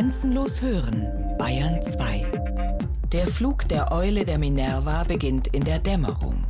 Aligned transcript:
Grenzenlos 0.00 0.62
hören, 0.62 1.36
Bayern 1.36 1.82
2. 1.82 2.24
Der 3.12 3.26
Flug 3.26 3.68
der 3.68 3.92
Eule 3.92 4.24
der 4.24 4.38
Minerva 4.38 5.04
beginnt 5.04 5.48
in 5.48 5.62
der 5.62 5.78
Dämmerung. 5.78 6.42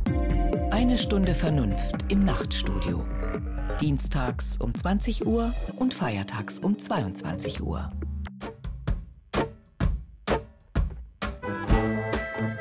Eine 0.71 0.97
Stunde 0.97 1.35
Vernunft 1.35 1.95
im 2.07 2.23
Nachtstudio. 2.23 3.05
Dienstags 3.81 4.55
um 4.55 4.73
20 4.73 5.27
Uhr 5.27 5.53
und 5.75 5.93
feiertags 5.93 6.59
um 6.59 6.79
22 6.79 7.61
Uhr. 7.61 7.91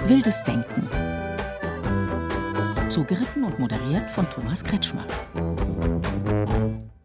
Wildes 0.06 0.42
Denken. 0.42 0.88
Zugeritten 2.88 3.44
und 3.44 3.60
moderiert 3.60 4.10
von 4.10 4.28
Thomas 4.28 4.64
Kretschmer. 4.64 5.06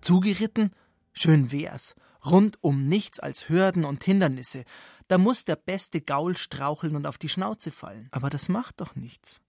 Zugeritten? 0.02 0.72
Schön 1.14 1.52
wär's. 1.52 1.94
Rund 2.26 2.58
um 2.62 2.88
nichts 2.88 3.20
als 3.20 3.50
Hürden 3.50 3.86
und 3.86 4.04
Hindernisse. 4.04 4.64
Da 5.08 5.18
muss 5.18 5.46
der 5.46 5.56
beste 5.56 6.02
Gaul 6.02 6.38
straucheln 6.38 6.96
und 6.96 7.08
auf 7.08 7.18
die 7.18 7.30
Schnauze 7.30 7.72
fallen. 7.72 8.08
Aber 8.12 8.30
das 8.30 8.50
macht 8.50 8.82
doch 8.82 8.96
nichts. 8.96 9.42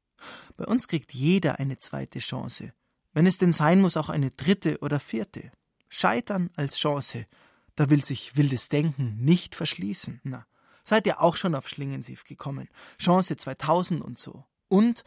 Bei 0.57 0.65
uns 0.65 0.89
kriegt 0.89 1.12
jeder 1.12 1.59
eine 1.59 1.77
zweite 1.77 2.19
Chance. 2.19 2.73
Wenn 3.12 3.27
es 3.27 3.39
denn 3.39 3.52
sein 3.52 3.80
muss, 3.80 3.97
auch 3.97 4.09
eine 4.09 4.30
dritte 4.30 4.79
oder 4.80 5.01
vierte. 5.01 5.51
Scheitern 5.89 6.51
als 6.57 6.77
Chance. 6.77 7.27
Da 7.75 7.91
will 7.91 8.05
sich 8.05 8.37
wildes 8.37 8.69
Denken 8.69 9.16
nicht 9.19 9.55
verschließen. 9.55 10.21
Na, 10.24 10.47
seid 10.85 11.07
ihr 11.07 11.21
auch 11.21 11.37
schon 11.37 11.55
auf 11.55 11.69
Schlingensief 11.69 12.24
gekommen? 12.24 12.69
Chance 12.99 13.37
2000 13.37 14.02
und 14.02 14.19
so. 14.19 14.45
Und 14.69 15.05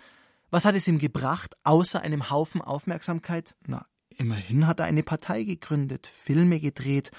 was 0.49 0.65
hat 0.65 0.75
es 0.75 0.87
ihm 0.87 0.99
gebracht, 0.99 1.55
außer 1.63 2.01
einem 2.01 2.29
Haufen 2.29 2.61
Aufmerksamkeit? 2.61 3.55
Na, 3.67 3.85
immerhin 4.17 4.65
hat 4.65 4.79
er 4.79 4.85
eine 4.85 5.03
Partei 5.03 5.43
gegründet, 5.43 6.07
Filme 6.07 6.59
gedreht, 6.59 7.11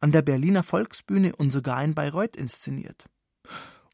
an 0.00 0.12
der 0.12 0.22
Berliner 0.22 0.62
Volksbühne 0.62 1.34
und 1.36 1.50
sogar 1.50 1.82
in 1.82 1.94
Bayreuth 1.94 2.36
inszeniert. 2.36 3.06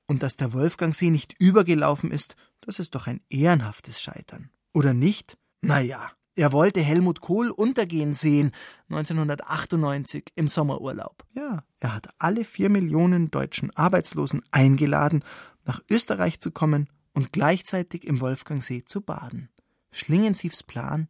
Und 0.06 0.22
dass 0.22 0.36
der 0.36 0.52
Wolfgangsee 0.52 1.10
nicht 1.10 1.34
übergelaufen 1.38 2.10
ist, 2.10 2.36
das 2.60 2.78
ist 2.78 2.94
doch 2.94 3.06
ein 3.06 3.20
ehrenhaftes 3.28 4.00
Scheitern. 4.00 4.50
Oder 4.72 4.94
nicht? 4.94 5.38
Na 5.60 5.80
ja, 5.80 6.10
er 6.34 6.52
wollte 6.52 6.80
Helmut 6.80 7.20
Kohl 7.20 7.50
untergehen 7.50 8.14
sehen, 8.14 8.52
1998 8.88 10.32
im 10.34 10.48
Sommerurlaub. 10.48 11.24
Ja, 11.32 11.64
er 11.78 11.94
hat 11.94 12.08
alle 12.18 12.44
vier 12.44 12.70
Millionen 12.70 13.30
deutschen 13.30 13.70
Arbeitslosen 13.76 14.42
eingeladen, 14.50 15.22
nach 15.64 15.82
Österreich 15.90 16.40
zu 16.40 16.50
kommen 16.50 16.88
und 17.12 17.32
gleichzeitig 17.32 18.06
im 18.06 18.20
Wolfgangsee 18.20 18.82
zu 18.84 19.02
baden. 19.02 19.50
Schlingensiefs 19.90 20.62
Plan, 20.62 21.08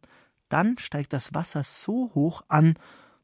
dann 0.49 0.77
steigt 0.77 1.13
das 1.13 1.33
Wasser 1.33 1.63
so 1.63 2.11
hoch 2.13 2.43
an, 2.49 2.75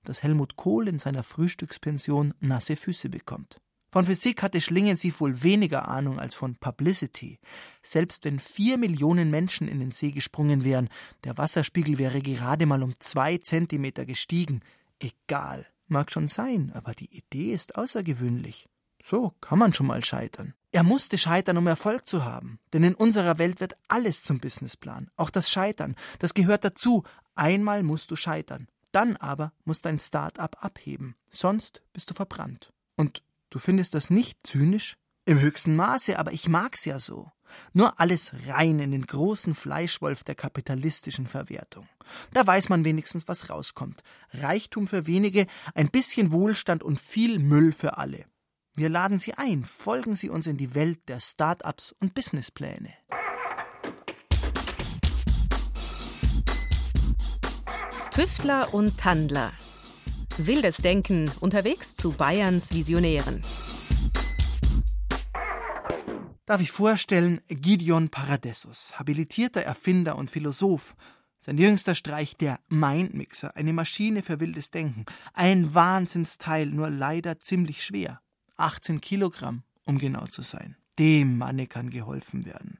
dass 0.10 0.24
Helmut 0.24 0.56
Kohl 0.56 0.88
in 0.88 0.98
seiner 0.98 1.22
Frühstückspension 1.22 2.34
nasse 2.40 2.76
Füße 2.76 3.10
bekommt. 3.10 3.62
Von 3.92 4.06
Physik 4.06 4.42
hatte 4.42 4.60
Schlingensief 4.60 5.22
wohl 5.22 5.44
weniger 5.44 5.88
Ahnung 5.88 6.20
als 6.20 6.34
von 6.34 6.56
Publicity. 6.56 7.38
Selbst 7.84 8.26
wenn 8.26 8.40
vier 8.40 8.80
Millionen 8.80 9.30
Menschen 9.30 9.68
in 9.68 9.80
den 9.80 9.92
See 9.92 10.10
gesprungen 10.10 10.64
wären, 10.64 10.90
der 11.26 11.38
Wasserspiegel 11.38 12.00
wäre 12.00 12.22
gerade 12.22 12.66
mal 12.66 12.82
um 12.82 13.00
zwei 13.00 13.38
Zentimeter 13.38 14.08
gestiegen. 14.08 14.62
Egal, 14.98 15.68
mag 15.88 16.12
schon 16.12 16.28
sein, 16.28 16.72
aber 16.74 16.94
die 16.94 17.16
Idee 17.16 17.54
ist 17.54 17.76
außergewöhnlich. 17.76 18.68
So 19.02 19.36
kann 19.42 19.60
man 19.60 19.76
schon 19.76 19.86
mal 19.86 20.04
scheitern. 20.04 20.56
Er 20.72 20.84
musste 20.84 21.20
scheitern, 21.20 21.58
um 21.58 21.68
Erfolg 21.68 22.08
zu 22.08 22.26
haben. 22.26 22.60
Denn 22.74 22.84
in 22.84 22.96
unserer 22.96 23.38
Welt 23.38 23.60
wird 23.60 23.76
alles 23.88 24.24
zum 24.24 24.40
Businessplan. 24.40 25.12
Auch 25.18 25.30
das 25.30 25.52
Scheitern. 25.52 25.96
Das 26.18 26.34
gehört 26.34 26.66
dazu. 26.66 27.04
Einmal 27.36 27.84
musst 27.84 28.10
du 28.10 28.16
scheitern. 28.16 28.68
Dann 28.92 29.18
aber 29.18 29.54
muss 29.66 29.82
dein 29.82 30.00
Start-up 30.00 30.64
abheben. 30.64 31.16
Sonst 31.30 31.84
bist 31.94 32.10
du 32.10 32.14
verbrannt. 32.14 32.74
Und 32.96 33.24
Du 33.50 33.58
findest 33.58 33.96
das 33.96 34.10
nicht 34.10 34.40
zynisch? 34.44 34.98
Im 35.26 35.40
höchsten 35.40 35.76
Maße, 35.76 36.18
aber 36.18 36.34
ich 36.34 36.48
mag's 36.48 36.86
ja 36.86 37.00
so. 37.00 37.32
Nur 37.74 38.00
alles 38.00 38.34
rein 38.48 38.80
in 38.80 38.92
den 38.92 39.06
großen 39.06 39.56
Fleischwolf 39.56 40.24
der 40.24 40.36
kapitalistischen 40.36 41.26
Verwertung. 41.26 41.88
Da 42.34 42.46
weiß 42.46 42.70
man 42.70 42.86
wenigstens, 42.86 43.28
was 43.28 43.50
rauskommt. 43.50 44.02
Reichtum 44.32 44.88
für 44.88 45.08
wenige, 45.08 45.48
ein 45.74 45.90
bisschen 45.90 46.32
Wohlstand 46.32 46.84
und 46.84 47.00
viel 47.00 47.40
Müll 47.40 47.74
für 47.74 47.98
alle. 47.98 48.26
Wir 48.76 48.90
laden 48.90 49.20
Sie 49.20 49.34
ein, 49.34 49.66
folgen 49.66 50.16
Sie 50.16 50.30
uns 50.30 50.48
in 50.48 50.58
die 50.58 50.74
Welt 50.76 51.10
der 51.10 51.20
Start-ups 51.20 51.96
und 52.00 52.14
Businesspläne. 52.14 52.94
Tüftler 58.20 58.74
und 58.74 58.98
Tandler 58.98 59.54
Wildes 60.36 60.76
Denken 60.82 61.32
unterwegs 61.40 61.96
zu 61.96 62.12
Bayerns 62.12 62.74
Visionären. 62.74 63.40
Darf 66.46 66.60
ich 66.60 66.70
vorstellen, 66.70 67.40
Gideon 67.48 68.10
Paradessus, 68.10 69.00
habilitierter 69.00 69.62
Erfinder 69.62 70.18
und 70.18 70.30
Philosoph. 70.30 70.98
Sein 71.40 71.58
jüngster 71.58 71.96
Streich 71.96 72.36
der 72.36 72.60
Mindmixer, 72.68 73.56
eine 73.56 73.72
Maschine 73.72 74.22
für 74.22 74.42
wildes 74.42 74.70
Denken. 74.70 75.06
Ein 75.34 75.74
Wahnsinnsteil, 75.74 76.66
nur 76.66 76.90
leider 76.90 77.40
ziemlich 77.40 77.86
schwer. 77.86 78.20
18 78.58 79.00
Kilogramm, 79.00 79.64
um 79.86 79.98
genau 79.98 80.26
zu 80.26 80.42
sein. 80.42 80.76
Dem 81.00 81.38
Manne 81.38 81.68
kann 81.68 81.90
geholfen 81.90 82.44
werden. 82.44 82.80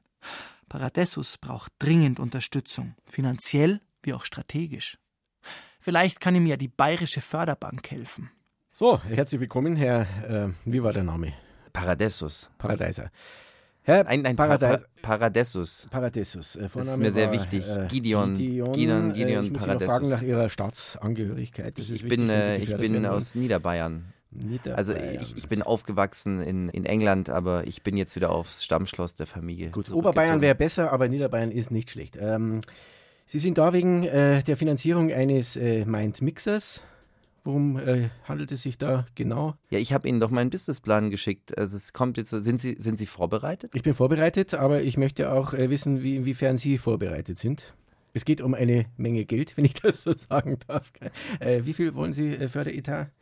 Paradessus 0.68 1.38
braucht 1.38 1.72
dringend 1.78 2.20
Unterstützung, 2.20 2.94
finanziell 3.06 3.80
wie 4.02 4.12
auch 4.12 4.26
strategisch. 4.26 4.98
Vielleicht 5.82 6.20
kann 6.20 6.34
ihm 6.34 6.44
ja 6.44 6.58
die 6.58 6.68
Bayerische 6.68 7.22
Förderbank 7.22 7.90
helfen. 7.90 8.30
So, 8.70 9.02
herzlich 9.02 9.40
willkommen, 9.40 9.76
Herr, 9.76 10.02
äh, 10.28 10.48
wie 10.66 10.82
war 10.82 10.92
der 10.92 11.04
Name? 11.04 11.32
Paradessus. 11.72 12.50
Paradeiser. 12.58 13.10
Herr 13.82 14.06
ein, 14.06 14.26
ein 14.26 14.36
Paradei 14.36 14.78
Paradessus. 15.00 15.88
Paradessus. 15.90 16.56
Äh, 16.56 16.68
das 16.72 16.86
ist 16.86 16.98
mir 16.98 17.10
sehr 17.10 17.28
war, 17.28 17.32
wichtig. 17.32 17.66
Äh, 17.66 17.86
Gideon, 17.88 18.34
Gideon, 18.34 18.72
Gideon, 18.74 19.12
Gideon 19.14 19.42
äh, 19.42 19.46
ich 19.46 19.52
muss 19.52 19.62
Paradessus. 19.62 19.94
fragen 19.94 20.08
nach 20.10 20.22
Ihrer 20.22 20.48
Staatsangehörigkeit. 20.50 21.78
Das 21.78 21.88
ich 21.88 22.06
bin, 22.06 22.28
äh, 22.28 22.58
ich 22.58 22.76
bin 22.76 23.06
aus 23.06 23.34
Niederbayern. 23.34 24.12
Niederbayern. 24.32 24.76
Also 24.76 24.94
ich, 24.94 25.34
ich, 25.34 25.48
bin 25.48 25.62
aufgewachsen 25.62 26.42
in, 26.42 26.68
in 26.68 26.84
England, 26.84 27.30
aber 27.30 27.66
ich 27.66 27.82
bin 27.82 27.96
jetzt 27.96 28.14
wieder 28.16 28.30
aufs 28.30 28.64
Stammschloss 28.64 29.14
der 29.14 29.26
Familie. 29.26 29.70
Gut, 29.70 29.90
Oberbayern 29.90 30.42
wäre 30.42 30.54
besser, 30.54 30.92
aber 30.92 31.08
Niederbayern 31.08 31.50
ist 31.50 31.70
nicht 31.70 31.90
schlecht. 31.90 32.18
Ähm, 32.20 32.60
Sie 33.30 33.38
sind 33.38 33.58
da 33.58 33.72
wegen 33.72 34.02
äh, 34.02 34.42
der 34.42 34.56
Finanzierung 34.56 35.12
eines 35.12 35.54
äh, 35.54 35.84
Mind 35.84 36.20
Mixers. 36.20 36.82
Worum 37.44 37.78
äh, 37.78 38.08
handelt 38.24 38.50
es 38.50 38.62
sich 38.62 38.76
da 38.76 39.06
genau? 39.14 39.54
Ja, 39.68 39.78
ich 39.78 39.92
habe 39.92 40.08
Ihnen 40.08 40.18
doch 40.18 40.30
meinen 40.30 40.50
Businessplan 40.50 41.10
geschickt. 41.10 41.56
Also 41.56 41.76
es 41.76 41.92
kommt 41.92 42.16
jetzt. 42.16 42.30
Sind 42.30 42.60
Sie 42.60 42.74
sind 42.80 42.98
Sie 42.98 43.06
vorbereitet? 43.06 43.70
Ich 43.76 43.84
bin 43.84 43.94
vorbereitet, 43.94 44.54
aber 44.54 44.82
ich 44.82 44.96
möchte 44.96 45.30
auch 45.30 45.54
äh, 45.54 45.70
wissen, 45.70 46.02
wie, 46.02 46.16
inwiefern 46.16 46.56
Sie 46.56 46.76
vorbereitet 46.76 47.38
sind. 47.38 47.72
Es 48.14 48.24
geht 48.24 48.40
um 48.40 48.52
eine 48.52 48.86
Menge 48.96 49.24
Geld, 49.26 49.56
wenn 49.56 49.64
ich 49.64 49.74
das 49.74 50.02
so 50.02 50.12
sagen 50.12 50.58
darf. 50.66 50.90
Äh, 51.38 51.60
wie 51.62 51.72
viel 51.72 51.94
wollen 51.94 52.12
Sie 52.12 52.34
äh, 52.34 52.48
Förderetat? 52.48 53.12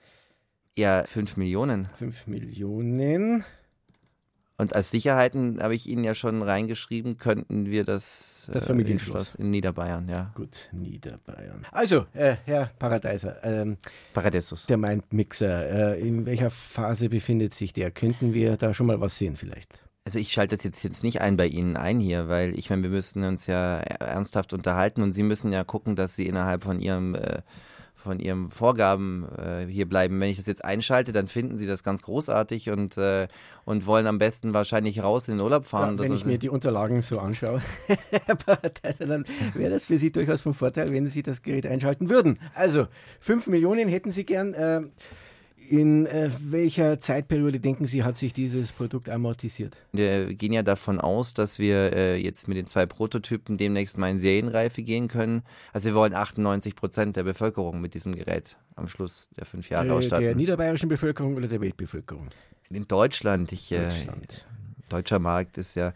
Ja, 0.79 1.05
5 1.05 1.37
Millionen. 1.37 1.87
5 1.97 2.29
Millionen. 2.29 3.45
Und 4.61 4.75
als 4.75 4.91
Sicherheiten 4.91 5.63
habe 5.63 5.77
ich 5.77 5.89
Ihnen 5.89 6.03
ja 6.03 6.17
schon 6.17 6.43
reingeschrieben, 6.43 7.17
könnten 7.17 7.67
wir 7.67 7.85
das, 7.85 8.51
das 8.53 8.67
Familienschloss 8.67 9.37
in 9.37 9.51
Niederbayern, 9.51 10.09
ja. 10.09 10.33
Gut, 10.35 10.69
Niederbayern. 10.73 11.65
Also, 11.71 12.07
äh, 12.13 12.35
Herr 12.45 12.69
Paradeiser, 12.77 13.37
ähm, 13.45 13.77
Paradeisus. 14.13 14.67
Der 14.67 14.77
Mindmixer, 14.77 15.95
äh, 15.95 16.01
in 16.01 16.27
welcher 16.27 16.51
Phase 16.51 17.09
befindet 17.09 17.55
sich 17.55 17.73
der? 17.73 17.93
Könnten 17.93 18.35
wir 18.35 18.57
da 18.57 18.75
schon 18.75 18.89
mal 18.89 19.01
was 19.01 19.17
sehen 19.17 19.37
vielleicht? 19.37 19.79
Also 20.05 20.19
ich 20.19 20.33
schalte 20.33 20.57
das 20.57 20.65
jetzt, 20.65 20.83
jetzt 20.83 21.05
nicht 21.05 21.21
ein 21.21 21.37
bei 21.37 21.47
Ihnen 21.47 21.77
ein 21.77 22.01
hier, 22.01 22.29
weil 22.29 22.59
ich 22.59 22.71
meine, 22.71 22.83
wir 22.83 22.91
müssen 22.91 23.23
uns 23.23 23.47
ja 23.47 23.77
ernsthaft 23.79 24.55
unterhalten 24.55 25.03
und 25.03 25.13
Sie 25.13 25.23
müssen 25.23 25.53
ja 25.53 25.63
gucken, 25.63 25.95
dass 25.95 26.17
Sie 26.17 26.27
innerhalb 26.27 26.65
von 26.65 26.81
Ihrem 26.81 27.15
äh, 27.15 27.43
von 28.09 28.21
ihren 28.21 28.51
Vorgaben 28.51 29.27
äh, 29.37 29.67
hier 29.67 29.87
bleiben. 29.87 30.19
Wenn 30.19 30.31
ich 30.31 30.39
das 30.39 30.47
jetzt 30.47 30.65
einschalte, 30.65 31.13
dann 31.13 31.29
finden 31.29 31.59
sie 31.59 31.67
das 31.67 31.83
ganz 31.83 32.01
großartig 32.01 32.71
und, 32.71 32.97
äh, 32.97 33.29
und 33.67 33.85
wollen 33.85 34.07
am 34.07 34.19
besten 34.19 34.55
wahrscheinlich 34.55 35.03
raus 35.03 35.29
in 35.29 35.37
den 35.37 35.45
Urlaub 35.45 35.67
fahren. 35.67 35.99
Ja, 35.99 36.05
wenn 36.05 36.15
ich 36.15 36.25
mir 36.25 36.39
die 36.39 36.49
Unterlagen 36.49 37.03
so 37.03 37.19
anschaue, 37.19 37.61
dann 38.99 39.25
wäre 39.53 39.71
das 39.71 39.85
für 39.85 39.99
Sie 39.99 40.11
durchaus 40.11 40.41
von 40.41 40.55
Vorteil, 40.55 40.91
wenn 40.91 41.07
Sie 41.07 41.23
das 41.23 41.43
Gerät 41.43 41.67
einschalten 41.67 42.09
würden. 42.09 42.39
Also, 42.55 42.87
5 43.21 43.49
Millionen 43.49 43.89
hätten 43.89 44.11
Sie 44.11 44.25
gern. 44.25 44.55
Äh, 44.55 44.81
in 45.71 46.07
äh, 46.07 46.31
welcher 46.41 46.99
Zeitperiode 47.01 47.61
denken 47.61 47.87
Sie, 47.87 48.03
hat 48.03 48.17
sich 48.17 48.33
dieses 48.33 48.73
Produkt 48.73 49.09
amortisiert? 49.09 49.77
Wir 49.93 50.35
gehen 50.35 50.53
ja 50.53 50.63
davon 50.63 51.01
aus, 51.01 51.35
dass 51.35 51.59
wir 51.59 51.93
äh, 51.93 52.17
jetzt 52.17 52.49
mit 52.49 52.57
den 52.57 52.67
zwei 52.67 52.87
Prototypen 52.87 53.59
demnächst 53.59 53.99
mal 53.99 54.11
in 54.11 54.19
Serienreife 54.19 54.83
gehen 54.83 55.09
können. 55.09 55.43
Also 55.73 55.89
wir 55.89 55.95
wollen 55.95 56.15
98 56.15 56.75
Prozent 56.75 57.17
der 57.17 57.25
Bevölkerung 57.25 57.81
mit 57.81 57.95
diesem 57.95 58.15
Gerät 58.15 58.57
am 58.77 58.89
Schluss 58.89 59.29
der 59.37 59.45
fünf 59.45 59.71
Jahre 59.71 59.89
äh, 59.89 59.91
ausstatten. 59.91 60.25
Der 60.25 60.35
niederbayerischen 60.35 60.89
Bevölkerung 60.89 61.37
oder 61.37 61.49
der 61.49 61.61
Weltbevölkerung? 61.61 62.29
In 62.71 62.87
Deutschland. 62.89 63.53
Ich, 63.53 63.71
äh, 63.73 63.85
Deutschland. 63.85 64.47
Deutscher 64.89 65.19
Markt 65.19 65.59
ist 65.59 65.75
ja 65.75 65.93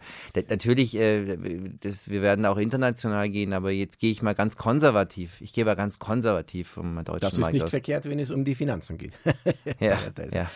natürlich, 0.49 0.95
äh, 0.95 1.37
das, 1.81 2.09
wir 2.09 2.21
werden 2.21 2.45
auch 2.45 2.57
international 2.57 3.29
gehen, 3.29 3.53
aber 3.53 3.71
jetzt 3.71 3.99
gehe 3.99 4.11
ich 4.11 4.21
mal 4.21 4.35
ganz 4.35 4.55
konservativ. 4.55 5.41
Ich 5.41 5.53
gehe 5.53 5.65
mal 5.65 5.75
ganz 5.75 5.99
konservativ 5.99 6.69
vom 6.69 6.95
deutschen 7.03 7.05
Markt 7.11 7.23
Das 7.23 7.33
ist 7.33 7.39
Markt 7.39 7.53
nicht 7.53 7.63
aus. 7.63 7.69
verkehrt, 7.69 8.05
wenn 8.05 8.19
es 8.19 8.31
um 8.31 8.45
die 8.45 8.55
Finanzen 8.55 8.97
geht. 8.97 9.13
Ja, 9.79 9.95
Paradise. 9.95 10.35
ja. 10.35 10.51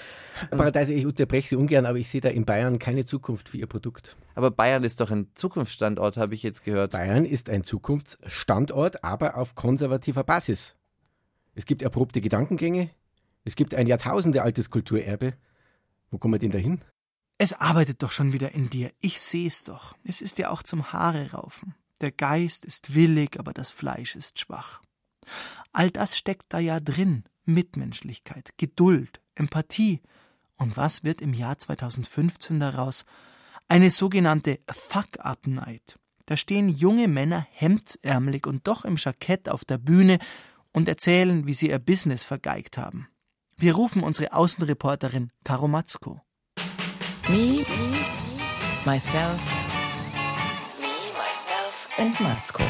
Paradise, 0.52 0.94
ich 0.94 1.06
unterbreche 1.06 1.50
Sie 1.50 1.56
ungern, 1.56 1.86
aber 1.86 1.98
ich 1.98 2.10
sehe 2.10 2.22
da 2.22 2.30
in 2.30 2.46
Bayern 2.46 2.78
keine 2.80 3.06
Zukunft 3.06 3.50
für 3.50 3.58
Ihr 3.58 3.68
Produkt. 3.68 4.16
Aber 4.36 4.52
Bayern 4.52 4.84
ist 4.84 5.02
doch 5.02 5.10
ein 5.12 5.28
Zukunftsstandort, 5.36 6.18
habe 6.18 6.36
ich 6.36 6.44
jetzt 6.44 6.64
gehört. 6.64 6.92
Bayern 6.92 7.26
ist 7.26 7.50
ein 7.50 7.64
Zukunftsstandort, 7.64 9.04
aber 9.04 9.38
auf 9.38 9.56
konservativer 9.56 10.24
Basis. 10.24 10.76
Es 11.56 11.66
gibt 11.66 11.82
erprobte 11.82 12.22
Gedankengänge, 12.22 12.92
es 13.44 13.56
gibt 13.56 13.74
ein 13.74 13.88
jahrtausendealtes 13.88 14.70
Kulturerbe. 14.70 15.34
Wo 16.12 16.18
kommen 16.18 16.34
wir 16.36 16.40
denn 16.40 16.52
da 16.52 16.58
hin? 16.58 16.82
Es 17.38 17.54
arbeitet 17.54 18.02
doch 18.02 18.12
schon 18.12 18.34
wieder 18.34 18.54
in 18.54 18.70
dir. 18.70 18.92
Ich 19.00 19.22
seh's 19.22 19.64
doch. 19.64 19.96
Es 20.04 20.22
ist 20.22 20.40
ja 20.40 20.50
auch 20.50 20.64
zum 20.64 20.92
Haare 20.92 21.32
raufen. 21.32 21.76
Der 22.02 22.12
Geist 22.12 22.66
ist 22.66 22.96
willig, 22.96 23.40
aber 23.40 23.54
das 23.54 23.70
Fleisch 23.70 24.16
ist 24.16 24.40
schwach. 24.40 24.82
All 25.72 25.92
das 25.92 26.18
steckt 26.18 26.54
da 26.54 26.60
ja 26.60 26.80
drin. 26.80 27.24
Mitmenschlichkeit, 27.46 28.52
Geduld, 28.58 29.22
Empathie. 29.36 30.02
Und 30.58 30.78
was 30.78 31.04
wird 31.04 31.22
im 31.22 31.34
Jahr 31.34 31.58
2015 31.58 32.60
daraus? 32.60 33.06
Eine 33.68 33.92
sogenannte 33.92 34.60
Fuck-Up-Night. 34.70 36.00
Da 36.26 36.36
stehen 36.36 36.70
junge 36.70 37.08
Männer 37.08 37.48
hemdsärmelig 37.52 38.48
und 38.48 38.68
doch 38.68 38.84
im 38.84 38.98
Jackett 38.98 39.48
auf 39.48 39.64
der 39.64 39.78
Bühne 39.78 40.20
und 40.74 40.88
erzählen, 40.88 41.48
wie 41.48 41.54
sie 41.54 41.70
ihr 41.70 41.80
Business 41.80 42.24
vergeigt 42.24 42.78
haben. 42.78 43.08
Wir 43.56 43.76
rufen 43.76 44.04
unsere 44.04 44.34
Außenreporterin 44.34 45.32
Karo 45.44 45.68
Matzko. 45.68 46.22
Me, 47.30 47.66
myself, 48.86 49.42
me, 50.80 50.88
myself 51.18 51.90
and 51.98 52.18
Matzko. 52.22 52.64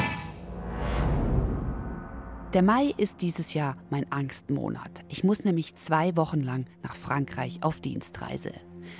Der 2.52 2.62
Mai 2.62 2.92
ist 2.96 3.22
dieses 3.22 3.54
Jahr 3.54 3.76
mein 3.88 4.10
Angstmonat. 4.10 5.04
Ich 5.08 5.22
muss 5.22 5.44
nämlich 5.44 5.76
zwei 5.76 6.16
Wochen 6.16 6.40
lang 6.40 6.66
nach 6.82 6.96
Frankreich 6.96 7.62
auf 7.62 7.78
Dienstreise. 7.78 8.50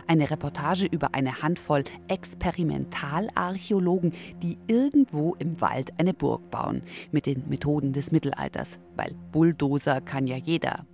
Eine 0.06 0.31
Reportage 0.31 0.87
über 0.87 1.16
eine 1.16 1.43
Handvoll 1.43 1.82
Experimentalarchäologen, 2.06 4.14
die 4.40 4.58
irgendwo 4.69 5.34
im 5.40 5.60
Wald 5.60 5.90
eine 5.99 6.14
Burg 6.14 6.52
bauen, 6.52 6.82
mit 7.10 7.26
den 7.26 7.49
Methoden 7.49 7.93
des 7.93 8.12
Mittelalters, 8.12 8.78
weil 8.94 9.12
Bulldozer 9.32 10.00
kann 10.02 10.28
ja 10.28 10.37
jeder. 10.37 10.87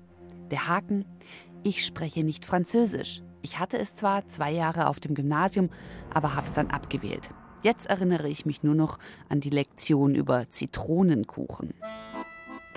Der 0.50 0.68
Haken, 0.68 1.04
ich 1.64 1.84
spreche 1.84 2.24
nicht 2.24 2.46
Französisch. 2.46 3.20
Ich 3.44 3.58
hatte 3.58 3.76
es 3.76 3.94
zwar 3.94 4.26
zwei 4.28 4.50
Jahre 4.50 4.88
auf 4.88 5.00
dem 5.00 5.14
Gymnasium, 5.14 5.68
aber 6.14 6.34
hab's 6.34 6.54
dann 6.54 6.70
abgewählt. 6.70 7.28
Jetzt 7.62 7.90
erinnere 7.90 8.26
ich 8.26 8.46
mich 8.46 8.62
nur 8.62 8.74
noch 8.74 8.98
an 9.28 9.40
die 9.40 9.50
Lektion 9.50 10.14
über 10.14 10.50
Zitronenkuchen. 10.50 11.74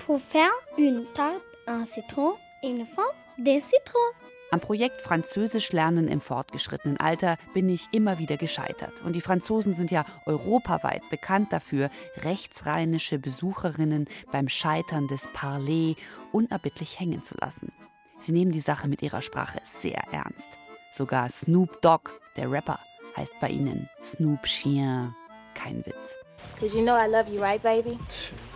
Pour 0.04 0.20
faire 0.20 0.52
une 0.76 1.06
tarte 1.14 1.40
en 1.66 1.86
citron, 1.86 2.34
il 2.62 2.84
faut 2.84 3.14
des 3.38 3.66
citrons. 3.66 4.14
Am 4.50 4.60
Projekt 4.60 5.00
Französisch 5.00 5.72
lernen 5.72 6.06
im 6.06 6.20
fortgeschrittenen 6.20 6.98
Alter 6.98 7.38
bin 7.54 7.70
ich 7.70 7.88
immer 7.92 8.18
wieder 8.18 8.36
gescheitert. 8.36 9.00
Und 9.02 9.16
die 9.16 9.22
Franzosen 9.22 9.72
sind 9.74 9.90
ja 9.90 10.04
europaweit 10.26 11.02
bekannt 11.08 11.50
dafür, 11.50 11.90
rechtsrheinische 12.24 13.18
Besucherinnen 13.18 14.06
beim 14.32 14.48
Scheitern 14.50 15.06
des 15.06 15.28
Parler 15.32 15.94
unerbittlich 16.32 17.00
hängen 17.00 17.24
zu 17.24 17.34
lassen. 17.40 17.72
Sie 18.18 18.32
nehmen 18.32 18.50
die 18.50 18.60
Sache 18.60 18.88
mit 18.88 19.02
ihrer 19.02 19.22
Sprache 19.22 19.60
sehr 19.64 20.02
ernst. 20.12 20.48
Sogar 20.92 21.30
Snoop 21.30 21.80
Dogg, 21.82 22.10
der 22.36 22.50
Rapper, 22.50 22.78
heißt 23.16 23.32
bei 23.40 23.48
ihnen 23.48 23.88
Snoop 24.02 24.42
Chien. 24.44 25.14
Kein 25.54 25.84
Witz. 25.86 26.14
Cause 26.58 26.76
you 26.76 26.82
know 26.82 26.96
I 26.96 27.08
love 27.08 27.30
you, 27.30 27.40
right, 27.40 27.62
baby? 27.62 27.98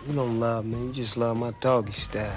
You 0.07 0.13
don't 0.13 0.39
love 0.39 0.65
me, 0.65 0.87
you 0.87 0.91
just 0.91 1.15
love 1.15 1.37
my 1.39 1.53
doggy 1.61 1.93
style. 1.93 2.31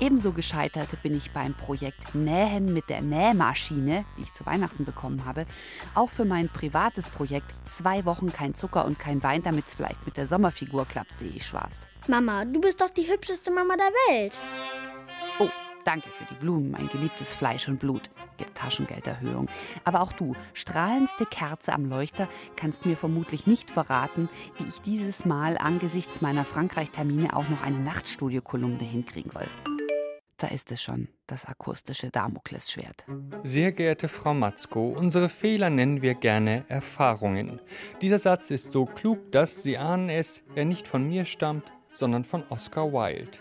Ebenso 0.00 0.32
gescheitert 0.32 1.00
bin 1.02 1.16
ich 1.16 1.30
beim 1.30 1.54
Projekt 1.54 2.14
Nähen 2.14 2.74
mit 2.74 2.90
der 2.90 3.00
Nähmaschine, 3.00 4.04
die 4.18 4.22
ich 4.22 4.32
zu 4.32 4.44
Weihnachten 4.44 4.84
bekommen 4.84 5.24
habe. 5.24 5.46
Auch 5.94 6.10
für 6.10 6.24
mein 6.24 6.48
privates 6.48 7.08
Projekt 7.08 7.46
Zwei 7.68 8.04
Wochen 8.04 8.32
kein 8.32 8.54
Zucker 8.54 8.84
und 8.84 8.98
kein 8.98 9.22
Wein, 9.22 9.42
damit 9.42 9.66
es 9.66 9.74
vielleicht 9.74 10.04
mit 10.04 10.16
der 10.16 10.26
Sommerfigur 10.26 10.84
klappt, 10.84 11.16
sehe 11.16 11.30
ich 11.30 11.46
schwarz. 11.46 11.88
Mama, 12.06 12.44
du 12.44 12.60
bist 12.60 12.82
doch 12.82 12.90
die 12.90 13.10
hübscheste 13.10 13.50
Mama 13.50 13.76
der 13.76 13.86
Welt. 14.08 14.38
Oh, 15.38 15.48
danke 15.84 16.10
für 16.10 16.24
die 16.26 16.34
Blumen, 16.34 16.70
mein 16.70 16.88
geliebtes 16.88 17.34
Fleisch 17.34 17.66
und 17.68 17.78
Blut. 17.78 18.10
Gibt 18.36 18.56
Taschengelderhöhung. 18.56 19.48
Aber 19.84 20.02
auch 20.02 20.12
du, 20.12 20.34
strahlendste 20.52 21.24
Kerze 21.24 21.72
am 21.72 21.86
Leuchter, 21.86 22.28
kannst 22.56 22.84
mir 22.84 22.98
vermutlich 22.98 23.46
nicht 23.46 23.70
verraten, 23.70 24.28
wie 24.58 24.68
ich 24.68 24.82
dieses 24.82 25.24
Mal 25.24 25.56
angesichts 25.56 26.20
meiner 26.20 26.44
Frankreich-Termine 26.44 27.34
auch 27.34 27.48
noch 27.48 27.62
eine 27.62 27.78
Nachtstudio-Kolumne 27.78 28.84
hinkriegen 28.84 29.30
soll. 29.30 29.48
Da 30.36 30.48
ist 30.48 30.70
es 30.72 30.82
schon, 30.82 31.08
das 31.26 31.46
akustische 31.46 32.10
Damoklesschwert. 32.10 33.06
Sehr 33.44 33.72
geehrte 33.72 34.08
Frau 34.08 34.34
Matzko, 34.34 34.88
unsere 34.90 35.30
Fehler 35.30 35.70
nennen 35.70 36.02
wir 36.02 36.14
gerne 36.14 36.64
Erfahrungen. 36.68 37.60
Dieser 38.02 38.18
Satz 38.18 38.50
ist 38.50 38.72
so 38.72 38.84
klug, 38.84 39.32
dass 39.32 39.62
Sie 39.62 39.78
ahnen 39.78 40.10
es, 40.10 40.42
er 40.54 40.66
nicht 40.66 40.86
von 40.86 41.06
mir 41.06 41.24
stammt, 41.24 41.72
sondern 41.94 42.24
von 42.24 42.42
Oscar 42.50 42.92
Wilde. 42.92 43.38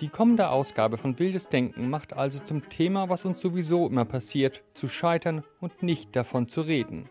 Die 0.00 0.08
kommende 0.08 0.48
Ausgabe 0.48 0.98
von 0.98 1.18
Wildes 1.18 1.48
Denken 1.48 1.88
macht 1.88 2.14
also 2.14 2.38
zum 2.40 2.68
Thema, 2.68 3.08
was 3.08 3.24
uns 3.24 3.40
sowieso 3.40 3.86
immer 3.86 4.04
passiert, 4.04 4.62
zu 4.74 4.88
scheitern 4.88 5.44
und 5.60 5.82
nicht 5.82 6.14
davon 6.14 6.48
zu 6.48 6.62
reden. 6.62 7.08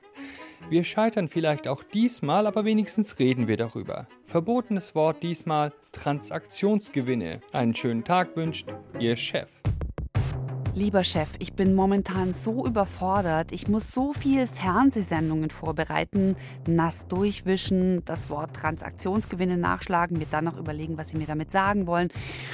Wir 0.70 0.84
scheitern 0.84 1.28
vielleicht 1.28 1.68
auch 1.68 1.84
diesmal, 1.84 2.48
aber 2.48 2.66
wenigstens 2.66 3.20
reden 3.20 3.48
wir 3.48 3.58
darüber. 3.58 4.08
Verbotenes 4.24 4.96
Wort 4.96 5.22
diesmal 5.22 5.74
Transaktionsgewinne. 5.92 7.42
Einen 7.52 7.76
schönen 7.76 8.04
Tag 8.04 8.36
wünscht 8.36 8.74
Ihr 9.00 9.16
Chef. 9.16 9.50
Lieber 10.76 11.04
Chef, 11.04 11.30
ich 11.38 11.54
bin 11.54 11.76
momentan 11.76 12.34
so 12.34 12.66
überfordert. 12.66 13.52
Ich 13.52 13.68
muss 13.68 13.92
so 13.92 14.12
viel 14.12 14.48
Fernsehsendungen 14.48 15.52
vorbereiten, 15.52 16.36
nass 16.66 17.08
durchwischen, 17.08 18.04
das 18.06 18.32
Wort 18.32 18.56
Transaktionsgewinne 18.56 19.56
nachschlagen, 19.56 20.18
mir 20.18 20.26
dann 20.26 20.46
noch 20.46 20.58
überlegen, 20.58 20.98
was 20.98 21.10
Sie 21.10 21.18
mir 21.18 21.28
damit 21.28 21.52
sagen 21.52 21.86
wollen 21.86 22.10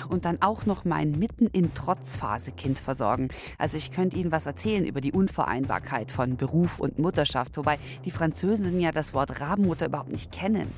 und 0.10 0.25
dann 0.25 0.42
auch 0.42 0.66
noch 0.66 0.83
mein 0.83 1.18
mitten 1.18 1.48
in 1.48 1.74
Trotzphase 1.74 2.51
Kind 2.51 2.77
versorgen. 2.77 3.30
Also 3.57 3.77
ich 3.77 3.89
könnte 3.89 4.18
Ihnen 4.18 4.33
was 4.33 4.45
erzählen 4.45 4.86
über 4.86 5.00
die 5.00 5.13
Unvereinbarkeit 5.13 6.12
von 6.12 6.36
Beruf 6.36 6.77
und 6.77 7.00
Mutterschaft, 7.00 7.56
wobei 7.56 7.80
die 8.04 8.12
Französinnen 8.12 8.81
ja 8.81 8.92
das 8.92 9.13
Wort 9.13 9.39
Rabenmutter 9.39 9.86
überhaupt 9.86 10.12
nicht 10.12 10.33
kennen. 10.33 10.74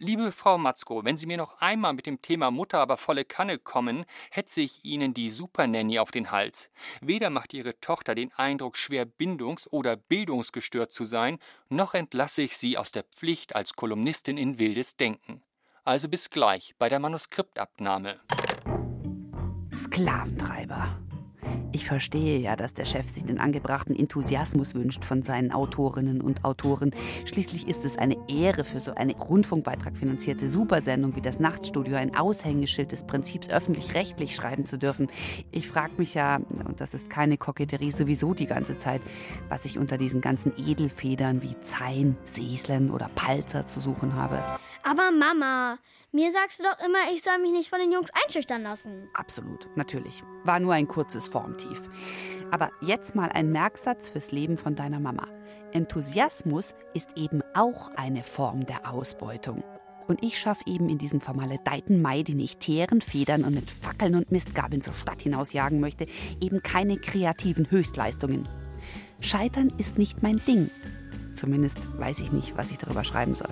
Liebe 0.00 0.30
Frau 0.30 0.58
Matzko, 0.58 1.04
wenn 1.04 1.16
Sie 1.16 1.26
mir 1.26 1.36
noch 1.36 1.60
einmal 1.60 1.92
mit 1.92 2.06
dem 2.06 2.22
Thema 2.22 2.52
Mutter 2.52 2.78
aber 2.78 2.96
volle 2.96 3.24
Kanne 3.24 3.58
kommen, 3.58 4.04
hetze 4.30 4.60
ich 4.60 4.84
Ihnen 4.84 5.12
die 5.12 5.28
Supernanny 5.28 5.98
auf 5.98 6.12
den 6.12 6.30
Hals. 6.30 6.70
Weder 7.00 7.30
macht 7.30 7.52
Ihre 7.52 7.80
Tochter 7.80 8.14
den 8.14 8.32
Eindruck, 8.34 8.76
schwer 8.76 9.06
bindungs- 9.06 9.68
oder 9.68 9.96
bildungsgestört 9.96 10.92
zu 10.92 11.02
sein, 11.02 11.40
noch 11.68 11.94
entlasse 11.94 12.42
ich 12.42 12.56
Sie 12.56 12.78
aus 12.78 12.92
der 12.92 13.02
Pflicht 13.02 13.56
als 13.56 13.74
Kolumnistin 13.74 14.38
in 14.38 14.60
wildes 14.60 14.96
Denken. 14.96 15.42
Also 15.82 16.08
bis 16.08 16.30
gleich 16.30 16.76
bei 16.78 16.88
der 16.88 17.00
Manuskriptabnahme. 17.00 18.20
Sklaventreiber. 19.74 21.07
Ich 21.70 21.86
verstehe 21.86 22.38
ja, 22.38 22.56
dass 22.56 22.74
der 22.74 22.84
Chef 22.84 23.08
sich 23.08 23.24
den 23.24 23.38
angebrachten 23.38 23.94
Enthusiasmus 23.94 24.74
wünscht 24.74 25.04
von 25.04 25.22
seinen 25.22 25.52
Autorinnen 25.52 26.20
und 26.20 26.44
Autoren. 26.44 26.92
Schließlich 27.24 27.68
ist 27.68 27.84
es 27.84 27.98
eine 27.98 28.16
Ehre 28.28 28.64
für 28.64 28.80
so 28.80 28.94
eine 28.94 29.14
Rundfunkbeitrag 29.14 29.96
finanzierte 29.96 30.48
Supersendung 30.48 31.14
wie 31.14 31.20
das 31.20 31.40
Nachtstudio 31.40 31.96
ein 31.96 32.16
Aushängeschild 32.16 32.92
des 32.92 33.04
Prinzips 33.04 33.50
öffentlich-rechtlich 33.50 34.34
schreiben 34.34 34.64
zu 34.64 34.78
dürfen. 34.78 35.08
Ich 35.52 35.68
frage 35.68 35.92
mich 35.98 36.14
ja, 36.14 36.36
und 36.66 36.80
das 36.80 36.94
ist 36.94 37.10
keine 37.10 37.36
Koketterie 37.36 37.92
sowieso 37.92 38.34
die 38.34 38.46
ganze 38.46 38.78
Zeit, 38.78 39.02
was 39.48 39.64
ich 39.64 39.78
unter 39.78 39.98
diesen 39.98 40.20
ganzen 40.20 40.52
Edelfedern 40.56 41.42
wie 41.42 41.58
Zein, 41.60 42.16
Seslern 42.24 42.90
oder 42.90 43.10
Palzer 43.14 43.66
zu 43.66 43.78
suchen 43.80 44.14
habe. 44.14 44.42
Aber 44.84 45.10
Mama, 45.10 45.78
mir 46.12 46.32
sagst 46.32 46.60
du 46.60 46.64
doch 46.64 46.78
immer, 46.86 46.98
ich 47.12 47.22
soll 47.22 47.38
mich 47.38 47.52
nicht 47.52 47.68
von 47.68 47.80
den 47.80 47.92
Jungs 47.92 48.10
einschüchtern 48.24 48.62
lassen. 48.62 49.08
Absolut, 49.14 49.68
natürlich. 49.76 50.22
War 50.44 50.60
nur 50.60 50.74
ein 50.74 50.88
kurzes 50.88 51.28
Formtief. 51.28 51.82
Aber 52.50 52.70
jetzt 52.80 53.14
mal 53.14 53.28
ein 53.28 53.52
Merksatz 53.52 54.08
fürs 54.08 54.32
Leben 54.32 54.56
von 54.56 54.74
deiner 54.74 55.00
Mama. 55.00 55.26
Enthusiasmus 55.72 56.74
ist 56.94 57.10
eben 57.16 57.42
auch 57.54 57.90
eine 57.96 58.22
Form 58.22 58.64
der 58.64 58.90
Ausbeutung. 58.90 59.62
Und 60.06 60.24
ich 60.24 60.38
schaffe 60.38 60.64
eben 60.66 60.88
in 60.88 60.96
diesem 60.96 61.20
vermaledeiten 61.20 62.00
Mai, 62.00 62.22
den 62.22 62.40
ich 62.40 62.56
Teeren, 62.56 63.02
Federn 63.02 63.44
und 63.44 63.54
mit 63.54 63.70
Fackeln 63.70 64.14
und 64.14 64.32
Mistgabeln 64.32 64.80
zur 64.80 64.94
Stadt 64.94 65.20
hinausjagen 65.20 65.80
möchte, 65.80 66.06
eben 66.40 66.62
keine 66.62 66.96
kreativen 66.96 67.70
Höchstleistungen. 67.70 68.48
Scheitern 69.20 69.70
ist 69.76 69.98
nicht 69.98 70.22
mein 70.22 70.40
Ding. 70.46 70.70
Zumindest 71.34 71.78
weiß 71.98 72.20
ich 72.20 72.32
nicht, 72.32 72.56
was 72.56 72.70
ich 72.70 72.78
darüber 72.78 73.04
schreiben 73.04 73.34
soll. 73.34 73.50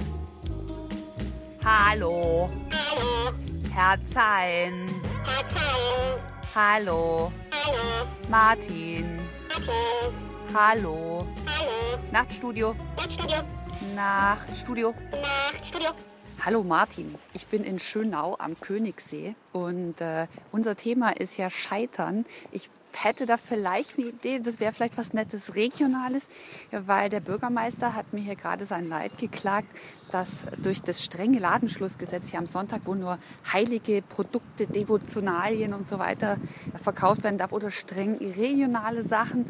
Hallo. 1.69 2.49
Hallo. 2.71 3.35
Herr 3.75 3.97
Zein. 4.07 4.89
Hallo. 6.55 7.33
Martin. 8.31 9.19
Hallo. 10.55 11.27
Nachtstudio. 12.13 12.77
Nachtstudio. 13.97 14.95
Hallo 16.45 16.63
Martin, 16.63 17.17
ich 17.35 17.49
bin 17.49 17.65
in 17.65 17.81
Schönau 17.81 18.37
am 18.39 18.61
Königssee 18.61 19.35
und 19.53 20.01
äh, 20.01 20.29
unser 20.53 20.77
Thema 20.77 21.17
ist 21.17 21.37
ja 21.37 21.51
Scheitern. 21.51 22.27
Ich 22.53 22.71
hätte 23.05 23.27
da 23.27 23.37
vielleicht 23.37 23.99
eine 23.99 24.09
Idee, 24.09 24.41
das 24.41 24.61
wäre 24.61 24.73
vielleicht 24.73 24.97
was 24.99 25.13
Nettes 25.13 25.55
Regionales, 25.55 26.29
weil 26.71 27.09
der 27.09 27.21
Bürgermeister 27.21 27.95
hat 27.95 28.13
mir 28.13 28.21
hier 28.21 28.37
gerade 28.37 28.67
sein 28.67 28.89
Leid 28.89 29.19
geklagt, 29.19 29.69
dass 30.11 30.45
durch 30.63 30.83
das 30.83 31.05
strenge 31.05 31.39
Ladenschlussgesetz 31.39 32.29
hier 32.31 32.39
am 32.39 32.47
Sonntag, 32.47 32.83
wo 32.85 32.95
nur 32.95 33.19
heilige 33.53 34.03
Produkte, 34.03 34.67
Devotionalien 34.67 35.75
und 35.75 35.89
so 35.89 35.99
weiter 35.99 36.39
verkauft 36.83 37.25
werden 37.25 37.39
darf 37.39 37.53
oder 37.53 37.71
streng 37.71 38.17
regionale 38.19 39.05
Sachen, 39.05 39.47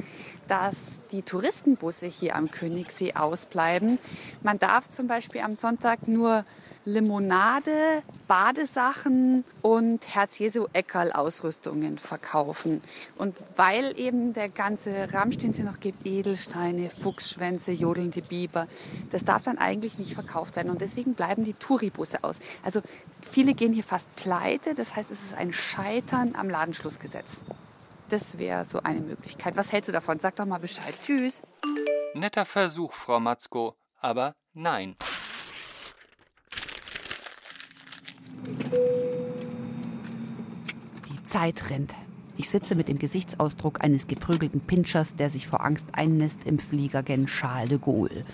dass 0.49 1.01
die 1.13 1.23
Touristenbusse 1.23 2.07
hier 2.07 2.37
am 2.37 2.51
Königssee 2.51 3.15
ausbleiben. 3.15 3.99
Man 4.43 4.59
darf 4.59 4.89
zum 4.89 5.07
Beispiel 5.07 5.43
am 5.43 5.57
Sonntag 5.57 6.09
nur 6.09 6.45
Limonade, 6.85 8.03
Badesachen 8.27 9.45
und 9.63 10.07
Herz-Jesu-Eckerl-Ausrüstungen 10.15 11.99
verkaufen. 11.99 12.83
Und 13.17 13.37
weil 13.57 13.99
eben 13.99 14.33
der 14.33 14.49
ganze 14.49 15.13
Rammstein 15.13 15.53
hier 15.53 15.65
noch 15.65 15.81
gibt, 15.81 16.07
Edelsteine, 16.07 16.91
Fuchsschwänze, 16.91 17.73
jodelnde 17.73 18.23
Biber, 18.23 18.67
das 19.11 19.25
darf 19.25 19.43
dann 19.43 19.59
eigentlich 19.59 19.99
nicht 19.99 20.15
verkauft 20.15 20.57
werden. 20.57 20.71
Und 20.71 20.81
deswegen 20.81 21.15
bleiben 21.15 21.45
die 21.45 21.55
Touribusse 21.55 22.25
aus. 22.25 22.39
Also 22.63 22.83
viele 23.23 23.55
gehen 23.55 23.73
hier 23.73 23.85
fast 23.85 24.15
pleite. 24.17 24.75
Das 24.75 24.97
heißt, 24.97 25.11
es 25.11 25.23
ist 25.23 25.35
ein 25.35 25.53
Scheitern 25.53 26.35
am 26.37 26.49
Ladenschlussgesetz. 26.49 27.43
Das 28.09 28.39
wäre 28.39 28.65
so 28.65 28.81
eine 28.83 29.01
Möglichkeit. 29.01 29.57
Was 29.57 29.73
hältst 29.73 29.89
du 29.89 29.93
davon? 29.93 30.21
Sag 30.21 30.37
doch 30.37 30.47
mal 30.47 30.59
Bescheid. 30.59 30.95
Tschüss. 31.03 31.43
Netter 32.15 32.47
Versuch, 32.47 32.93
Frau 32.93 33.21
Matzko, 33.21 33.75
aber 34.01 34.35
nein. 34.55 34.97
Die 41.09 41.25
Zeit 41.25 41.71
rennt. 41.71 41.95
Ich 42.39 42.51
sitze 42.51 42.75
mit 42.75 42.89
dem 42.89 42.99
Gesichtsausdruck 42.99 43.83
eines 43.83 44.07
geprügelten 44.07 44.61
Pinschers, 44.61 45.15
der 45.17 45.31
sich 45.31 45.47
vor 45.47 45.65
Angst 45.65 45.89
einnässt 45.93 46.45
im 46.45 46.59
Flieger 46.59 47.03
gen 47.03 47.27
Charles 47.27 47.71
de 47.71 47.79
Gaulle. 47.79 48.25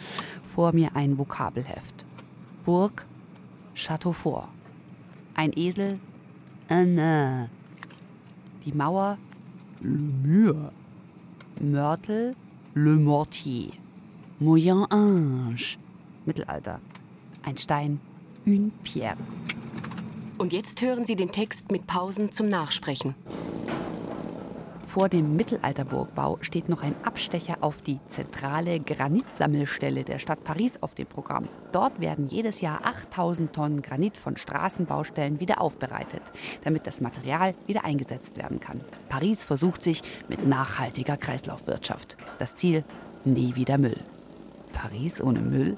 Vor 0.42 0.73
mir 0.73 0.97
ein 0.97 1.18
Vokabelheft. 1.18 2.04
Burg, 2.64 3.06
Château 3.76 4.12
Fort. 4.12 4.49
Ein 5.35 5.52
Esel, 5.54 6.00
nain. 6.68 7.49
Die 8.64 8.73
Mauer, 8.73 9.18
le 9.80 9.99
mur. 9.99 10.73
Mörtel, 11.61 12.35
le 12.75 12.97
mortier. 12.97 13.73
Moyen 14.40 14.85
Ange, 14.90 15.78
Mittelalter. 16.26 16.80
Ein 17.44 17.56
Stein, 17.56 18.00
une 18.44 18.73
pierre. 18.82 19.16
Und 20.43 20.53
jetzt 20.53 20.83
hören 20.83 21.05
Sie 21.05 21.15
den 21.15 21.31
Text 21.31 21.71
mit 21.71 21.87
Pausen 21.87 22.33
zum 22.33 22.49
Nachsprechen. 22.49 23.15
Vor 24.89 25.09
dem 25.09 25.37
Mittelalterburgbau 25.37 26.39
steht 26.41 26.69
noch 26.69 26.83
ein 26.83 26.97
Abstecher 27.05 27.59
auf 27.61 27.81
die 27.81 28.01
zentrale 28.09 28.81
Granitsammelstelle 28.81 30.03
der 30.03 30.19
Stadt 30.19 30.43
Paris 30.43 30.73
auf 30.81 30.97
dem 30.97 31.07
Programm. 31.07 31.49
Dort 31.71 32.01
werden 32.01 32.27
jedes 32.27 32.61
Jahr 32.61 32.85
8000 32.85 33.53
Tonnen 33.53 33.83
Granit 33.83 34.19
von 34.19 34.37
Straßenbaustellen 34.37 35.39
wieder 35.39 35.61
aufbereitet, 35.61 36.23
damit 36.65 36.89
das 36.89 37.01
Material 37.01 37.55
wieder 37.69 37.85
eingesetzt 37.85 38.37
werden 38.37 38.59
kann. 38.59 38.81
Paris 39.09 39.45
versucht 39.45 39.85
sich 39.85 40.03
mit 40.29 40.45
nachhaltiger 40.45 41.17
Kreislaufwirtschaft. 41.17 42.17
Das 42.41 42.57
Ziel: 42.57 42.83
nie 43.25 43.55
wieder 43.55 43.79
Müll. 43.79 44.01
Paris 44.73 45.23
ohne 45.23 45.39
Müll? 45.39 45.77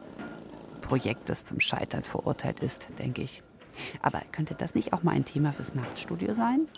Projekt, 0.80 1.28
das 1.28 1.44
zum 1.44 1.60
Scheitern 1.60 2.02
verurteilt 2.02 2.60
ist, 2.60 2.88
denke 2.98 3.20
ich. 3.20 3.42
Aber 4.02 4.20
könnte 4.32 4.54
das 4.54 4.74
nicht 4.74 4.92
auch 4.92 5.02
mal 5.02 5.12
ein 5.12 5.24
Thema 5.24 5.52
fürs 5.52 5.74
Nachtstudio 5.74 6.34
sein? 6.34 6.68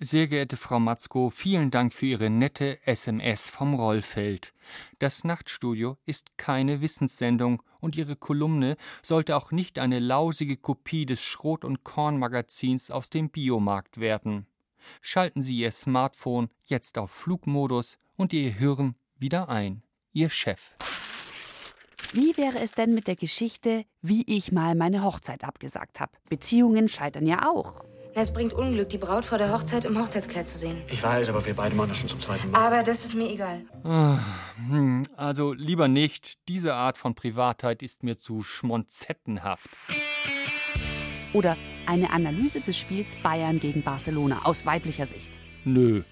Sehr 0.00 0.26
geehrte 0.26 0.56
Frau 0.56 0.80
Matzko, 0.80 1.30
vielen 1.30 1.70
Dank 1.70 1.94
für 1.94 2.06
Ihre 2.06 2.28
nette 2.28 2.84
SMS 2.86 3.48
vom 3.48 3.74
Rollfeld. 3.74 4.52
Das 4.98 5.22
Nachtstudio 5.22 5.96
ist 6.04 6.36
keine 6.36 6.80
Wissenssendung 6.80 7.62
und 7.80 7.96
Ihre 7.96 8.16
Kolumne 8.16 8.76
sollte 9.02 9.36
auch 9.36 9.52
nicht 9.52 9.78
eine 9.78 10.00
lausige 10.00 10.56
Kopie 10.56 11.06
des 11.06 11.22
Schrot- 11.22 11.64
und 11.64 11.84
Kornmagazins 11.84 12.90
aus 12.90 13.08
dem 13.08 13.30
Biomarkt 13.30 14.00
werden. 14.00 14.46
Schalten 15.00 15.40
Sie 15.40 15.56
Ihr 15.56 15.70
Smartphone 15.70 16.50
jetzt 16.64 16.98
auf 16.98 17.10
Flugmodus 17.10 17.96
und 18.16 18.32
Ihr 18.32 18.50
Hirn 18.50 18.96
wieder 19.16 19.48
ein. 19.48 19.82
Ihr 20.12 20.28
Chef. 20.28 20.74
Wie 22.14 22.36
wäre 22.36 22.60
es 22.62 22.70
denn 22.70 22.94
mit 22.94 23.08
der 23.08 23.16
Geschichte, 23.16 23.84
wie 24.00 24.22
ich 24.28 24.52
mal 24.52 24.76
meine 24.76 25.02
Hochzeit 25.02 25.42
abgesagt 25.42 25.98
habe? 25.98 26.12
Beziehungen 26.30 26.88
scheitern 26.88 27.26
ja 27.26 27.48
auch. 27.50 27.84
Es 28.14 28.32
bringt 28.32 28.52
Unglück, 28.52 28.88
die 28.90 28.98
Braut 28.98 29.24
vor 29.24 29.38
der 29.38 29.52
Hochzeit 29.52 29.84
im 29.84 29.98
Hochzeitskleid 30.00 30.46
zu 30.46 30.56
sehen. 30.56 30.76
Ich 30.88 31.02
weiß, 31.02 31.28
aber 31.30 31.44
wir 31.44 31.54
beide 31.54 31.74
machen 31.74 31.88
das 31.88 31.98
schon 31.98 32.08
zum 32.08 32.20
zweiten 32.20 32.52
Mal. 32.52 32.66
Aber 32.68 32.82
das 32.84 33.04
ist 33.04 33.16
mir 33.16 33.28
egal. 33.28 33.62
Ah, 33.82 34.20
hm, 34.68 35.02
Also 35.16 35.54
lieber 35.54 35.88
nicht. 35.88 36.34
Diese 36.46 36.74
Art 36.74 36.96
von 36.96 37.16
Privatheit 37.16 37.82
ist 37.82 38.04
mir 38.04 38.16
zu 38.16 38.42
schmonzettenhaft. 38.42 39.70
Oder 41.32 41.56
eine 41.86 42.10
Analyse 42.12 42.60
des 42.60 42.78
Spiels 42.78 43.16
Bayern 43.24 43.58
gegen 43.58 43.82
Barcelona 43.82 44.42
aus 44.44 44.64
weiblicher 44.64 45.06
Sicht. 45.06 45.30
Nö. 45.64 46.04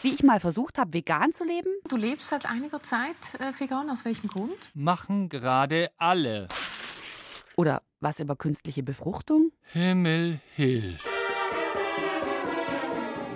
Wie 0.00 0.14
ich 0.14 0.22
mal 0.22 0.38
versucht 0.38 0.78
habe, 0.78 0.92
vegan 0.92 1.32
zu 1.32 1.42
leben. 1.44 1.70
Du 1.88 1.96
lebst 1.96 2.28
seit 2.28 2.48
einiger 2.48 2.80
Zeit 2.80 3.34
äh, 3.40 3.52
vegan. 3.58 3.90
Aus 3.90 4.04
welchem 4.04 4.28
Grund? 4.28 4.70
Machen 4.74 5.28
gerade 5.28 5.90
alle. 5.96 6.46
Oder 7.56 7.82
was 7.98 8.20
über 8.20 8.36
künstliche 8.36 8.84
Befruchtung? 8.84 9.50
Himmel 9.72 10.40
hilf. 10.54 11.04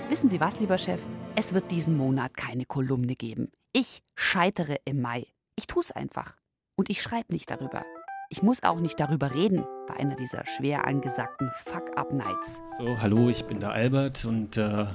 Wissen 0.08 0.30
Sie 0.30 0.38
was, 0.38 0.60
lieber 0.60 0.78
Chef? 0.78 1.02
Es 1.34 1.52
wird 1.52 1.70
diesen 1.72 1.96
Monat 1.96 2.36
keine 2.36 2.64
Kolumne 2.64 3.16
geben. 3.16 3.50
Ich 3.72 4.02
scheitere 4.14 4.76
im 4.84 5.00
Mai. 5.00 5.26
Ich 5.56 5.66
tu's 5.66 5.90
einfach. 5.90 6.36
Und 6.76 6.90
ich 6.90 7.02
schreibe 7.02 7.32
nicht 7.32 7.50
darüber. 7.50 7.84
Ich 8.28 8.42
muss 8.42 8.62
auch 8.62 8.78
nicht 8.78 9.00
darüber 9.00 9.34
reden 9.34 9.64
bei 9.88 9.96
einer 9.96 10.14
dieser 10.14 10.46
schwer 10.46 10.86
angesagten 10.86 11.50
Fuck-Up-Nights. 11.64 12.60
So, 12.78 13.00
hallo, 13.00 13.30
ich 13.30 13.46
bin 13.46 13.58
der 13.58 13.72
Albert 13.72 14.24
und 14.24 14.56
äh, 14.56 14.86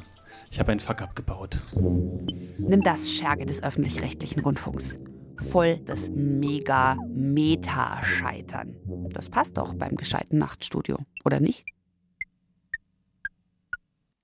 ich 0.49 0.59
habe 0.59 0.71
ein 0.71 0.79
Fuck-Up 0.79 1.15
gebaut. 1.15 1.61
Nimm 1.73 2.81
das, 2.81 3.11
Scherge 3.11 3.45
des 3.45 3.61
öffentlich-rechtlichen 3.63 4.41
Rundfunks. 4.41 4.99
Voll 5.37 5.77
das 5.85 6.09
Mega-Meta-Scheitern. 6.09 8.75
Das 9.11 9.29
passt 9.29 9.57
doch 9.57 9.75
beim 9.75 9.95
gescheiten 9.95 10.39
Nachtstudio, 10.39 10.97
oder 11.23 11.39
nicht? 11.39 11.65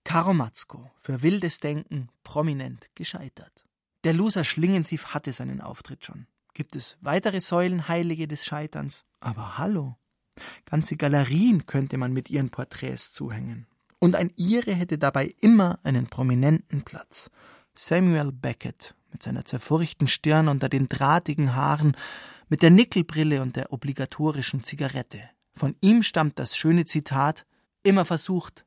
Karo 0.04 0.34
Matzko, 0.34 0.92
für 0.98 1.22
wildes 1.22 1.60
Denken 1.60 2.10
prominent 2.24 2.90
gescheitert. 2.96 3.66
Der 4.04 4.14
Loser 4.14 4.44
Schlingensief 4.44 5.14
hatte 5.14 5.32
seinen 5.32 5.62
Auftritt 5.62 6.04
schon. 6.04 6.26
Gibt 6.54 6.76
es 6.76 6.98
weitere 7.02 7.40
Säulenheilige 7.40 8.28
des 8.28 8.46
Scheiterns? 8.46 9.06
Aber 9.20 9.58
hallo. 9.58 9.96
Ganze 10.66 10.98
Galerien 10.98 11.66
könnte 11.66 11.98
man 11.98 12.12
mit 12.12 12.30
ihren 12.30 12.50
Porträts 12.50 13.14
zuhängen. 13.14 13.68
Und 14.04 14.18
ein 14.18 14.34
Ire 14.36 14.74
hätte 14.74 14.98
dabei 14.98 15.34
immer 15.40 15.80
einen 15.84 16.08
prominenten 16.08 16.84
Platz. 16.84 17.32
Samuel 17.74 18.34
Beckett 18.34 18.96
mit 19.14 19.24
seiner 19.24 19.46
zerfurchten 19.46 20.08
Stirn 20.08 20.50
unter 20.50 20.68
den 20.68 20.88
drahtigen 20.88 21.56
Haaren, 21.56 21.96
mit 22.50 22.64
der 22.64 22.70
Nickelbrille 22.70 23.42
und 23.42 23.56
der 23.56 23.72
obligatorischen 23.72 24.62
Zigarette. 24.66 25.22
Von 25.54 25.78
ihm 25.80 26.04
stammt 26.04 26.38
das 26.38 26.58
schöne 26.58 26.84
Zitat 26.84 27.46
Immer 27.82 28.04
versucht, 28.04 28.66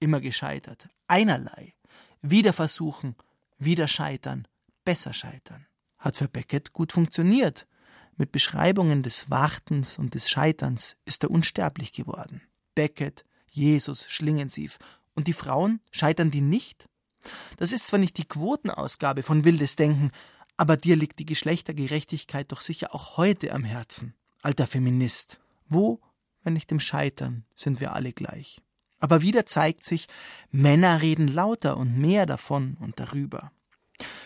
immer 0.00 0.20
gescheitert. 0.20 0.90
Einerlei. 1.08 1.72
Wieder 2.20 2.52
versuchen, 2.52 3.16
wieder 3.56 3.88
scheitern, 3.88 4.46
besser 4.84 5.14
scheitern. 5.14 5.64
Hat 5.96 6.16
für 6.16 6.28
Beckett 6.28 6.74
gut 6.74 6.92
funktioniert. 6.92 7.66
Mit 8.18 8.32
Beschreibungen 8.32 9.02
des 9.02 9.30
Wartens 9.30 9.96
und 9.96 10.12
des 10.12 10.28
Scheiterns 10.28 10.98
ist 11.06 11.22
er 11.24 11.30
unsterblich 11.30 11.94
geworden. 11.94 12.42
Beckett, 12.74 13.24
Jesus, 13.54 14.04
Schlingensief. 14.08 14.78
Und 15.14 15.28
die 15.28 15.32
Frauen, 15.32 15.80
scheitern 15.92 16.30
die 16.30 16.40
nicht? 16.40 16.88
Das 17.56 17.72
ist 17.72 17.86
zwar 17.86 18.00
nicht 18.00 18.18
die 18.18 18.24
Quotenausgabe 18.26 19.22
von 19.22 19.44
Wildes 19.44 19.76
Denken, 19.76 20.10
aber 20.56 20.76
dir 20.76 20.96
liegt 20.96 21.18
die 21.18 21.26
Geschlechtergerechtigkeit 21.26 22.50
doch 22.50 22.60
sicher 22.60 22.94
auch 22.94 23.16
heute 23.16 23.52
am 23.52 23.64
Herzen, 23.64 24.14
alter 24.42 24.66
Feminist. 24.66 25.40
Wo, 25.68 26.00
wenn 26.42 26.52
nicht 26.52 26.70
im 26.72 26.80
Scheitern, 26.80 27.44
sind 27.54 27.80
wir 27.80 27.92
alle 27.92 28.12
gleich. 28.12 28.60
Aber 28.98 29.22
wieder 29.22 29.46
zeigt 29.46 29.84
sich, 29.84 30.08
Männer 30.50 31.00
reden 31.00 31.28
lauter 31.28 31.76
und 31.76 31.96
mehr 31.96 32.26
davon 32.26 32.76
und 32.80 32.98
darüber. 32.98 33.52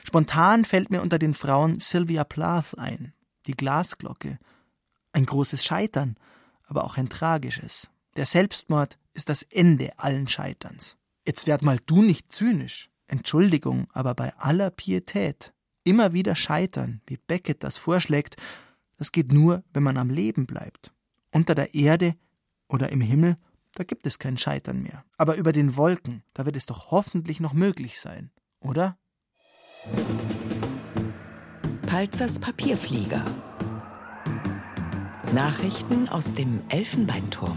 Spontan 0.06 0.64
fällt 0.64 0.90
mir 0.90 1.02
unter 1.02 1.18
den 1.18 1.34
Frauen 1.34 1.80
Sylvia 1.80 2.24
Plath 2.24 2.78
ein, 2.78 3.12
die 3.46 3.52
Glasglocke. 3.52 4.38
Ein 5.12 5.26
großes 5.26 5.64
Scheitern, 5.64 6.16
aber 6.64 6.84
auch 6.84 6.96
ein 6.96 7.08
tragisches. 7.08 7.90
Der 8.16 8.26
Selbstmord 8.26 8.98
ist 9.18 9.28
das 9.28 9.42
Ende 9.42 9.98
allen 9.98 10.28
Scheiterns. 10.28 10.96
Jetzt 11.26 11.46
werd 11.46 11.62
mal 11.62 11.78
du 11.84 12.02
nicht 12.02 12.32
zynisch. 12.32 12.88
Entschuldigung, 13.06 13.88
aber 13.92 14.14
bei 14.14 14.34
aller 14.36 14.70
Pietät. 14.70 15.52
Immer 15.84 16.12
wieder 16.12 16.36
scheitern, 16.36 17.00
wie 17.06 17.16
Beckett 17.18 17.64
das 17.64 17.76
vorschlägt, 17.76 18.36
das 18.96 19.12
geht 19.12 19.32
nur, 19.32 19.64
wenn 19.72 19.82
man 19.82 19.96
am 19.96 20.10
Leben 20.10 20.46
bleibt. 20.46 20.92
Unter 21.30 21.54
der 21.54 21.74
Erde 21.74 22.14
oder 22.68 22.90
im 22.90 23.00
Himmel, 23.00 23.36
da 23.74 23.84
gibt 23.84 24.06
es 24.06 24.18
kein 24.18 24.38
Scheitern 24.38 24.82
mehr. 24.82 25.04
Aber 25.16 25.36
über 25.36 25.52
den 25.52 25.76
Wolken, 25.76 26.22
da 26.34 26.46
wird 26.46 26.56
es 26.56 26.66
doch 26.66 26.90
hoffentlich 26.90 27.40
noch 27.40 27.52
möglich 27.52 28.00
sein, 28.00 28.30
oder? 28.60 28.98
Palzers 31.86 32.38
Papierflieger. 32.38 33.24
Nachrichten 35.32 36.08
aus 36.08 36.34
dem 36.34 36.62
Elfenbeinturm. 36.68 37.56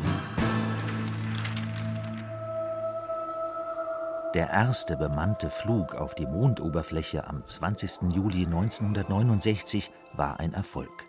Der 4.33 4.49
erste 4.49 4.95
bemannte 4.95 5.49
Flug 5.49 5.93
auf 5.93 6.15
die 6.15 6.25
Mondoberfläche 6.25 7.27
am 7.27 7.45
20. 7.45 8.13
Juli 8.13 8.45
1969 8.45 9.91
war 10.13 10.39
ein 10.39 10.53
Erfolg. 10.53 11.05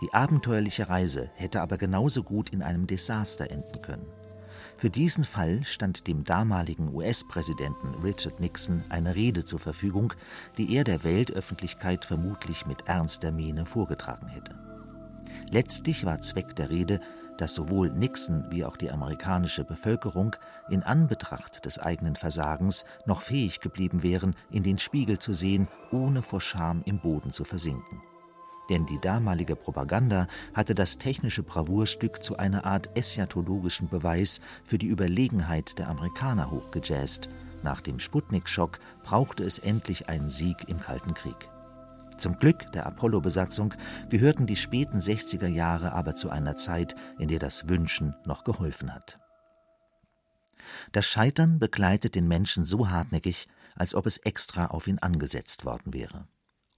Die 0.00 0.14
abenteuerliche 0.14 0.88
Reise 0.88 1.28
hätte 1.34 1.60
aber 1.60 1.76
genauso 1.76 2.22
gut 2.22 2.50
in 2.50 2.62
einem 2.62 2.86
Desaster 2.86 3.50
enden 3.50 3.82
können. 3.82 4.06
Für 4.76 4.90
diesen 4.90 5.24
Fall 5.24 5.64
stand 5.64 6.06
dem 6.06 6.22
damaligen 6.22 6.94
US-Präsidenten 6.94 8.00
Richard 8.04 8.38
Nixon 8.38 8.84
eine 8.90 9.16
Rede 9.16 9.44
zur 9.44 9.58
Verfügung, 9.58 10.14
die 10.56 10.72
er 10.72 10.84
der 10.84 11.02
Weltöffentlichkeit 11.02 12.04
vermutlich 12.04 12.64
mit 12.66 12.86
ernster 12.86 13.32
Miene 13.32 13.66
vorgetragen 13.66 14.28
hätte. 14.28 14.54
Letztlich 15.50 16.04
war 16.04 16.20
Zweck 16.20 16.54
der 16.54 16.70
Rede, 16.70 17.00
dass 17.38 17.54
sowohl 17.54 17.90
Nixon 17.90 18.44
wie 18.50 18.64
auch 18.64 18.76
die 18.76 18.90
amerikanische 18.90 19.64
Bevölkerung 19.64 20.36
in 20.70 20.82
Anbetracht 20.82 21.64
des 21.64 21.78
eigenen 21.78 22.16
Versagens 22.16 22.84
noch 23.06 23.22
fähig 23.22 23.60
geblieben 23.60 24.02
wären, 24.02 24.34
in 24.50 24.62
den 24.62 24.78
Spiegel 24.78 25.18
zu 25.18 25.32
sehen, 25.32 25.68
ohne 25.90 26.22
vor 26.22 26.40
Scham 26.40 26.82
im 26.84 26.98
Boden 26.98 27.32
zu 27.32 27.44
versinken. 27.44 28.02
Denn 28.70 28.86
die 28.86 29.00
damalige 29.00 29.56
Propaganda 29.56 30.28
hatte 30.54 30.74
das 30.74 30.98
technische 30.98 31.42
Bravourstück 31.42 32.22
zu 32.22 32.38
einer 32.38 32.64
Art 32.64 32.96
eschatologischen 32.96 33.88
Beweis 33.88 34.40
für 34.64 34.78
die 34.78 34.86
Überlegenheit 34.86 35.78
der 35.78 35.88
Amerikaner 35.88 36.50
hochgejazzt. 36.50 37.28
Nach 37.62 37.80
dem 37.80 37.98
Sputnik-Schock 37.98 38.78
brauchte 39.02 39.44
es 39.44 39.58
endlich 39.58 40.08
einen 40.08 40.28
Sieg 40.28 40.68
im 40.68 40.80
Kalten 40.80 41.14
Krieg. 41.14 41.51
Zum 42.18 42.38
Glück 42.38 42.70
der 42.72 42.86
Apollo-Besatzung 42.86 43.74
gehörten 44.08 44.46
die 44.46 44.56
späten 44.56 44.98
60er 44.98 45.48
Jahre 45.48 45.92
aber 45.92 46.14
zu 46.14 46.30
einer 46.30 46.56
Zeit, 46.56 46.94
in 47.18 47.28
der 47.28 47.38
das 47.38 47.68
Wünschen 47.68 48.14
noch 48.24 48.44
geholfen 48.44 48.94
hat. 48.94 49.18
Das 50.92 51.06
Scheitern 51.06 51.58
begleitet 51.58 52.14
den 52.14 52.28
Menschen 52.28 52.64
so 52.64 52.90
hartnäckig, 52.90 53.48
als 53.74 53.94
ob 53.94 54.06
es 54.06 54.18
extra 54.18 54.66
auf 54.66 54.86
ihn 54.86 54.98
angesetzt 54.98 55.64
worden 55.64 55.92
wäre. 55.92 56.26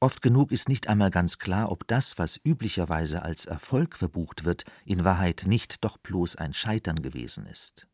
Oft 0.00 0.22
genug 0.22 0.52
ist 0.52 0.68
nicht 0.68 0.88
einmal 0.88 1.10
ganz 1.10 1.38
klar, 1.38 1.70
ob 1.70 1.86
das, 1.88 2.18
was 2.18 2.38
üblicherweise 2.44 3.22
als 3.22 3.46
Erfolg 3.46 3.96
verbucht 3.96 4.44
wird, 4.44 4.64
in 4.84 5.04
Wahrheit 5.04 5.44
nicht 5.46 5.84
doch 5.84 5.96
bloß 5.96 6.36
ein 6.36 6.52
Scheitern 6.52 7.00
gewesen 7.00 7.46
ist. 7.46 7.88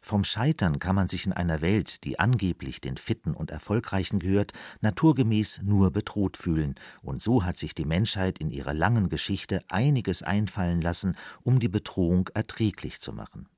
Vom 0.00 0.24
Scheitern 0.24 0.78
kann 0.78 0.94
man 0.94 1.08
sich 1.08 1.26
in 1.26 1.32
einer 1.32 1.60
Welt, 1.60 2.04
die 2.04 2.18
angeblich 2.18 2.80
den 2.80 2.96
Fitten 2.96 3.34
und 3.34 3.50
Erfolgreichen 3.50 4.18
gehört, 4.18 4.52
naturgemäß 4.80 5.62
nur 5.62 5.90
bedroht 5.90 6.36
fühlen, 6.36 6.74
und 7.02 7.22
so 7.22 7.44
hat 7.44 7.56
sich 7.56 7.74
die 7.74 7.84
Menschheit 7.84 8.38
in 8.38 8.50
ihrer 8.50 8.74
langen 8.74 9.08
Geschichte 9.08 9.62
einiges 9.68 10.22
einfallen 10.22 10.80
lassen, 10.80 11.16
um 11.42 11.60
die 11.60 11.68
Bedrohung 11.68 12.28
erträglich 12.34 13.00
zu 13.00 13.12
machen. 13.12 13.48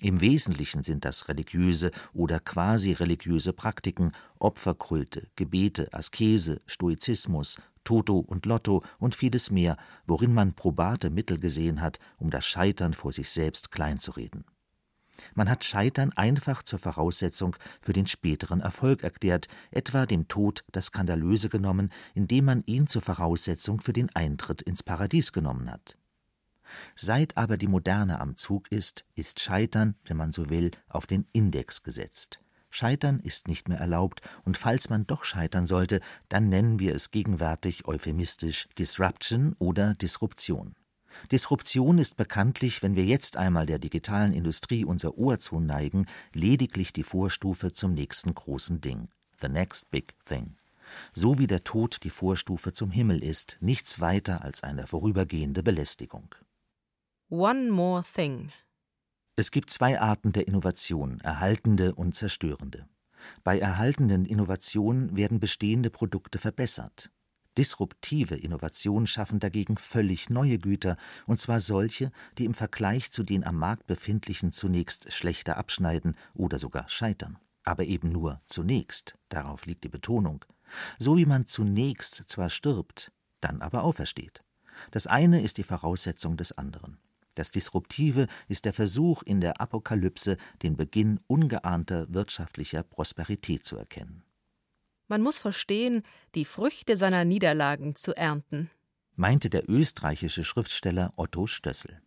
Im 0.00 0.20
Wesentlichen 0.20 0.82
sind 0.82 1.04
das 1.04 1.28
religiöse 1.28 1.90
oder 2.12 2.40
quasi 2.40 2.92
religiöse 2.92 3.52
Praktiken, 3.52 4.12
Opferkulte, 4.38 5.28
Gebete, 5.36 5.88
Askese, 5.92 6.60
Stoizismus, 6.66 7.60
Toto 7.84 8.18
und 8.18 8.44
Lotto 8.44 8.82
und 8.98 9.14
vieles 9.14 9.50
mehr, 9.50 9.76
worin 10.06 10.34
man 10.34 10.54
probate 10.54 11.10
Mittel 11.10 11.38
gesehen 11.38 11.80
hat, 11.80 12.00
um 12.18 12.30
das 12.30 12.44
Scheitern 12.46 12.92
vor 12.92 13.12
sich 13.12 13.30
selbst 13.30 13.70
kleinzureden. 13.70 14.44
Man 15.34 15.48
hat 15.48 15.64
Scheitern 15.64 16.12
einfach 16.12 16.62
zur 16.62 16.78
Voraussetzung 16.78 17.56
für 17.80 17.92
den 17.92 18.06
späteren 18.06 18.60
Erfolg 18.60 19.02
erklärt, 19.02 19.48
etwa 19.70 20.06
dem 20.06 20.28
Tod 20.28 20.64
das 20.72 20.86
Skandalöse 20.86 21.48
genommen, 21.48 21.90
indem 22.14 22.46
man 22.46 22.62
ihn 22.66 22.86
zur 22.86 23.02
Voraussetzung 23.02 23.80
für 23.80 23.92
den 23.92 24.14
Eintritt 24.14 24.62
ins 24.62 24.82
Paradies 24.82 25.32
genommen 25.32 25.70
hat. 25.70 25.96
Seit 26.94 27.36
aber 27.36 27.56
die 27.56 27.66
Moderne 27.66 28.20
am 28.20 28.36
Zug 28.36 28.70
ist, 28.70 29.04
ist 29.14 29.40
Scheitern, 29.40 29.94
wenn 30.04 30.16
man 30.16 30.32
so 30.32 30.50
will, 30.50 30.70
auf 30.88 31.06
den 31.06 31.26
Index 31.32 31.82
gesetzt. 31.82 32.40
Scheitern 32.70 33.20
ist 33.20 33.46
nicht 33.46 33.68
mehr 33.68 33.78
erlaubt, 33.78 34.20
und 34.44 34.56
falls 34.56 34.90
man 34.90 35.06
doch 35.06 35.24
scheitern 35.24 35.66
sollte, 35.66 36.00
dann 36.28 36.48
nennen 36.48 36.80
wir 36.80 36.94
es 36.94 37.12
gegenwärtig 37.12 37.86
euphemistisch 37.86 38.68
Disruption 38.76 39.54
oder 39.60 39.94
Disruption. 39.94 40.74
Disruption 41.30 41.98
ist 41.98 42.16
bekanntlich, 42.16 42.82
wenn 42.82 42.96
wir 42.96 43.04
jetzt 43.04 43.36
einmal 43.36 43.66
der 43.66 43.78
digitalen 43.78 44.32
Industrie 44.32 44.84
unser 44.84 45.16
Ohr 45.16 45.38
zuneigen, 45.38 46.06
lediglich 46.32 46.92
die 46.92 47.02
Vorstufe 47.02 47.72
zum 47.72 47.94
nächsten 47.94 48.34
großen 48.34 48.80
Ding. 48.80 49.08
The 49.40 49.48
next 49.48 49.90
big 49.90 50.14
thing. 50.26 50.56
So 51.12 51.38
wie 51.38 51.46
der 51.46 51.64
Tod 51.64 51.98
die 52.04 52.10
Vorstufe 52.10 52.72
zum 52.72 52.90
Himmel 52.90 53.22
ist, 53.22 53.56
nichts 53.60 54.00
weiter 54.00 54.42
als 54.42 54.62
eine 54.62 54.86
vorübergehende 54.86 55.62
Belästigung. 55.62 56.34
One 57.30 57.70
more 57.70 58.02
thing. 58.02 58.52
Es 59.36 59.50
gibt 59.50 59.70
zwei 59.70 60.00
Arten 60.00 60.32
der 60.32 60.46
Innovation, 60.46 61.20
erhaltende 61.20 61.94
und 61.94 62.14
zerstörende. 62.14 62.86
Bei 63.42 63.58
erhaltenden 63.58 64.26
Innovationen 64.26 65.16
werden 65.16 65.40
bestehende 65.40 65.90
Produkte 65.90 66.38
verbessert. 66.38 67.10
Disruptive 67.56 68.34
Innovationen 68.34 69.06
schaffen 69.06 69.38
dagegen 69.38 69.76
völlig 69.76 70.28
neue 70.28 70.58
Güter, 70.58 70.96
und 71.26 71.38
zwar 71.38 71.60
solche, 71.60 72.10
die 72.38 72.46
im 72.46 72.54
Vergleich 72.54 73.12
zu 73.12 73.22
den 73.22 73.44
am 73.44 73.56
Markt 73.56 73.86
befindlichen 73.86 74.50
zunächst 74.50 75.12
schlechter 75.12 75.56
abschneiden 75.56 76.16
oder 76.34 76.58
sogar 76.58 76.88
scheitern. 76.88 77.38
Aber 77.62 77.84
eben 77.84 78.10
nur 78.10 78.40
zunächst, 78.44 79.16
darauf 79.28 79.66
liegt 79.66 79.84
die 79.84 79.88
Betonung. 79.88 80.44
So 80.98 81.16
wie 81.16 81.26
man 81.26 81.46
zunächst 81.46 82.24
zwar 82.26 82.50
stirbt, 82.50 83.12
dann 83.40 83.62
aber 83.62 83.84
aufersteht. 83.84 84.42
Das 84.90 85.06
eine 85.06 85.40
ist 85.40 85.58
die 85.58 85.62
Voraussetzung 85.62 86.36
des 86.36 86.52
anderen. 86.52 86.98
Das 87.36 87.50
Disruptive 87.50 88.26
ist 88.48 88.64
der 88.64 88.72
Versuch, 88.72 89.22
in 89.22 89.40
der 89.40 89.60
Apokalypse 89.60 90.36
den 90.62 90.76
Beginn 90.76 91.20
ungeahnter 91.26 92.12
wirtschaftlicher 92.12 92.82
Prosperität 92.82 93.64
zu 93.64 93.76
erkennen. 93.76 94.24
Man 95.06 95.20
muss 95.20 95.38
verstehen, 95.38 96.02
die 96.34 96.46
Früchte 96.46 96.96
seiner 96.96 97.24
Niederlagen 97.24 97.94
zu 97.94 98.16
ernten, 98.16 98.70
meinte 99.16 99.50
der 99.50 99.68
österreichische 99.68 100.44
Schriftsteller 100.44 101.12
Otto 101.16 101.46
Stössel. 101.46 102.00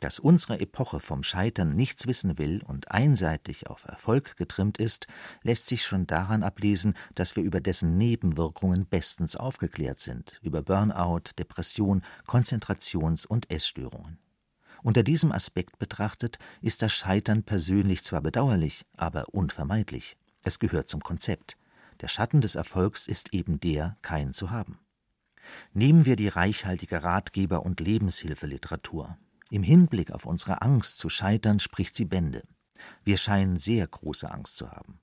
Dass 0.00 0.18
unsere 0.18 0.58
Epoche 0.58 0.98
vom 0.98 1.22
Scheitern 1.22 1.76
nichts 1.76 2.08
wissen 2.08 2.38
will 2.38 2.62
und 2.64 2.90
einseitig 2.90 3.68
auf 3.68 3.84
Erfolg 3.84 4.36
getrimmt 4.36 4.78
ist, 4.78 5.06
lässt 5.42 5.66
sich 5.66 5.84
schon 5.84 6.08
daran 6.08 6.42
ablesen, 6.42 6.94
dass 7.14 7.36
wir 7.36 7.44
über 7.44 7.60
dessen 7.60 7.96
Nebenwirkungen 7.96 8.86
bestens 8.86 9.36
aufgeklärt 9.36 10.00
sind, 10.00 10.40
über 10.42 10.62
Burnout, 10.62 11.30
Depression, 11.38 12.02
Konzentrations- 12.26 13.26
und 13.26 13.50
Essstörungen. 13.50 14.18
Unter 14.82 15.04
diesem 15.04 15.30
Aspekt 15.30 15.78
betrachtet 15.78 16.38
ist 16.60 16.82
das 16.82 16.92
Scheitern 16.92 17.44
persönlich 17.44 18.02
zwar 18.02 18.22
bedauerlich, 18.22 18.84
aber 18.96 19.26
unvermeidlich. 19.32 20.16
Es 20.42 20.58
gehört 20.58 20.88
zum 20.88 21.00
Konzept. 21.00 21.56
Der 22.00 22.08
Schatten 22.08 22.40
des 22.40 22.54
Erfolgs 22.54 23.08
ist 23.08 23.32
eben 23.32 23.58
der, 23.60 23.96
keinen 24.02 24.32
zu 24.32 24.50
haben. 24.50 24.78
Nehmen 25.72 26.04
wir 26.04 26.16
die 26.16 26.28
reichhaltige 26.28 27.02
Ratgeber- 27.02 27.64
und 27.64 27.80
Lebenshilfeliteratur. 27.80 29.16
Im 29.50 29.62
Hinblick 29.62 30.10
auf 30.10 30.26
unsere 30.26 30.62
Angst 30.62 30.98
zu 30.98 31.08
scheitern 31.08 31.60
spricht 31.60 31.94
sie 31.94 32.04
Bände. 32.04 32.42
Wir 33.04 33.16
scheinen 33.16 33.58
sehr 33.58 33.86
große 33.86 34.30
Angst 34.30 34.56
zu 34.56 34.70
haben. 34.70 35.00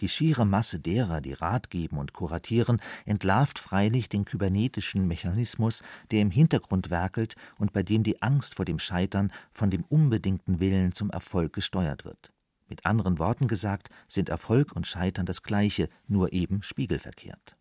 Die 0.00 0.08
schiere 0.08 0.46
Masse 0.46 0.80
derer, 0.80 1.20
die 1.20 1.34
Rat 1.34 1.70
geben 1.70 1.98
und 1.98 2.14
kuratieren, 2.14 2.80
entlarvt 3.04 3.58
freilich 3.58 4.08
den 4.08 4.24
kybernetischen 4.24 5.06
Mechanismus, 5.06 5.82
der 6.10 6.22
im 6.22 6.30
Hintergrund 6.30 6.90
werkelt 6.90 7.36
und 7.58 7.72
bei 7.72 7.82
dem 7.82 8.02
die 8.02 8.22
Angst 8.22 8.56
vor 8.56 8.64
dem 8.64 8.78
Scheitern 8.78 9.30
von 9.52 9.70
dem 9.70 9.84
unbedingten 9.84 10.60
Willen 10.60 10.92
zum 10.92 11.10
Erfolg 11.10 11.52
gesteuert 11.52 12.04
wird. 12.04 12.32
Mit 12.72 12.86
anderen 12.86 13.18
Worten 13.18 13.48
gesagt, 13.48 13.90
sind 14.08 14.30
Erfolg 14.30 14.72
und 14.72 14.86
Scheitern 14.86 15.26
das 15.26 15.42
gleiche, 15.42 15.90
nur 16.06 16.32
eben 16.32 16.62
spiegelverkehrt. 16.62 17.54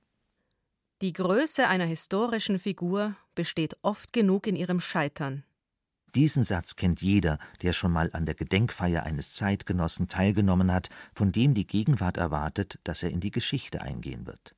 Die 1.02 1.12
Größe 1.12 1.68
einer 1.68 1.84
historischen 1.84 2.60
Figur 2.60 3.18
besteht 3.36 3.76
oft 3.82 4.14
genug 4.14 4.48
in 4.48 4.56
ihrem 4.56 4.80
Scheitern. 4.80 5.44
Diesen 6.16 6.46
Satz 6.46 6.78
kennt 6.78 7.02
jeder, 7.02 7.40
der 7.62 7.74
schon 7.74 7.92
mal 7.92 8.10
an 8.14 8.26
der 8.26 8.36
Gedenkfeier 8.36 9.04
eines 9.04 9.34
Zeitgenossen 9.34 10.08
teilgenommen 10.08 10.72
hat, 10.72 10.88
von 11.14 11.34
dem 11.34 11.56
die 11.56 11.68
Gegenwart 11.68 12.16
erwartet, 12.16 12.80
dass 12.86 13.04
er 13.04 13.10
in 13.10 13.20
die 13.20 13.32
Geschichte 13.32 13.82
eingehen 13.82 14.26
wird. 14.26 14.56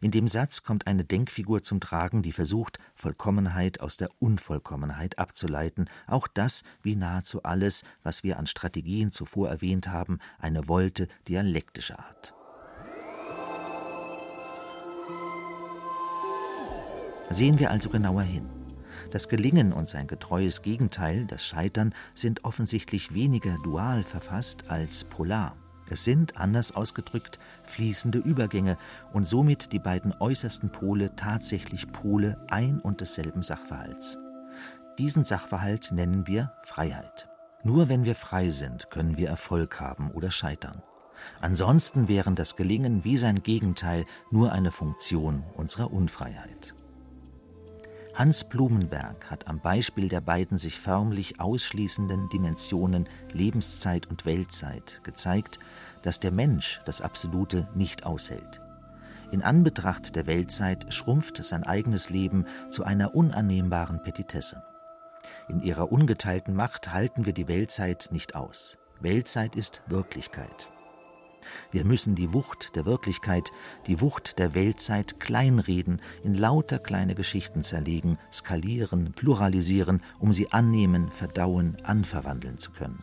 In 0.00 0.10
dem 0.10 0.28
Satz 0.28 0.62
kommt 0.62 0.86
eine 0.86 1.04
Denkfigur 1.04 1.62
zum 1.62 1.80
Tragen, 1.80 2.22
die 2.22 2.32
versucht, 2.32 2.78
Vollkommenheit 2.94 3.80
aus 3.80 3.96
der 3.96 4.10
Unvollkommenheit 4.18 5.18
abzuleiten, 5.18 5.88
auch 6.06 6.28
das, 6.28 6.64
wie 6.82 6.96
nahezu 6.96 7.42
alles, 7.42 7.84
was 8.02 8.22
wir 8.22 8.38
an 8.38 8.46
Strategien 8.46 9.10
zuvor 9.10 9.48
erwähnt 9.48 9.88
haben, 9.88 10.18
eine 10.38 10.68
Wolte 10.68 11.08
dialektischer 11.28 11.98
Art. 11.98 12.34
Sehen 17.30 17.58
wir 17.58 17.70
also 17.70 17.88
genauer 17.90 18.22
hin. 18.22 18.48
Das 19.10 19.28
Gelingen 19.28 19.72
und 19.72 19.88
sein 19.88 20.06
getreues 20.06 20.62
Gegenteil, 20.62 21.26
das 21.26 21.44
Scheitern, 21.44 21.94
sind 22.14 22.44
offensichtlich 22.44 23.14
weniger 23.14 23.56
dual 23.62 24.02
verfasst 24.02 24.68
als 24.68 25.04
polar. 25.04 25.56
Es 25.88 26.04
sind, 26.04 26.36
anders 26.36 26.74
ausgedrückt, 26.74 27.38
fließende 27.64 28.18
Übergänge 28.18 28.76
und 29.12 29.26
somit 29.26 29.72
die 29.72 29.78
beiden 29.78 30.14
äußersten 30.18 30.70
Pole 30.70 31.14
tatsächlich 31.14 31.92
Pole 31.92 32.40
ein 32.48 32.80
und 32.80 33.00
desselben 33.00 33.42
Sachverhalts. 33.42 34.18
Diesen 34.98 35.24
Sachverhalt 35.24 35.92
nennen 35.92 36.26
wir 36.26 36.52
Freiheit. 36.64 37.28
Nur 37.62 37.88
wenn 37.88 38.04
wir 38.04 38.14
frei 38.14 38.50
sind, 38.50 38.90
können 38.90 39.16
wir 39.16 39.28
Erfolg 39.28 39.80
haben 39.80 40.10
oder 40.10 40.30
scheitern. 40.30 40.82
Ansonsten 41.40 42.08
wären 42.08 42.34
das 42.34 42.56
Gelingen 42.56 43.04
wie 43.04 43.16
sein 43.16 43.42
Gegenteil 43.42 44.04
nur 44.30 44.52
eine 44.52 44.70
Funktion 44.70 45.44
unserer 45.54 45.92
Unfreiheit. 45.92 46.74
Hans 48.16 48.44
Blumenberg 48.44 49.30
hat 49.30 49.46
am 49.46 49.60
Beispiel 49.60 50.08
der 50.08 50.22
beiden 50.22 50.56
sich 50.56 50.80
förmlich 50.80 51.38
ausschließenden 51.38 52.30
Dimensionen 52.30 53.10
Lebenszeit 53.34 54.06
und 54.06 54.24
Weltzeit 54.24 55.00
gezeigt, 55.02 55.58
dass 56.00 56.18
der 56.18 56.32
Mensch 56.32 56.80
das 56.86 57.02
Absolute 57.02 57.68
nicht 57.74 58.06
aushält. 58.06 58.62
In 59.32 59.42
Anbetracht 59.42 60.16
der 60.16 60.26
Weltzeit 60.26 60.94
schrumpft 60.94 61.44
sein 61.44 61.62
eigenes 61.62 62.08
Leben 62.08 62.46
zu 62.70 62.84
einer 62.84 63.14
unannehmbaren 63.14 64.02
Petitesse. 64.02 64.62
In 65.48 65.60
ihrer 65.60 65.92
ungeteilten 65.92 66.54
Macht 66.54 66.94
halten 66.94 67.26
wir 67.26 67.34
die 67.34 67.48
Weltzeit 67.48 68.08
nicht 68.12 68.34
aus. 68.34 68.78
Weltzeit 68.98 69.56
ist 69.56 69.82
Wirklichkeit. 69.88 70.68
Wir 71.72 71.84
müssen 71.84 72.14
die 72.14 72.32
Wucht 72.32 72.76
der 72.76 72.86
Wirklichkeit, 72.86 73.52
die 73.86 74.00
Wucht 74.00 74.38
der 74.38 74.54
Weltzeit 74.54 75.20
kleinreden, 75.20 76.00
in 76.22 76.34
lauter 76.34 76.78
kleine 76.78 77.14
Geschichten 77.14 77.62
zerlegen, 77.62 78.18
skalieren, 78.32 79.12
pluralisieren, 79.14 80.02
um 80.18 80.32
sie 80.32 80.52
annehmen, 80.52 81.10
verdauen, 81.10 81.76
anverwandeln 81.82 82.58
zu 82.58 82.70
können. 82.70 83.02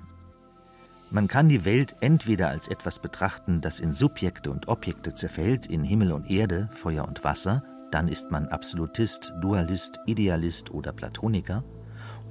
Man 1.12 1.28
kann 1.28 1.48
die 1.48 1.64
Welt 1.64 1.96
entweder 2.00 2.50
als 2.50 2.68
etwas 2.68 3.00
betrachten, 3.00 3.62
das 3.62 3.80
in 3.80 3.94
Subjekte 3.94 4.50
und 4.50 4.68
Objekte 4.68 5.14
zerfällt, 5.14 5.68
in 5.68 5.84
Himmel 5.84 6.12
und 6.12 6.32
Erde, 6.32 6.70
Feuer 6.74 7.08
und 7.08 7.24
Wasser, 7.24 7.64
dann 7.92 8.08
ist 8.08 8.32
man 8.32 8.48
Absolutist, 8.48 9.32
Dualist, 9.40 10.00
Idealist 10.08 10.72
oder 10.72 10.92
Platoniker, 10.92 11.64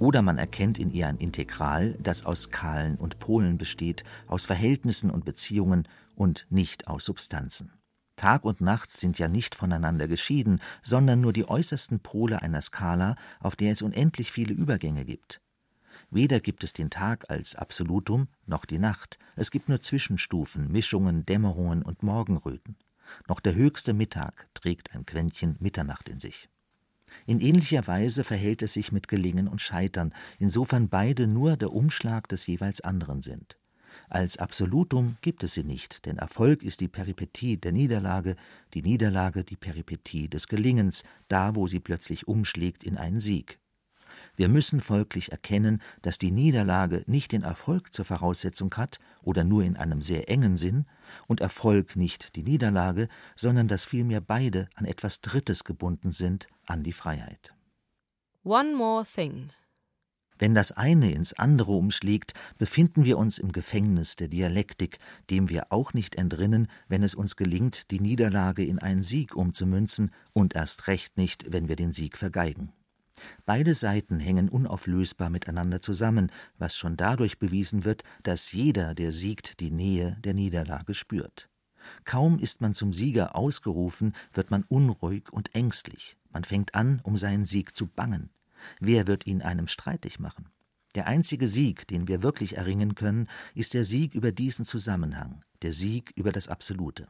oder 0.00 0.20
man 0.20 0.36
erkennt 0.36 0.80
in 0.80 0.90
ihr 0.90 1.06
ein 1.06 1.18
Integral, 1.18 1.96
das 2.00 2.26
aus 2.26 2.42
Skalen 2.42 2.96
und 2.96 3.20
Polen 3.20 3.56
besteht, 3.56 4.02
aus 4.26 4.46
Verhältnissen 4.46 5.12
und 5.12 5.24
Beziehungen 5.24 5.86
und 6.22 6.46
nicht 6.50 6.86
aus 6.86 7.04
Substanzen. 7.04 7.72
Tag 8.14 8.44
und 8.44 8.60
Nacht 8.60 8.96
sind 8.96 9.18
ja 9.18 9.26
nicht 9.26 9.56
voneinander 9.56 10.06
geschieden, 10.06 10.60
sondern 10.80 11.20
nur 11.20 11.32
die 11.32 11.48
äußersten 11.48 11.98
Pole 11.98 12.40
einer 12.40 12.62
Skala, 12.62 13.16
auf 13.40 13.56
der 13.56 13.72
es 13.72 13.82
unendlich 13.82 14.30
viele 14.30 14.54
Übergänge 14.54 15.04
gibt. 15.04 15.40
Weder 16.10 16.38
gibt 16.38 16.62
es 16.62 16.74
den 16.74 16.90
Tag 16.90 17.28
als 17.28 17.56
Absolutum 17.56 18.28
noch 18.46 18.66
die 18.66 18.78
Nacht, 18.78 19.18
es 19.34 19.50
gibt 19.50 19.68
nur 19.68 19.80
Zwischenstufen, 19.80 20.70
Mischungen, 20.70 21.26
Dämmerungen 21.26 21.82
und 21.82 22.04
Morgenröten. 22.04 22.76
Noch 23.26 23.40
der 23.40 23.56
höchste 23.56 23.92
Mittag 23.92 24.46
trägt 24.54 24.94
ein 24.94 25.04
Quäntchen 25.04 25.56
Mitternacht 25.58 26.08
in 26.08 26.20
sich. 26.20 26.48
In 27.26 27.40
ähnlicher 27.40 27.84
Weise 27.88 28.22
verhält 28.22 28.62
es 28.62 28.74
sich 28.74 28.92
mit 28.92 29.08
Gelingen 29.08 29.48
und 29.48 29.60
Scheitern, 29.60 30.14
insofern 30.38 30.88
beide 30.88 31.26
nur 31.26 31.56
der 31.56 31.72
Umschlag 31.72 32.28
des 32.28 32.46
jeweils 32.46 32.80
anderen 32.80 33.22
sind. 33.22 33.58
Als 34.08 34.38
Absolutum 34.38 35.16
gibt 35.20 35.42
es 35.44 35.54
sie 35.54 35.64
nicht, 35.64 36.06
denn 36.06 36.18
Erfolg 36.18 36.62
ist 36.62 36.80
die 36.80 36.88
Peripetie 36.88 37.56
der 37.56 37.72
Niederlage, 37.72 38.36
die 38.74 38.82
Niederlage 38.82 39.44
die 39.44 39.56
Peripetie 39.56 40.28
des 40.28 40.48
Gelingens, 40.48 41.04
da 41.28 41.56
wo 41.56 41.66
sie 41.66 41.80
plötzlich 41.80 42.28
umschlägt 42.28 42.84
in 42.84 42.96
einen 42.96 43.20
Sieg. 43.20 43.58
Wir 44.36 44.48
müssen 44.48 44.80
folglich 44.80 45.32
erkennen, 45.32 45.82
dass 46.00 46.18
die 46.18 46.30
Niederlage 46.30 47.04
nicht 47.06 47.32
den 47.32 47.42
Erfolg 47.42 47.92
zur 47.92 48.04
Voraussetzung 48.04 48.74
hat 48.74 48.98
oder 49.22 49.44
nur 49.44 49.62
in 49.62 49.76
einem 49.76 50.00
sehr 50.00 50.28
engen 50.28 50.56
Sinn 50.56 50.86
und 51.26 51.40
Erfolg 51.40 51.96
nicht 51.96 52.36
die 52.36 52.42
Niederlage, 52.42 53.08
sondern 53.36 53.68
dass 53.68 53.84
vielmehr 53.84 54.20
beide 54.20 54.68
an 54.74 54.84
etwas 54.84 55.20
Drittes 55.20 55.64
gebunden 55.64 56.12
sind, 56.12 56.46
an 56.66 56.82
die 56.82 56.92
Freiheit. 56.92 57.54
One 58.44 58.74
more 58.74 59.04
thing. 59.04 59.50
Wenn 60.42 60.56
das 60.56 60.72
eine 60.72 61.12
ins 61.12 61.34
andere 61.34 61.70
umschlägt, 61.70 62.34
befinden 62.58 63.04
wir 63.04 63.16
uns 63.16 63.38
im 63.38 63.52
Gefängnis 63.52 64.16
der 64.16 64.26
Dialektik, 64.26 64.98
dem 65.30 65.48
wir 65.48 65.70
auch 65.70 65.94
nicht 65.94 66.16
entrinnen, 66.16 66.66
wenn 66.88 67.04
es 67.04 67.14
uns 67.14 67.36
gelingt, 67.36 67.92
die 67.92 68.00
Niederlage 68.00 68.64
in 68.64 68.80
einen 68.80 69.04
Sieg 69.04 69.36
umzumünzen, 69.36 70.10
und 70.32 70.56
erst 70.56 70.88
recht 70.88 71.16
nicht, 71.16 71.52
wenn 71.52 71.68
wir 71.68 71.76
den 71.76 71.92
Sieg 71.92 72.18
vergeigen. 72.18 72.72
Beide 73.46 73.76
Seiten 73.76 74.18
hängen 74.18 74.48
unauflösbar 74.48 75.30
miteinander 75.30 75.80
zusammen, 75.80 76.32
was 76.58 76.76
schon 76.76 76.96
dadurch 76.96 77.38
bewiesen 77.38 77.84
wird, 77.84 78.02
dass 78.24 78.50
jeder, 78.50 78.96
der 78.96 79.12
siegt, 79.12 79.60
die 79.60 79.70
Nähe 79.70 80.16
der 80.24 80.34
Niederlage 80.34 80.94
spürt. 80.94 81.50
Kaum 82.04 82.40
ist 82.40 82.60
man 82.60 82.74
zum 82.74 82.92
Sieger 82.92 83.36
ausgerufen, 83.36 84.12
wird 84.32 84.50
man 84.50 84.64
unruhig 84.64 85.32
und 85.32 85.54
ängstlich. 85.54 86.16
Man 86.32 86.42
fängt 86.42 86.74
an, 86.74 86.98
um 87.04 87.16
seinen 87.16 87.44
Sieg 87.44 87.76
zu 87.76 87.86
bangen. 87.86 88.30
Wer 88.80 89.06
wird 89.06 89.26
ihn 89.26 89.42
einem 89.42 89.68
streitig 89.68 90.18
machen? 90.18 90.48
Der 90.94 91.06
einzige 91.06 91.48
Sieg, 91.48 91.86
den 91.88 92.06
wir 92.06 92.22
wirklich 92.22 92.56
erringen 92.56 92.94
können, 92.94 93.28
ist 93.54 93.74
der 93.74 93.84
Sieg 93.84 94.14
über 94.14 94.30
diesen 94.30 94.64
Zusammenhang, 94.64 95.42
der 95.62 95.72
Sieg 95.72 96.12
über 96.16 96.32
das 96.32 96.48
Absolute. 96.48 97.08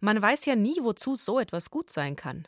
Man 0.00 0.20
weiß 0.20 0.44
ja 0.44 0.54
nie, 0.54 0.78
wozu 0.82 1.16
so 1.16 1.40
etwas 1.40 1.70
gut 1.70 1.90
sein 1.90 2.14
kann. 2.14 2.46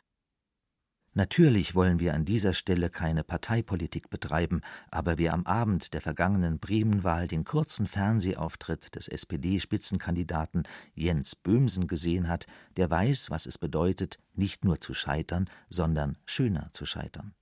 Natürlich 1.13 1.73
wollen 1.73 1.99
wir 1.99 2.13
an 2.13 2.23
dieser 2.23 2.53
Stelle 2.53 2.89
keine 2.89 3.23
Parteipolitik 3.23 4.09
betreiben, 4.09 4.61
aber 4.91 5.17
wer 5.17 5.33
am 5.33 5.45
Abend 5.45 5.93
der 5.93 6.01
vergangenen 6.01 6.59
Bremenwahl 6.59 7.27
den 7.27 7.43
kurzen 7.43 7.87
Fernsehauftritt 7.87 8.95
des 8.95 9.07
SPD-Spitzenkandidaten 9.07 10.63
Jens 10.93 11.35
Böhmsen 11.35 11.87
gesehen 11.87 12.27
hat, 12.27 12.45
der 12.77 12.89
weiß, 12.91 13.31
was 13.31 13.47
es 13.47 13.57
bedeutet, 13.57 14.19
nicht 14.33 14.63
nur 14.63 14.79
zu 14.79 14.93
scheitern, 14.93 15.49
sondern 15.67 16.17
schöner 16.25 16.69
zu 16.73 16.85
scheitern. 16.85 17.33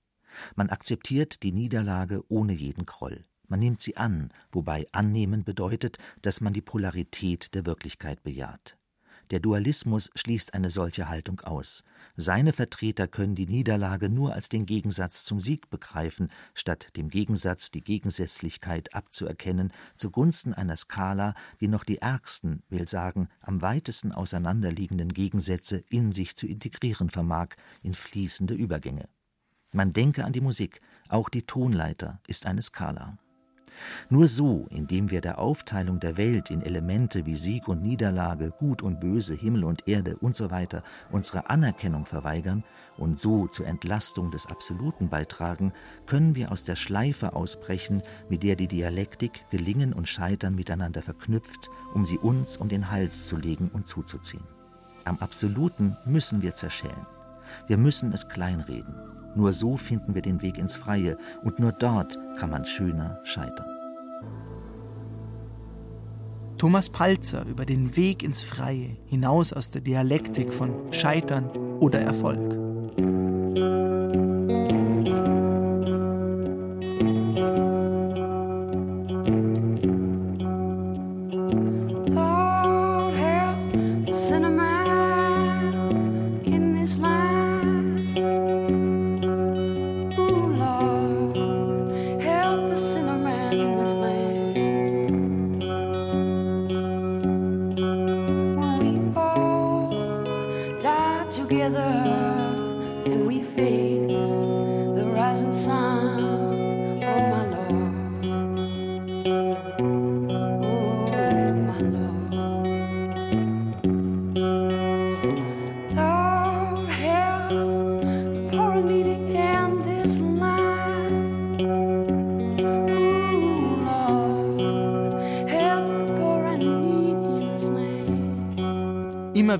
Man 0.54 0.70
akzeptiert 0.70 1.42
die 1.42 1.52
Niederlage 1.52 2.22
ohne 2.28 2.52
jeden 2.52 2.86
Groll. 2.86 3.24
Man 3.48 3.60
nimmt 3.60 3.80
sie 3.80 3.96
an, 3.96 4.30
wobei 4.52 4.86
annehmen 4.92 5.42
bedeutet, 5.44 5.98
dass 6.22 6.40
man 6.40 6.52
die 6.52 6.60
Polarität 6.60 7.54
der 7.54 7.64
Wirklichkeit 7.64 8.22
bejaht. 8.22 8.78
Der 9.30 9.40
Dualismus 9.40 10.10
schließt 10.14 10.54
eine 10.54 10.70
solche 10.70 11.08
Haltung 11.08 11.40
aus. 11.40 11.84
Seine 12.16 12.54
Vertreter 12.54 13.06
können 13.06 13.34
die 13.34 13.46
Niederlage 13.46 14.08
nur 14.08 14.32
als 14.32 14.48
den 14.48 14.64
Gegensatz 14.64 15.24
zum 15.24 15.40
Sieg 15.40 15.68
begreifen, 15.68 16.30
statt 16.54 16.96
dem 16.96 17.10
Gegensatz 17.10 17.70
die 17.70 17.82
Gegensätzlichkeit 17.82 18.94
abzuerkennen, 18.94 19.72
zugunsten 19.96 20.54
einer 20.54 20.76
Skala, 20.76 21.34
die 21.60 21.68
noch 21.68 21.84
die 21.84 21.98
ärgsten, 21.98 22.62
will 22.70 22.88
sagen, 22.88 23.28
am 23.40 23.60
weitesten 23.60 24.12
auseinanderliegenden 24.12 25.12
Gegensätze 25.12 25.84
in 25.90 26.12
sich 26.12 26.34
zu 26.36 26.46
integrieren 26.46 27.10
vermag, 27.10 27.48
in 27.82 27.92
fließende 27.92 28.54
Übergänge. 28.54 29.08
Man 29.72 29.92
denke 29.92 30.24
an 30.24 30.32
die 30.32 30.40
Musik, 30.40 30.80
auch 31.08 31.28
die 31.28 31.42
Tonleiter 31.42 32.20
ist 32.26 32.46
eine 32.46 32.62
Skala. 32.62 33.18
Nur 34.10 34.26
so, 34.26 34.66
indem 34.70 35.10
wir 35.10 35.20
der 35.20 35.38
Aufteilung 35.38 36.00
der 36.00 36.16
Welt 36.16 36.50
in 36.50 36.62
Elemente 36.62 37.26
wie 37.26 37.36
Sieg 37.36 37.68
und 37.68 37.82
Niederlage, 37.82 38.50
Gut 38.50 38.82
und 38.82 39.00
Böse, 39.00 39.34
Himmel 39.34 39.64
und 39.64 39.86
Erde 39.86 40.16
usw. 40.20 40.66
So 40.70 40.78
unsere 41.10 41.50
Anerkennung 41.50 42.06
verweigern 42.06 42.64
und 42.96 43.18
so 43.18 43.46
zur 43.46 43.66
Entlastung 43.66 44.30
des 44.30 44.46
Absoluten 44.46 45.08
beitragen, 45.08 45.72
können 46.06 46.34
wir 46.34 46.50
aus 46.50 46.64
der 46.64 46.76
Schleife 46.76 47.34
ausbrechen, 47.34 48.02
mit 48.28 48.42
der 48.42 48.56
die 48.56 48.68
Dialektik 48.68 49.44
Gelingen 49.50 49.92
und 49.92 50.08
Scheitern 50.08 50.54
miteinander 50.54 51.02
verknüpft, 51.02 51.70
um 51.94 52.06
sie 52.06 52.18
uns 52.18 52.56
um 52.56 52.68
den 52.68 52.90
Hals 52.90 53.26
zu 53.26 53.36
legen 53.36 53.70
und 53.72 53.86
zuzuziehen. 53.86 54.44
Am 55.04 55.18
Absoluten 55.18 55.96
müssen 56.04 56.42
wir 56.42 56.54
zerschellen. 56.54 57.06
Wir 57.66 57.78
müssen 57.78 58.12
es 58.12 58.28
kleinreden. 58.28 59.17
Nur 59.34 59.52
so 59.52 59.76
finden 59.76 60.14
wir 60.14 60.22
den 60.22 60.42
Weg 60.42 60.58
ins 60.58 60.76
Freie 60.76 61.16
und 61.42 61.58
nur 61.58 61.72
dort 61.72 62.18
kann 62.36 62.50
man 62.50 62.64
schöner 62.64 63.20
scheitern. 63.24 63.66
Thomas 66.58 66.90
Palzer 66.90 67.44
über 67.46 67.64
den 67.64 67.96
Weg 67.96 68.24
ins 68.24 68.42
Freie 68.42 68.96
hinaus 69.06 69.52
aus 69.52 69.70
der 69.70 69.80
Dialektik 69.80 70.52
von 70.52 70.92
Scheitern 70.92 71.50
oder 71.78 72.00
Erfolg. 72.00 72.67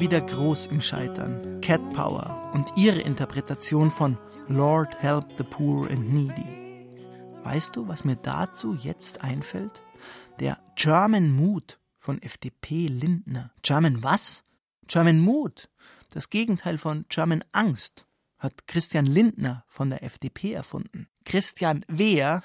Wieder 0.00 0.20
groß 0.20 0.66
im 0.66 0.80
Scheitern. 0.80 1.60
Cat 1.60 1.80
Power 1.92 2.52
und 2.54 2.68
ihre 2.76 3.00
Interpretation 3.00 3.90
von 3.90 4.16
Lord 4.46 4.94
Help 5.02 5.26
the 5.38 5.42
Poor 5.42 5.90
and 5.90 6.12
Needy. 6.12 6.86
Weißt 7.42 7.74
du, 7.74 7.88
was 7.88 8.04
mir 8.04 8.14
dazu 8.14 8.74
jetzt 8.74 9.24
einfällt? 9.24 9.82
Der 10.38 10.58
German 10.76 11.32
Mood 11.32 11.80
von 11.98 12.22
FDP 12.22 12.86
Lindner. 12.86 13.50
German 13.62 14.00
was? 14.00 14.44
German 14.86 15.18
Mood. 15.18 15.68
Das 16.12 16.30
Gegenteil 16.30 16.78
von 16.78 17.04
German 17.08 17.42
Angst 17.50 18.06
hat 18.38 18.68
Christian 18.68 19.04
Lindner 19.04 19.64
von 19.66 19.90
der 19.90 20.04
FDP 20.04 20.52
erfunden. 20.52 21.08
Christian 21.24 21.84
wer? 21.88 22.42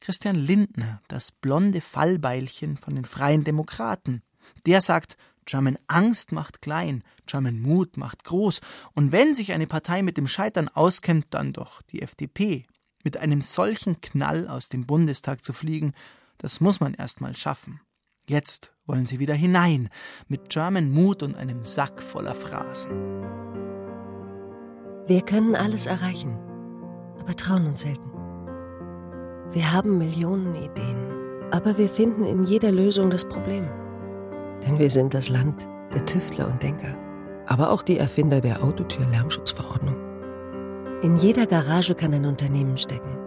Christian 0.00 0.34
Lindner, 0.34 1.00
das 1.06 1.30
blonde 1.30 1.80
Fallbeilchen 1.80 2.76
von 2.76 2.96
den 2.96 3.04
Freien 3.04 3.44
Demokraten. 3.44 4.22
Der 4.66 4.80
sagt, 4.80 5.16
German 5.44 5.78
Angst 5.86 6.32
macht 6.32 6.62
klein, 6.62 7.02
German 7.26 7.60
Mut 7.60 7.96
macht 7.96 8.24
groß. 8.24 8.60
Und 8.94 9.12
wenn 9.12 9.34
sich 9.34 9.52
eine 9.52 9.66
Partei 9.66 10.02
mit 10.02 10.16
dem 10.16 10.28
Scheitern 10.28 10.68
auskennt, 10.68 11.26
dann 11.30 11.52
doch 11.52 11.82
die 11.82 12.02
FDP. 12.02 12.66
Mit 13.04 13.16
einem 13.16 13.40
solchen 13.40 14.00
Knall 14.00 14.46
aus 14.46 14.68
dem 14.68 14.86
Bundestag 14.86 15.44
zu 15.44 15.52
fliegen, 15.52 15.92
das 16.38 16.60
muss 16.60 16.80
man 16.80 16.94
erst 16.94 17.20
mal 17.20 17.36
schaffen. 17.36 17.80
Jetzt 18.28 18.72
wollen 18.86 19.06
sie 19.06 19.18
wieder 19.18 19.34
hinein, 19.34 19.88
mit 20.28 20.48
German 20.48 20.92
Mut 20.92 21.22
und 21.22 21.34
einem 21.34 21.62
Sack 21.64 22.02
voller 22.02 22.34
Phrasen. 22.34 22.92
Wir 25.06 25.22
können 25.22 25.56
alles 25.56 25.86
erreichen, 25.86 26.38
aber 27.18 27.34
trauen 27.34 27.66
uns 27.66 27.80
selten. 27.80 28.10
Wir 29.50 29.72
haben 29.72 29.98
Millionen 29.98 30.54
Ideen, 30.54 31.50
aber 31.50 31.76
wir 31.76 31.88
finden 31.88 32.24
in 32.24 32.44
jeder 32.44 32.70
Lösung 32.70 33.10
das 33.10 33.28
Problem. 33.28 33.68
Denn 34.64 34.78
wir 34.78 34.90
sind 34.90 35.14
das 35.14 35.28
Land 35.28 35.66
der 35.92 36.04
Tüftler 36.04 36.48
und 36.48 36.62
Denker, 36.62 36.96
aber 37.46 37.70
auch 37.70 37.82
die 37.82 37.98
Erfinder 37.98 38.40
der 38.40 38.62
Autotür-Lärmschutzverordnung. 38.62 39.96
In 41.02 41.16
jeder 41.16 41.46
Garage 41.46 41.94
kann 41.94 42.14
ein 42.14 42.24
Unternehmen 42.24 42.78
stecken. 42.78 43.18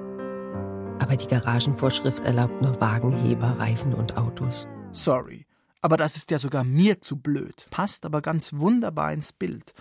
Aber 0.99 1.15
die 1.15 1.27
Garagenvorschrift 1.27 2.23
erlaubt 2.23 2.61
nur 2.61 2.79
Wagen, 2.79 3.11
Heber, 3.11 3.59
Reifen 3.59 3.93
und 3.93 4.17
Autos. 4.17 4.65
Sorry, 4.93 5.45
aber 5.85 5.97
das 5.97 6.15
ist 6.15 6.31
ja 6.31 6.39
sogar 6.39 6.63
mir 6.63 6.99
zu 6.99 7.17
blöd. 7.17 7.67
Passt 7.69 8.07
aber 8.07 8.23
ganz 8.23 8.53
wunderbar 8.53 9.13
ins 9.13 9.31
Bild. 9.31 9.75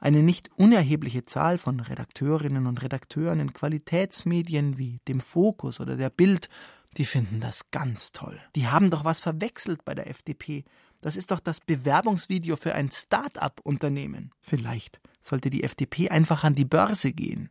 Eine 0.00 0.22
nicht 0.22 0.48
unerhebliche 0.56 1.22
Zahl 1.24 1.58
von 1.58 1.80
Redakteurinnen 1.80 2.66
und 2.66 2.82
Redakteuren 2.82 3.40
in 3.40 3.52
Qualitätsmedien 3.52 4.78
wie 4.78 5.00
dem 5.06 5.20
Fokus 5.20 5.78
oder 5.78 5.98
der 5.98 6.08
Bild, 6.08 6.48
die 6.96 7.04
finden 7.04 7.40
das 7.40 7.70
ganz 7.70 8.12
toll. 8.12 8.40
Die 8.56 8.68
haben 8.68 8.90
doch 8.90 9.04
was 9.04 9.20
verwechselt 9.20 9.84
bei 9.84 9.94
der 9.94 10.08
FDP. 10.08 10.64
Das 11.00 11.16
ist 11.16 11.30
doch 11.30 11.40
das 11.40 11.60
Bewerbungsvideo 11.60 12.56
für 12.56 12.74
ein 12.74 12.90
Start-up-Unternehmen. 12.90 14.32
Vielleicht 14.42 15.00
sollte 15.22 15.50
die 15.50 15.62
FDP 15.62 16.10
einfach 16.10 16.44
an 16.44 16.54
die 16.54 16.64
Börse 16.64 17.12
gehen. 17.12 17.50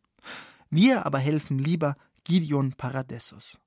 Wir 0.70 1.06
aber 1.06 1.20
helfen 1.20 1.58
lieber 1.58 1.96
Gideon 2.26 2.74
Paradessos. 2.74 3.60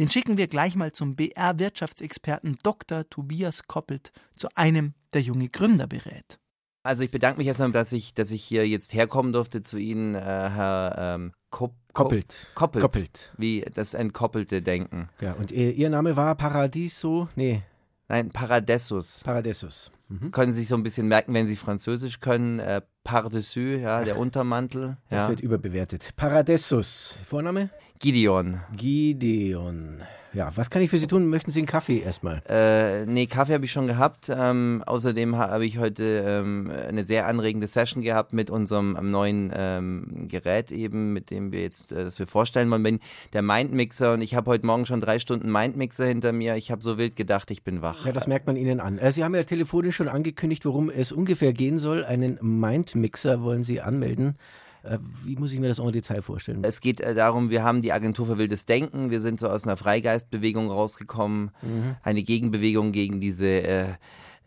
Den 0.00 0.10
schicken 0.10 0.36
wir 0.36 0.48
gleich 0.48 0.74
mal 0.74 0.90
zum 0.90 1.14
BR-Wirtschaftsexperten 1.14 2.58
Dr. 2.62 3.08
Tobias 3.08 3.68
Koppelt, 3.68 4.10
zu 4.34 4.48
einem, 4.56 4.94
der 5.12 5.22
junge 5.22 5.48
Gründer 5.48 5.86
berät. 5.86 6.39
Also 6.82 7.02
ich 7.02 7.10
bedanke 7.10 7.38
mich 7.38 7.46
erstmal, 7.46 7.72
dass 7.72 7.92
ich, 7.92 8.14
dass 8.14 8.30
ich 8.30 8.42
hier 8.42 8.66
jetzt 8.66 8.94
herkommen 8.94 9.32
durfte 9.32 9.62
zu 9.62 9.78
Ihnen, 9.78 10.14
äh, 10.14 10.20
Herr 10.20 10.96
ähm, 10.98 11.32
Kopp, 11.50 11.74
Koppelt. 11.92 12.34
Koppelt. 12.54 12.82
Koppelt. 12.82 13.32
Wie 13.36 13.62
das 13.74 13.88
ist 13.88 13.96
ein 13.96 14.12
koppelte 14.12 14.62
Denken. 14.62 15.08
Ja, 15.20 15.32
und 15.32 15.52
ihr, 15.52 15.74
ihr 15.74 15.90
Name 15.90 16.16
war 16.16 16.34
Paradiso? 16.36 17.28
Nee. 17.36 17.62
Nein, 18.08 18.30
Paradessus. 18.30 19.22
Paradessus. 19.24 19.92
Mhm. 20.08 20.30
Können 20.32 20.52
Sie 20.52 20.60
sich 20.60 20.68
so 20.68 20.74
ein 20.74 20.82
bisschen 20.82 21.06
merken, 21.06 21.34
wenn 21.34 21.46
Sie 21.46 21.56
Französisch 21.56 22.20
können. 22.20 22.58
Äh, 22.58 22.80
Par-dessus, 23.04 23.80
ja, 23.80 24.02
der 24.02 24.18
Untermantel. 24.18 24.96
Das 25.08 25.22
ja. 25.22 25.28
wird 25.28 25.40
überbewertet. 25.40 26.10
Paradessus. 26.16 27.16
Vorname? 27.24 27.70
Gideon. 27.98 28.60
Gideon. 28.76 30.02
Ja, 30.32 30.50
was 30.56 30.70
kann 30.70 30.80
ich 30.82 30.90
für 30.90 30.98
Sie 30.98 31.08
tun? 31.08 31.26
Möchten 31.26 31.50
Sie 31.50 31.60
einen 31.60 31.66
Kaffee 31.66 31.98
erstmal? 31.98 32.42
Äh, 32.48 33.04
nee, 33.06 33.26
Kaffee 33.26 33.54
habe 33.54 33.64
ich 33.64 33.72
schon 33.72 33.86
gehabt. 33.86 34.30
Ähm, 34.30 34.82
außerdem 34.86 35.36
habe 35.36 35.66
ich 35.66 35.78
heute 35.78 36.24
ähm, 36.24 36.70
eine 36.70 37.02
sehr 37.02 37.26
anregende 37.26 37.66
Session 37.66 38.02
gehabt 38.02 38.32
mit 38.32 38.48
unserem 38.48 39.10
neuen 39.10 39.52
ähm, 39.52 40.28
Gerät 40.28 40.70
eben, 40.70 41.12
mit 41.12 41.30
dem 41.30 41.50
wir 41.50 41.62
jetzt, 41.62 41.92
äh, 41.92 42.04
das 42.04 42.18
wir 42.18 42.26
vorstellen 42.26 42.70
wollen, 42.70 43.00
der 43.32 43.42
Mindmixer. 43.42 44.14
Und 44.14 44.22
ich 44.22 44.34
habe 44.36 44.50
heute 44.50 44.66
Morgen 44.66 44.86
schon 44.86 45.00
drei 45.00 45.18
Stunden 45.18 45.50
Mindmixer 45.50 46.06
hinter 46.06 46.32
mir. 46.32 46.54
Ich 46.56 46.70
habe 46.70 46.82
so 46.82 46.96
wild 46.96 47.16
gedacht, 47.16 47.50
ich 47.50 47.64
bin 47.64 47.82
wach. 47.82 48.06
Ja, 48.06 48.12
das 48.12 48.26
merkt 48.28 48.46
man 48.46 48.56
Ihnen 48.56 48.78
an. 48.78 48.98
Äh, 48.98 49.10
Sie 49.10 49.24
haben 49.24 49.34
ja 49.34 49.42
telefonisch 49.42 49.96
schon 49.96 50.08
angekündigt, 50.08 50.64
worum 50.64 50.90
es 50.90 51.10
ungefähr 51.10 51.52
gehen 51.52 51.78
soll. 51.78 52.04
Einen 52.04 52.38
Mindmixer 52.40 53.42
wollen 53.42 53.64
Sie 53.64 53.80
anmelden. 53.80 54.36
Äh, 54.82 54.98
Wie 55.24 55.36
muss 55.36 55.52
ich 55.52 55.60
mir 55.60 55.68
das 55.68 55.78
en 55.78 55.92
Detail 55.92 56.22
vorstellen? 56.22 56.62
Es 56.62 56.80
geht 56.80 57.00
äh, 57.00 57.14
darum, 57.14 57.50
wir 57.50 57.62
haben 57.62 57.82
die 57.82 57.92
Agentur 57.92 58.26
für 58.26 58.38
wildes 58.38 58.66
Denken. 58.66 59.10
Wir 59.10 59.20
sind 59.20 59.40
so 59.40 59.48
aus 59.48 59.64
einer 59.64 59.76
Freigeistbewegung 59.76 60.70
rausgekommen. 60.70 61.50
Mhm. 61.62 61.96
Eine 62.02 62.22
Gegenbewegung 62.22 62.92
gegen 62.92 63.20
diese 63.20 63.98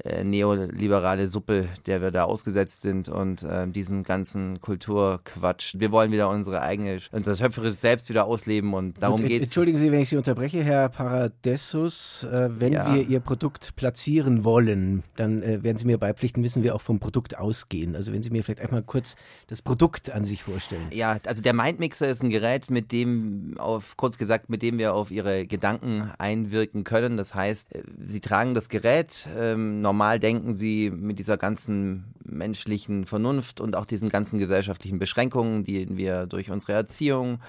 äh, 0.03 0.23
neoliberale 0.23 1.27
Suppe, 1.27 1.69
der 1.86 2.01
wir 2.01 2.12
da 2.12 2.23
ausgesetzt 2.23 2.82
sind 2.82 3.10
und 3.10 3.43
äh, 3.43 3.67
diesem 3.67 4.03
ganzen 4.03 4.60
Kulturquatsch. 4.60 5.75
Wir 5.77 5.91
wollen 5.91 6.12
wieder 6.12 6.29
unsere 6.29 6.62
eigene, 6.62 6.97
unser 7.12 7.36
schöpferisches 7.36 7.79
Selbst 7.79 8.10
wieder 8.10 8.25
ausleben 8.25 8.73
und 8.73 9.01
darum 9.01 9.19
Und, 9.19 9.25
äh, 9.25 9.29
geht's. 9.29 9.45
Entschuldigen 9.47 9.77
Sie, 9.77 9.91
wenn 9.91 9.99
ich 10.01 10.10
Sie 10.10 10.17
unterbreche, 10.17 10.63
Herr 10.63 10.89
Paradessus. 10.89 12.23
Äh, 12.23 12.49
wenn 12.60 12.73
Ja. 12.73 12.93
wir 12.93 13.08
Ihr 13.08 13.19
Produkt 13.19 13.75
platzieren 13.75 14.43
wollen, 14.45 15.03
dann 15.15 15.41
äh, 15.43 15.63
werden 15.63 15.77
Sie 15.77 15.86
mir 15.86 15.97
beipflichten, 15.97 16.41
müssen 16.41 16.63
wir 16.63 16.73
auch 16.75 16.82
vom 16.82 16.99
Produkt 16.99 17.38
ausgehen. 17.38 17.95
Also 17.95 18.13
wenn 18.13 18.23
Sie 18.23 18.29
mir 18.29 18.43
vielleicht 18.43 18.62
einmal 18.62 18.84
kurz 18.84 19.15
das 19.47 19.62
Produkt 19.62 20.10
an 20.10 20.23
sich 20.23 20.43
vorstellen. 20.43 20.88
Ja, 20.91 21.17
also 21.25 21.41
der 21.41 21.53
Mindmixer 21.53 22.08
ist 22.08 22.23
ein 22.23 22.29
Gerät, 22.29 22.71
mit 22.71 22.91
dem, 22.91 23.56
auf, 23.58 23.95
kurz 23.97 24.17
gesagt, 24.17 24.49
mit 24.49 24.62
dem 24.62 24.77
wir 24.77 24.93
auf 24.95 25.12
ihre 25.12 25.45
Gedanken 25.45 26.12
einwirken 26.17 26.84
können. 26.84 27.17
Das 27.17 27.36
heißt, 27.36 27.75
äh, 27.75 27.84
sie 28.06 28.19
tragen 28.19 28.53
das 28.53 28.69
Gerät, 28.69 29.27
ähm, 29.38 29.82
normal 29.84 30.19
denken 30.19 30.54
sie 30.54 30.89
mit 30.89 31.19
dieser 31.19 31.38
ganzen 31.38 32.06
menschlichen 32.24 33.06
Vernunft 33.06 33.62
und 33.62 33.76
auch 33.76 33.86
diesen 33.86 34.10
ganzen 34.10 34.39
gesellschaftlichen 34.39 34.98
Beschränkungen, 34.98 35.63
die 35.63 35.96
wir 35.96 36.26
durch 36.26 36.50
unsere 36.50 36.74
Erziehung, 36.74 37.39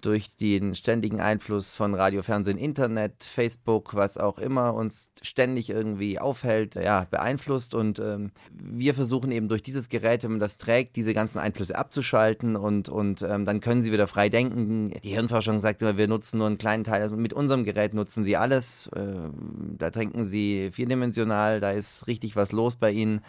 durch 0.00 0.36
den 0.36 0.74
ständigen 0.74 1.20
Einfluss 1.20 1.74
von 1.74 1.94
Radio, 1.94 2.22
Fernsehen, 2.22 2.58
Internet, 2.58 3.24
Facebook, 3.24 3.94
was 3.94 4.18
auch 4.18 4.38
immer 4.38 4.74
uns 4.74 5.12
ständig 5.22 5.70
irgendwie 5.70 6.18
aufhält, 6.18 6.74
ja, 6.74 7.06
beeinflusst. 7.10 7.74
Und 7.74 7.98
ähm, 7.98 8.32
wir 8.52 8.94
versuchen 8.94 9.32
eben 9.32 9.48
durch 9.48 9.62
dieses 9.62 9.88
Gerät, 9.88 10.22
wenn 10.24 10.32
man 10.32 10.40
das 10.40 10.56
trägt, 10.56 10.96
diese 10.96 11.14
ganzen 11.14 11.38
Einflüsse 11.38 11.76
abzuschalten 11.76 12.56
und, 12.56 12.88
und 12.88 13.22
ähm, 13.22 13.44
dann 13.44 13.60
können 13.60 13.82
sie 13.82 13.92
wieder 13.92 14.06
frei 14.06 14.28
denken. 14.28 14.90
Die 15.02 15.10
Hirnforschung 15.10 15.60
sagt 15.60 15.82
immer, 15.82 15.96
wir 15.96 16.08
nutzen 16.08 16.38
nur 16.38 16.46
einen 16.46 16.58
kleinen 16.58 16.84
Teil. 16.84 17.02
Also 17.02 17.16
mit 17.16 17.32
unserem 17.32 17.64
Gerät 17.64 17.94
nutzen 17.94 18.24
sie 18.24 18.36
alles. 18.36 18.90
Ähm, 18.94 19.76
da 19.78 19.90
denken 19.90 20.24
sie 20.24 20.70
vierdimensional, 20.72 21.60
da 21.60 21.72
ist 21.72 22.06
richtig 22.06 22.36
was 22.36 22.52
los 22.52 22.76
bei 22.76 22.90
ihnen. 22.90 23.20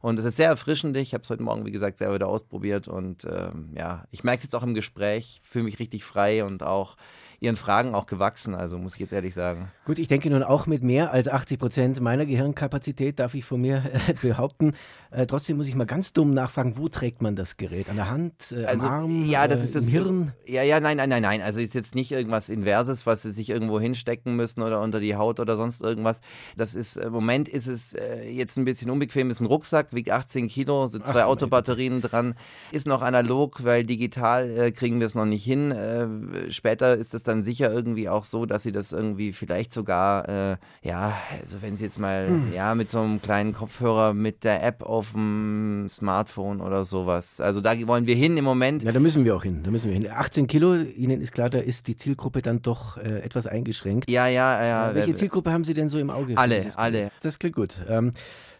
Und 0.00 0.18
es 0.18 0.24
ist 0.24 0.36
sehr 0.36 0.48
erfrischend. 0.48 0.96
Ich 0.96 1.14
habe 1.14 1.22
es 1.22 1.30
heute 1.30 1.42
Morgen, 1.42 1.66
wie 1.66 1.72
gesagt, 1.72 1.98
selber 1.98 2.14
wieder 2.14 2.28
ausprobiert. 2.28 2.88
Und 2.88 3.24
ähm, 3.24 3.70
ja, 3.76 4.04
ich 4.10 4.24
merke 4.24 4.38
es 4.38 4.44
jetzt 4.44 4.54
auch 4.54 4.62
im 4.62 4.74
Gespräch, 4.74 5.40
fühle 5.42 5.64
mich 5.64 5.78
richtig 5.78 6.04
frei 6.04 6.44
und 6.44 6.62
auch 6.62 6.96
Ihren 7.40 7.54
Fragen 7.54 7.94
auch 7.94 8.06
gewachsen. 8.06 8.54
Also 8.54 8.78
muss 8.78 8.94
ich 8.94 9.00
jetzt 9.00 9.12
ehrlich 9.12 9.32
sagen. 9.32 9.70
Gut, 9.84 10.00
ich 10.00 10.08
denke 10.08 10.28
nun 10.28 10.42
auch 10.42 10.66
mit 10.66 10.82
mehr 10.82 11.12
als 11.12 11.28
80 11.28 11.58
Prozent 11.60 12.00
meiner 12.00 12.26
Gehirnkapazität, 12.26 13.20
darf 13.20 13.34
ich 13.34 13.44
von 13.44 13.60
mir 13.60 13.84
äh, 14.08 14.14
behaupten. 14.20 14.72
Äh, 15.12 15.26
trotzdem 15.26 15.56
muss 15.56 15.68
ich 15.68 15.76
mal 15.76 15.86
ganz 15.86 16.12
dumm 16.12 16.34
nachfragen, 16.34 16.76
wo 16.76 16.88
trägt 16.88 17.22
man 17.22 17.36
das 17.36 17.56
Gerät? 17.56 17.90
An 17.90 17.96
der 17.96 18.10
Hand, 18.10 18.52
äh, 18.52 18.64
Also, 18.64 18.88
am 18.88 18.92
Arm, 18.92 19.24
ja, 19.24 19.46
das 19.46 19.60
äh, 19.60 19.64
ist 19.64 19.76
das 19.76 19.84
im 19.84 19.90
Hirn? 19.90 20.32
Ja, 20.46 20.62
ja, 20.62 20.80
nein, 20.80 20.96
nein, 20.96 21.08
nein, 21.08 21.22
nein. 21.22 21.40
Also 21.40 21.60
ist 21.60 21.74
jetzt 21.74 21.94
nicht 21.94 22.10
irgendwas 22.10 22.48
Inverses, 22.48 23.06
was 23.06 23.22
sie 23.22 23.30
sich 23.30 23.50
irgendwo 23.50 23.78
hinstecken 23.78 24.34
müssen 24.34 24.62
oder 24.62 24.80
unter 24.80 24.98
die 24.98 25.14
Haut 25.14 25.38
oder 25.38 25.56
sonst 25.56 25.80
irgendwas. 25.80 26.20
Das 26.56 26.74
ist, 26.74 26.96
im 26.96 27.12
Moment 27.12 27.48
ist 27.48 27.68
es 27.68 27.94
äh, 27.94 28.28
jetzt 28.28 28.56
ein 28.56 28.64
bisschen 28.64 28.90
unbequem. 28.90 29.30
Ist 29.30 29.40
ein 29.40 29.46
Rucksack, 29.46 29.92
wiegt 29.92 30.10
18 30.10 30.48
Kilo, 30.48 30.88
sind 30.88 31.06
zwei 31.06 31.22
Ach, 31.22 31.28
Autobatterien 31.28 32.02
dran. 32.02 32.34
Ist 32.72 32.88
noch 32.88 33.02
analog, 33.02 33.64
weil 33.64 33.84
digital 33.84 34.50
äh, 34.50 34.72
kriegen 34.72 34.98
wir 34.98 35.06
es 35.06 35.14
noch 35.14 35.24
nicht 35.24 35.44
hin. 35.44 35.70
Äh, 35.70 36.50
später 36.50 36.96
ist 36.96 37.14
es 37.14 37.27
dann 37.28 37.42
sicher 37.42 37.72
irgendwie 37.72 38.08
auch 38.08 38.24
so, 38.24 38.46
dass 38.46 38.62
sie 38.64 38.72
das 38.72 38.92
irgendwie 38.92 39.32
vielleicht 39.32 39.72
sogar, 39.72 40.28
äh, 40.28 40.56
ja, 40.82 41.12
also 41.40 41.62
wenn 41.62 41.76
sie 41.76 41.84
jetzt 41.84 41.98
mal, 41.98 42.26
Hm. 42.28 42.52
ja, 42.52 42.74
mit 42.74 42.90
so 42.90 43.00
einem 43.00 43.22
kleinen 43.22 43.52
Kopfhörer 43.52 44.14
mit 44.14 44.42
der 44.44 44.64
App 44.64 44.82
auf 44.82 45.12
dem 45.12 45.86
Smartphone 45.88 46.60
oder 46.60 46.84
sowas. 46.84 47.40
Also 47.40 47.60
da 47.60 47.74
wollen 47.86 48.06
wir 48.06 48.16
hin 48.16 48.36
im 48.36 48.44
Moment. 48.44 48.82
Ja, 48.82 48.92
da 48.92 49.00
müssen 49.00 49.24
wir 49.24 49.36
auch 49.36 49.42
hin. 49.44 49.62
Da 49.62 49.70
müssen 49.70 49.88
wir 49.90 49.94
hin. 49.98 50.08
18 50.10 50.46
Kilo, 50.48 50.74
Ihnen 50.74 51.20
ist 51.20 51.32
klar, 51.32 51.50
da 51.50 51.58
ist 51.58 51.86
die 51.86 51.96
Zielgruppe 51.96 52.42
dann 52.42 52.62
doch 52.62 52.96
äh, 52.96 53.20
etwas 53.20 53.46
eingeschränkt. 53.46 54.10
Ja, 54.10 54.26
ja, 54.26 54.64
ja. 54.64 54.90
Äh, 54.90 54.94
welche 54.94 55.14
Zielgruppe 55.14 55.52
haben 55.52 55.64
Sie 55.64 55.74
denn 55.74 55.88
so 55.88 55.98
im 55.98 56.10
Auge? 56.10 56.36
Alle, 56.38 56.56
dieses 56.60 56.76
alle. 56.76 57.10
Das 57.20 57.38
klingt 57.38 57.54
gut. 57.56 57.76
Ähm, 57.88 58.10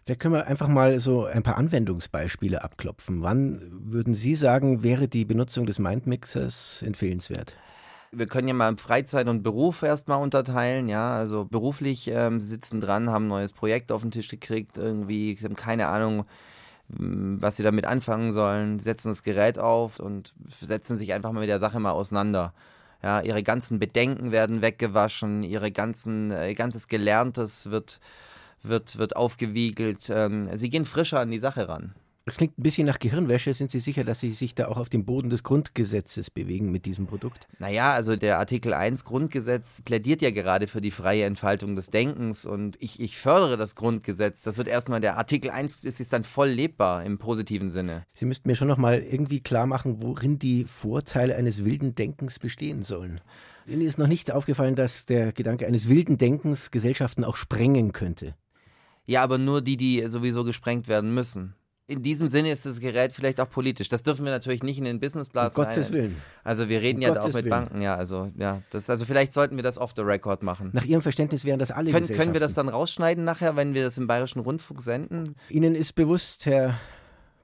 vielleicht 0.05 0.19
können 0.21 0.35
wir 0.35 0.47
einfach 0.47 0.67
mal 0.67 0.99
so 0.99 1.25
ein 1.25 1.43
paar 1.43 1.57
Anwendungsbeispiele 1.57 2.63
abklopfen. 2.63 3.23
Wann 3.23 3.59
würden 3.71 4.13
Sie 4.13 4.35
sagen, 4.35 4.83
wäre 4.83 5.07
die 5.07 5.25
Benutzung 5.25 5.65
des 5.65 5.79
Mindmixers 5.79 6.83
empfehlenswert? 6.85 7.55
Wir 8.11 8.25
können 8.27 8.47
ja 8.47 8.55
mal 8.55 8.75
Freizeit 8.77 9.27
und 9.27 9.43
Beruf 9.43 9.83
erstmal 9.83 10.21
unterteilen, 10.21 10.87
ja. 10.87 11.13
Also 11.15 11.45
beruflich 11.45 12.07
ähm, 12.07 12.39
sitzen 12.39 12.81
dran, 12.81 13.09
haben 13.11 13.25
ein 13.25 13.29
neues 13.29 13.53
Projekt 13.53 13.91
auf 13.91 14.01
den 14.01 14.11
Tisch 14.11 14.29
gekriegt, 14.29 14.77
irgendwie, 14.77 15.37
haben 15.43 15.55
keine 15.55 15.87
Ahnung, 15.87 16.25
m, 16.97 17.37
was 17.41 17.57
sie 17.57 17.63
damit 17.63 17.85
anfangen 17.85 18.31
sollen, 18.31 18.79
setzen 18.79 19.09
das 19.09 19.23
Gerät 19.23 19.59
auf 19.59 19.99
und 19.99 20.33
setzen 20.61 20.97
sich 20.97 21.13
einfach 21.13 21.31
mal 21.31 21.41
mit 21.41 21.49
der 21.49 21.59
Sache 21.59 21.79
mal 21.79 21.91
auseinander. 21.91 22.53
Ja, 23.03 23.21
ihre 23.21 23.43
ganzen 23.43 23.79
Bedenken 23.79 24.31
werden 24.31 24.61
weggewaschen, 24.61 25.43
ihre 25.43 25.71
ganzen, 25.71 26.31
äh, 26.31 26.49
ihr 26.49 26.55
ganzes 26.55 26.87
Gelerntes 26.87 27.69
wird, 27.71 27.99
wird, 28.63 28.97
wird 28.97 29.15
aufgewiegelt. 29.15 30.09
Ähm, 30.09 30.49
sie 30.57 30.69
gehen 30.69 30.85
frischer 30.85 31.19
an 31.19 31.31
die 31.31 31.39
Sache 31.39 31.69
ran. 31.69 31.93
Das 32.29 32.37
klingt 32.37 32.59
ein 32.59 32.61
bisschen 32.61 32.85
nach 32.85 32.99
Gehirnwäsche. 32.99 33.55
Sind 33.55 33.71
Sie 33.71 33.79
sicher, 33.79 34.03
dass 34.03 34.19
Sie 34.19 34.29
sich 34.29 34.53
da 34.53 34.67
auch 34.67 34.77
auf 34.77 34.87
dem 34.87 35.03
Boden 35.03 35.31
des 35.31 35.41
Grundgesetzes 35.41 36.29
bewegen 36.29 36.69
mit 36.69 36.85
diesem 36.85 37.07
Produkt? 37.07 37.47
Naja, 37.57 37.91
also 37.91 38.15
der 38.15 38.37
Artikel 38.37 38.71
1 38.71 39.03
Grundgesetz 39.03 39.81
plädiert 39.81 40.21
ja 40.21 40.29
gerade 40.29 40.67
für 40.67 40.79
die 40.79 40.91
freie 40.91 41.23
Entfaltung 41.23 41.75
des 41.75 41.89
Denkens 41.89 42.45
und 42.45 42.77
ich, 42.79 42.99
ich 42.99 43.17
fördere 43.17 43.57
das 43.57 43.73
Grundgesetz. 43.73 44.43
Das 44.43 44.59
wird 44.59 44.67
erstmal, 44.67 44.99
der 44.99 45.17
Artikel 45.17 45.49
1 45.49 45.85
ist, 45.85 45.99
ist 45.99 46.13
dann 46.13 46.23
voll 46.23 46.49
lebbar 46.49 47.03
im 47.03 47.17
positiven 47.17 47.71
Sinne. 47.71 48.03
Sie 48.13 48.25
müssten 48.25 48.47
mir 48.47 48.55
schon 48.55 48.67
noch 48.67 48.77
mal 48.77 48.99
irgendwie 48.99 49.41
klar 49.41 49.65
machen, 49.65 50.03
worin 50.03 50.37
die 50.37 50.65
Vorteile 50.65 51.35
eines 51.35 51.65
wilden 51.65 51.95
Denkens 51.95 52.37
bestehen 52.37 52.83
sollen. 52.83 53.21
Ihnen 53.65 53.81
ist 53.81 53.97
noch 53.97 54.05
nicht 54.05 54.31
aufgefallen, 54.31 54.75
dass 54.75 55.07
der 55.07 55.31
Gedanke 55.31 55.65
eines 55.65 55.89
wilden 55.89 56.19
Denkens 56.19 56.69
Gesellschaften 56.69 57.23
auch 57.23 57.37
sprengen 57.37 57.91
könnte. 57.91 58.35
Ja, 59.07 59.23
aber 59.23 59.39
nur 59.39 59.63
die, 59.63 59.77
die 59.77 60.07
sowieso 60.07 60.43
gesprengt 60.43 60.87
werden 60.87 61.11
müssen. 61.15 61.55
In 61.89 62.03
diesem 62.03 62.27
Sinne 62.27 62.51
ist 62.51 62.67
das 62.67 62.79
Gerät 62.79 63.13
vielleicht 63.13 63.41
auch 63.41 63.49
politisch. 63.49 63.89
Das 63.89 64.03
dürfen 64.03 64.23
wir 64.23 64.31
natürlich 64.31 64.61
nicht 64.61 64.77
in 64.77 64.83
den 64.83 64.99
Businessblasen. 64.99 65.59
Um 65.59 65.65
Gottes 65.65 65.91
Willen. 65.91 66.17
Also 66.43 66.69
wir 66.69 66.81
reden 66.81 66.99
Um 66.99 67.01
ja 67.01 67.07
da 67.09 67.19
auch 67.19 67.23
Gottes 67.23 67.35
mit 67.35 67.45
Willen. 67.45 67.49
Banken, 67.49 67.81
ja, 67.81 67.95
also 67.95 68.31
ja, 68.37 68.61
das 68.69 68.91
also 68.91 69.05
vielleicht 69.05 69.33
sollten 69.33 69.55
wir 69.55 69.63
das 69.63 69.79
off 69.79 69.93
the 69.95 70.03
record 70.03 70.43
machen. 70.43 70.69
Nach 70.73 70.85
Ihrem 70.85 71.01
Verständnis 71.01 71.45
wären 71.45 71.57
das 71.57 71.71
alle 71.71 71.91
Können, 71.91 72.07
können 72.07 72.33
wir 72.33 72.39
das 72.39 72.53
dann 72.53 72.69
rausschneiden 72.69 73.23
nachher, 73.23 73.55
wenn 73.55 73.73
wir 73.73 73.83
das 73.83 73.97
im 73.97 74.05
Bayerischen 74.05 74.39
Rundfunk 74.39 74.83
senden? 74.83 75.35
Ihnen 75.49 75.73
ist 75.73 75.93
bewusst, 75.93 76.45
Herr 76.45 76.79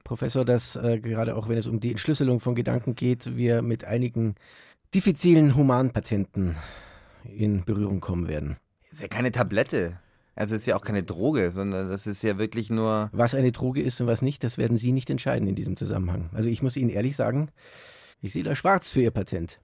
Professor, 0.04 0.44
dass 0.44 0.76
äh, 0.76 1.00
gerade 1.00 1.34
auch 1.34 1.48
wenn 1.48 1.58
es 1.58 1.66
um 1.66 1.80
die 1.80 1.90
Entschlüsselung 1.90 2.38
von 2.38 2.54
Gedanken 2.54 2.94
geht, 2.94 3.36
wir 3.36 3.62
mit 3.62 3.84
einigen 3.84 4.36
diffizilen 4.94 5.56
Humanpatenten 5.56 6.54
in 7.24 7.64
Berührung 7.64 7.98
kommen 7.98 8.28
werden. 8.28 8.58
Ist 8.92 9.02
ja 9.02 9.08
keine 9.08 9.32
Tablette. 9.32 9.98
Also 10.36 10.54
ist 10.54 10.66
ja 10.66 10.76
auch 10.76 10.82
keine 10.82 11.02
Droge, 11.02 11.50
sondern 11.50 11.88
das 11.88 12.06
ist 12.06 12.22
ja 12.22 12.36
wirklich 12.38 12.68
nur. 12.68 13.08
Was 13.12 13.34
eine 13.34 13.52
Droge 13.52 13.82
ist 13.82 14.00
und 14.02 14.06
was 14.06 14.20
nicht, 14.20 14.44
das 14.44 14.58
werden 14.58 14.76
Sie 14.76 14.92
nicht 14.92 15.08
entscheiden 15.08 15.48
in 15.48 15.54
diesem 15.54 15.76
Zusammenhang. 15.76 16.28
Also 16.34 16.50
ich 16.50 16.62
muss 16.62 16.76
Ihnen 16.76 16.90
ehrlich 16.90 17.16
sagen, 17.16 17.48
ich 18.20 18.34
sehe 18.34 18.44
da 18.44 18.54
schwarz 18.54 18.90
für 18.90 19.00
Ihr 19.00 19.10
Patent. 19.10 19.58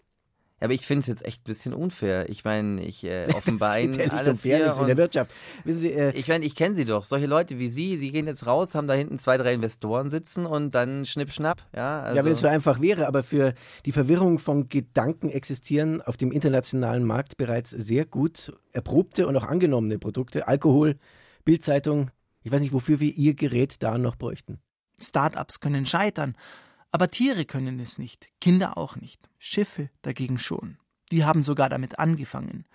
Ja, 0.63 0.67
aber 0.67 0.75
ich 0.75 0.87
finde 0.87 1.01
es 1.01 1.09
jetzt 1.09 1.25
echt 1.25 1.41
ein 1.41 1.45
bisschen 1.45 1.75
unfair. 1.75 2.29
Ich 2.29 2.45
meine, 2.45 2.81
ich 2.85 3.03
äh, 3.03 3.27
offenbar 3.35 3.81
ja 3.81 3.89
nicht 3.89 4.13
alles 4.13 4.45
hier 4.45 4.73
in 4.79 4.87
der 4.87 4.97
Wirtschaft. 4.97 5.33
Wissen 5.65 5.81
Sie, 5.81 5.93
äh, 5.93 6.13
ich 6.13 6.29
meine, 6.29 6.45
ich 6.45 6.55
kenne 6.55 6.77
Sie 6.77 6.85
doch. 6.85 7.03
Solche 7.03 7.27
Leute 7.27 7.59
wie 7.59 7.67
Sie, 7.67 7.97
Sie 7.97 8.13
gehen 8.13 8.29
jetzt 8.29 8.47
raus, 8.47 8.77
haben 8.77 8.87
da 8.87 8.95
hinten 8.95 9.19
zwei, 9.19 9.37
drei 9.39 9.55
Investoren 9.55 10.09
sitzen 10.09 10.47
und 10.47 10.73
dann 10.73 11.05
schnipp, 11.05 11.33
schnapp. 11.33 11.67
Ja, 11.75 12.03
also, 12.03 12.17
ja, 12.17 12.25
wenn 12.25 12.31
es 12.31 12.39
so 12.39 12.47
einfach 12.47 12.81
wäre, 12.81 13.09
aber 13.09 13.25
für 13.25 13.55
die 13.87 13.91
Verwirrung 13.91 14.39
von 14.39 14.69
Gedanken 14.69 15.31
existieren 15.31 16.01
auf 16.01 16.17
dem 16.17 16.31
internationalen 16.31 17.05
Markt 17.05 17.37
bereits 17.39 17.71
sehr 17.71 18.05
gut 18.05 18.53
erprobte 18.71 19.27
und 19.27 19.37
auch 19.37 19.49
angenommene 19.49 19.99
Produkte. 19.99 20.47
Alkohol, 20.47 20.97
Bildzeitung. 21.45 22.13
Ich 22.45 22.53
weiß 22.53 22.61
nicht, 22.61 22.73
wofür 22.73 23.01
wir 23.01 23.13
Ihr 23.13 23.35
Gerät 23.35 23.83
da 23.83 23.99
noch 23.99 24.15
bräuchten. 24.15 24.61
Startups 25.01 25.59
können 25.59 25.87
scheitern, 25.87 26.37
aber 26.93 27.09
Tiere 27.09 27.45
können 27.47 27.81
es 27.81 27.99
nicht, 27.99 28.29
Kinder 28.41 28.79
auch 28.79 28.97
nicht, 28.97 29.31
Schiffe 29.39 29.91
dagegen 30.03 30.39
schon. 30.39 30.79
Die 31.11 31.25
haben 31.25 31.43
sogar 31.43 31.69
damit 31.69 31.99
angefangen, 31.99 32.67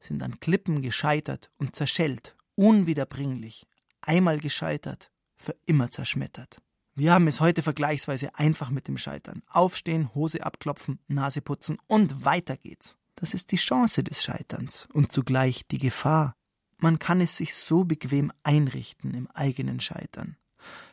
sind 0.00 0.22
an 0.22 0.40
Klippen 0.40 0.82
gescheitert 0.82 1.50
und 1.58 1.76
zerschellt, 1.76 2.36
unwiederbringlich, 2.56 3.66
einmal 4.00 4.40
gescheitert, 4.40 5.10
für 5.36 5.54
immer 5.66 5.90
zerschmettert. 5.90 6.60
Wir 6.94 7.12
haben 7.12 7.28
es 7.28 7.40
heute 7.40 7.62
vergleichsweise 7.62 8.34
einfach 8.34 8.70
mit 8.70 8.88
dem 8.88 8.96
Scheitern. 8.96 9.42
Aufstehen, 9.48 10.14
Hose 10.14 10.42
abklopfen, 10.44 10.98
Nase 11.08 11.42
putzen 11.42 11.78
und 11.86 12.24
weiter 12.24 12.56
geht's. 12.56 12.96
Das 13.16 13.34
ist 13.34 13.52
die 13.52 13.56
Chance 13.56 14.02
des 14.02 14.22
Scheiterns 14.22 14.88
und 14.94 15.12
zugleich 15.12 15.66
die 15.66 15.78
Gefahr. 15.78 16.34
Man 16.78 16.98
kann 16.98 17.20
es 17.20 17.36
sich 17.36 17.54
so 17.54 17.84
bequem 17.84 18.32
einrichten 18.42 19.12
im 19.14 19.26
eigenen 19.28 19.80
Scheitern, 19.80 20.36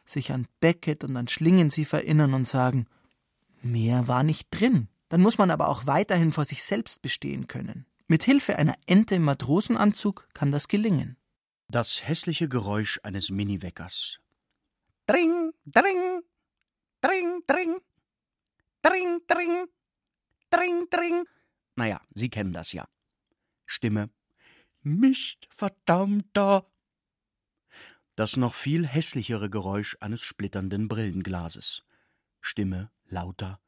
sich 0.06 0.32
an 0.32 0.48
Beckett 0.60 1.04
und 1.04 1.16
an 1.18 1.28
Schlingensief 1.28 1.94
erinnern 1.94 2.34
und 2.34 2.48
sagen, 2.48 2.88
mehr 3.62 4.08
war 4.08 4.24
nicht 4.24 4.48
drin. 4.52 4.88
Dann 5.10 5.22
muss 5.22 5.38
man 5.38 5.52
aber 5.52 5.70
auch 5.70 5.86
weiterhin 5.86 6.32
vor 6.32 6.46
sich 6.46 6.64
selbst 6.64 7.02
bestehen 7.02 7.48
können. 7.48 7.86
Mit 8.08 8.24
Hilfe 8.24 8.58
einer 8.58 8.76
Ente 8.86 9.16
im 9.16 9.24
Matrosenanzug 9.24 10.28
kann 10.34 10.52
das 10.52 10.68
gelingen. 10.68 11.18
Das 11.70 12.08
hässliche 12.08 12.50
Geräusch 12.50 13.00
eines 13.04 13.30
Miniweckers. 13.30 14.20
Dring, 15.08 15.52
dring, 15.66 16.22
dring, 17.02 17.42
dring, 17.48 17.82
dring, 18.82 19.20
dring, 19.28 19.68
dring, 20.50 20.88
dring. 20.90 21.24
Naja, 21.76 22.02
Sie 22.14 22.30
kennen 22.30 22.54
das 22.54 22.74
ja. 22.74 22.88
Stimme. 23.66 24.10
Mist, 24.82 25.48
verdammter. 25.50 26.66
Das 28.16 28.38
noch 28.38 28.54
viel 28.54 28.86
hässlichere 28.86 29.50
Geräusch 29.50 29.98
eines 30.00 30.22
splitternden 30.22 30.88
Brillenglases. 30.88 31.84
Stimme 32.42 32.92
lauter. 33.08 33.60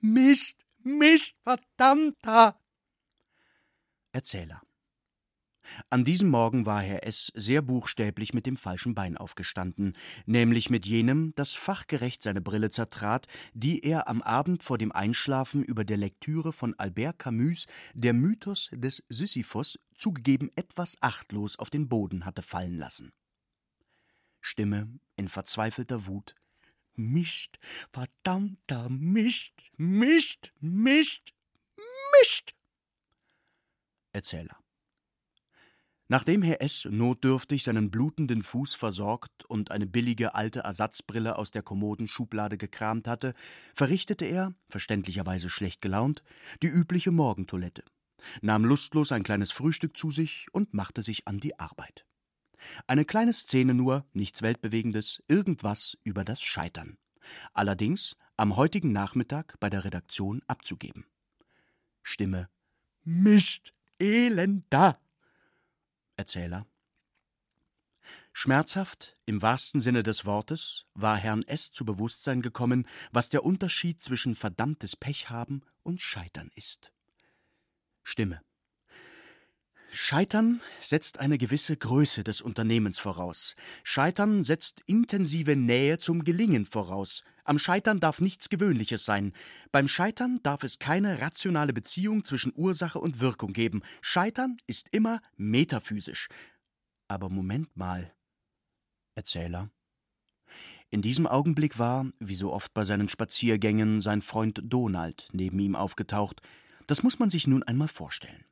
Mist, 0.00 0.66
Mist, 0.82 1.36
verdammter. 1.44 2.58
Erzähler. 4.12 4.60
An 5.90 6.04
diesem 6.04 6.28
Morgen 6.28 6.66
war 6.66 6.80
Herr 6.82 7.06
S. 7.06 7.30
sehr 7.34 7.62
buchstäblich 7.62 8.34
mit 8.34 8.46
dem 8.46 8.56
falschen 8.56 8.94
Bein 8.94 9.16
aufgestanden, 9.16 9.96
nämlich 10.26 10.70
mit 10.70 10.86
jenem, 10.86 11.32
das 11.36 11.52
fachgerecht 11.52 12.22
seine 12.22 12.40
Brille 12.40 12.70
zertrat, 12.70 13.26
die 13.54 13.80
er 13.84 14.08
am 14.08 14.22
Abend 14.22 14.62
vor 14.62 14.78
dem 14.78 14.92
Einschlafen 14.92 15.62
über 15.62 15.84
der 15.84 15.96
Lektüre 15.96 16.52
von 16.52 16.74
Albert 16.78 17.20
Camus 17.20 17.66
Der 17.94 18.12
Mythos 18.12 18.70
des 18.72 19.04
Sisyphos 19.08 19.78
zugegeben 19.94 20.50
etwas 20.56 20.96
achtlos 21.00 21.58
auf 21.58 21.70
den 21.70 21.88
Boden 21.88 22.24
hatte 22.24 22.42
fallen 22.42 22.76
lassen. 22.76 23.12
Stimme 24.42 24.98
in 25.16 25.28
verzweifelter 25.28 26.06
Wut. 26.06 26.34
Mist, 26.94 27.58
verdammter 27.90 28.90
Mist, 28.90 29.72
Mist, 29.78 30.52
Mist, 30.60 31.32
Mist. 32.20 32.54
Erzähler. 34.12 34.58
Nachdem 36.08 36.42
Herr 36.42 36.60
S. 36.60 36.86
notdürftig 36.90 37.62
seinen 37.62 37.90
blutenden 37.90 38.42
Fuß 38.42 38.74
versorgt 38.74 39.46
und 39.46 39.70
eine 39.70 39.86
billige 39.86 40.34
alte 40.34 40.60
Ersatzbrille 40.60 41.38
aus 41.38 41.52
der 41.52 41.62
kommoden 41.62 42.06
Schublade 42.06 42.58
gekramt 42.58 43.08
hatte, 43.08 43.32
verrichtete 43.74 44.26
er, 44.26 44.54
verständlicherweise 44.68 45.48
schlecht 45.48 45.80
gelaunt, 45.80 46.22
die 46.62 46.66
übliche 46.66 47.12
Morgentoilette, 47.12 47.84
nahm 48.42 48.66
lustlos 48.66 49.10
ein 49.10 49.22
kleines 49.22 49.52
Frühstück 49.52 49.96
zu 49.96 50.10
sich 50.10 50.48
und 50.52 50.74
machte 50.74 51.02
sich 51.02 51.26
an 51.26 51.38
die 51.38 51.58
Arbeit. 51.58 52.04
Eine 52.86 53.04
kleine 53.04 53.32
Szene 53.32 53.74
nur, 53.74 54.06
nichts 54.12 54.42
Weltbewegendes, 54.42 55.22
irgendwas 55.28 55.98
über 56.04 56.24
das 56.24 56.42
Scheitern. 56.42 56.98
Allerdings 57.52 58.16
am 58.36 58.56
heutigen 58.56 58.92
Nachmittag 58.92 59.58
bei 59.60 59.70
der 59.70 59.84
Redaktion 59.84 60.42
abzugeben. 60.46 61.06
Stimme 62.02 62.48
Mist, 63.04 63.74
Elender. 63.98 65.00
Erzähler. 66.16 66.66
Schmerzhaft, 68.32 69.18
im 69.26 69.42
wahrsten 69.42 69.80
Sinne 69.80 70.02
des 70.02 70.24
Wortes, 70.24 70.84
war 70.94 71.16
Herrn 71.16 71.42
S. 71.42 71.70
zu 71.70 71.84
Bewusstsein 71.84 72.40
gekommen, 72.40 72.86
was 73.10 73.28
der 73.28 73.44
Unterschied 73.44 74.02
zwischen 74.02 74.34
verdammtes 74.34 74.96
Pech 74.96 75.30
haben 75.30 75.62
und 75.82 76.00
Scheitern 76.00 76.50
ist. 76.54 76.92
Stimme. 78.02 78.40
Scheitern 79.94 80.62
setzt 80.80 81.20
eine 81.20 81.36
gewisse 81.36 81.76
Größe 81.76 82.24
des 82.24 82.40
Unternehmens 82.40 82.98
voraus. 82.98 83.56
Scheitern 83.84 84.42
setzt 84.42 84.80
intensive 84.86 85.54
Nähe 85.54 85.98
zum 85.98 86.24
Gelingen 86.24 86.64
voraus. 86.64 87.22
Am 87.44 87.58
Scheitern 87.58 88.00
darf 88.00 88.18
nichts 88.18 88.48
Gewöhnliches 88.48 89.04
sein. 89.04 89.34
Beim 89.70 89.88
Scheitern 89.88 90.40
darf 90.42 90.62
es 90.62 90.78
keine 90.78 91.20
rationale 91.20 91.74
Beziehung 91.74 92.24
zwischen 92.24 92.54
Ursache 92.56 93.00
und 93.00 93.20
Wirkung 93.20 93.52
geben. 93.52 93.82
Scheitern 94.00 94.56
ist 94.66 94.88
immer 94.92 95.20
metaphysisch. 95.36 96.30
Aber 97.06 97.28
Moment 97.28 97.76
mal. 97.76 98.14
Erzähler. 99.14 99.68
In 100.88 101.02
diesem 101.02 101.26
Augenblick 101.26 101.78
war, 101.78 102.06
wie 102.18 102.34
so 102.34 102.50
oft 102.50 102.72
bei 102.72 102.84
seinen 102.84 103.10
Spaziergängen, 103.10 104.00
sein 104.00 104.22
Freund 104.22 104.62
Donald 104.64 105.28
neben 105.32 105.58
ihm 105.58 105.76
aufgetaucht. 105.76 106.40
Das 106.86 107.02
muss 107.02 107.18
man 107.18 107.28
sich 107.28 107.46
nun 107.46 107.62
einmal 107.62 107.88
vorstellen. 107.88 108.46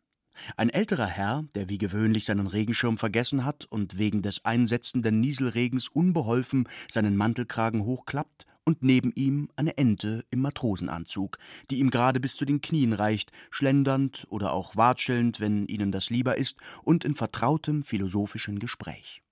Ein 0.57 0.71
älterer 0.71 1.07
Herr, 1.07 1.45
der 1.55 1.69
wie 1.69 1.79
gewöhnlich 1.79 2.25
seinen 2.25 2.47
Regenschirm 2.47 2.99
vergessen 2.99 3.45
hat 3.45 3.67
und 3.67 3.99
wegen 3.99 4.23
des 4.23 4.45
einsetzenden 4.45 5.21
Nieselregens 5.21 5.89
unbeholfen 5.89 6.69
seinen 6.89 7.17
Mantelkragen 7.17 7.85
hochklappt, 7.85 8.47
und 8.65 8.83
neben 8.85 9.13
ihm 9.15 9.49
eine 9.57 9.77
Ente 9.79 10.25
im 10.31 10.41
Matrosenanzug, 10.41 11.39
die 11.71 11.79
ihm 11.81 11.91
gerade 11.91 12.21
bis 12.21 12.37
zu 12.37 12.45
den 12.45 12.61
Knien 12.61 12.93
reicht, 12.93 13.33
schlendernd 13.51 14.27
oder 14.29 14.53
auch 14.53 14.77
watschelnd, 14.77 15.41
wenn 15.41 15.67
ihnen 15.67 15.91
das 15.91 16.11
lieber 16.11 16.37
ist, 16.37 16.59
und 16.85 17.05
in 17.05 17.15
vertrautem 17.15 17.83
philosophischen 17.83 18.59
Gespräch. 18.59 19.23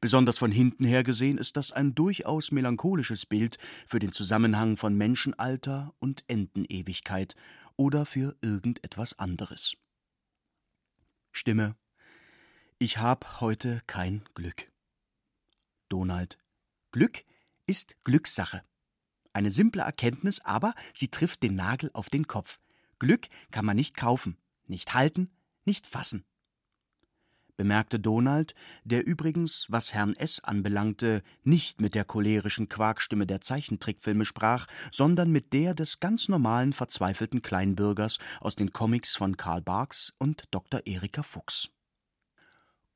Besonders 0.00 0.38
von 0.38 0.50
hinten 0.50 0.84
her 0.84 1.04
gesehen 1.04 1.36
ist 1.36 1.56
das 1.58 1.70
ein 1.70 1.94
durchaus 1.94 2.50
melancholisches 2.50 3.26
Bild 3.26 3.58
für 3.86 3.98
den 3.98 4.12
Zusammenhang 4.12 4.78
von 4.78 4.96
Menschenalter 4.96 5.92
und 5.98 6.24
Entenewigkeit 6.28 7.34
oder 7.76 8.06
für 8.06 8.36
irgendetwas 8.40 9.18
anderes. 9.18 9.76
Stimme. 11.36 11.76
Ich 12.78 12.96
hab 12.96 13.42
heute 13.42 13.82
kein 13.86 14.24
Glück. 14.34 14.72
Donald. 15.90 16.38
Glück 16.92 17.24
ist 17.66 18.02
Glückssache. 18.04 18.62
Eine 19.34 19.50
simple 19.50 19.82
Erkenntnis, 19.82 20.40
aber 20.40 20.74
sie 20.94 21.08
trifft 21.08 21.42
den 21.42 21.54
Nagel 21.54 21.90
auf 21.92 22.08
den 22.08 22.26
Kopf. 22.26 22.58
Glück 22.98 23.28
kann 23.50 23.66
man 23.66 23.76
nicht 23.76 23.94
kaufen, 23.98 24.38
nicht 24.66 24.94
halten, 24.94 25.30
nicht 25.66 25.86
fassen. 25.86 26.24
Bemerkte 27.56 27.98
Donald, 27.98 28.54
der 28.84 29.06
übrigens, 29.06 29.66
was 29.70 29.94
Herrn 29.94 30.14
S. 30.14 30.40
anbelangte, 30.44 31.22
nicht 31.42 31.80
mit 31.80 31.94
der 31.94 32.04
cholerischen 32.04 32.68
Quarkstimme 32.68 33.26
der 33.26 33.40
Zeichentrickfilme 33.40 34.26
sprach, 34.26 34.66
sondern 34.90 35.32
mit 35.32 35.54
der 35.54 35.72
des 35.74 35.98
ganz 35.98 36.28
normalen, 36.28 36.74
verzweifelten 36.74 37.40
Kleinbürgers 37.40 38.18
aus 38.40 38.56
den 38.56 38.72
Comics 38.72 39.16
von 39.16 39.38
Karl 39.38 39.62
Barks 39.62 40.12
und 40.18 40.44
Dr. 40.50 40.82
Erika 40.84 41.22
Fuchs. 41.22 41.70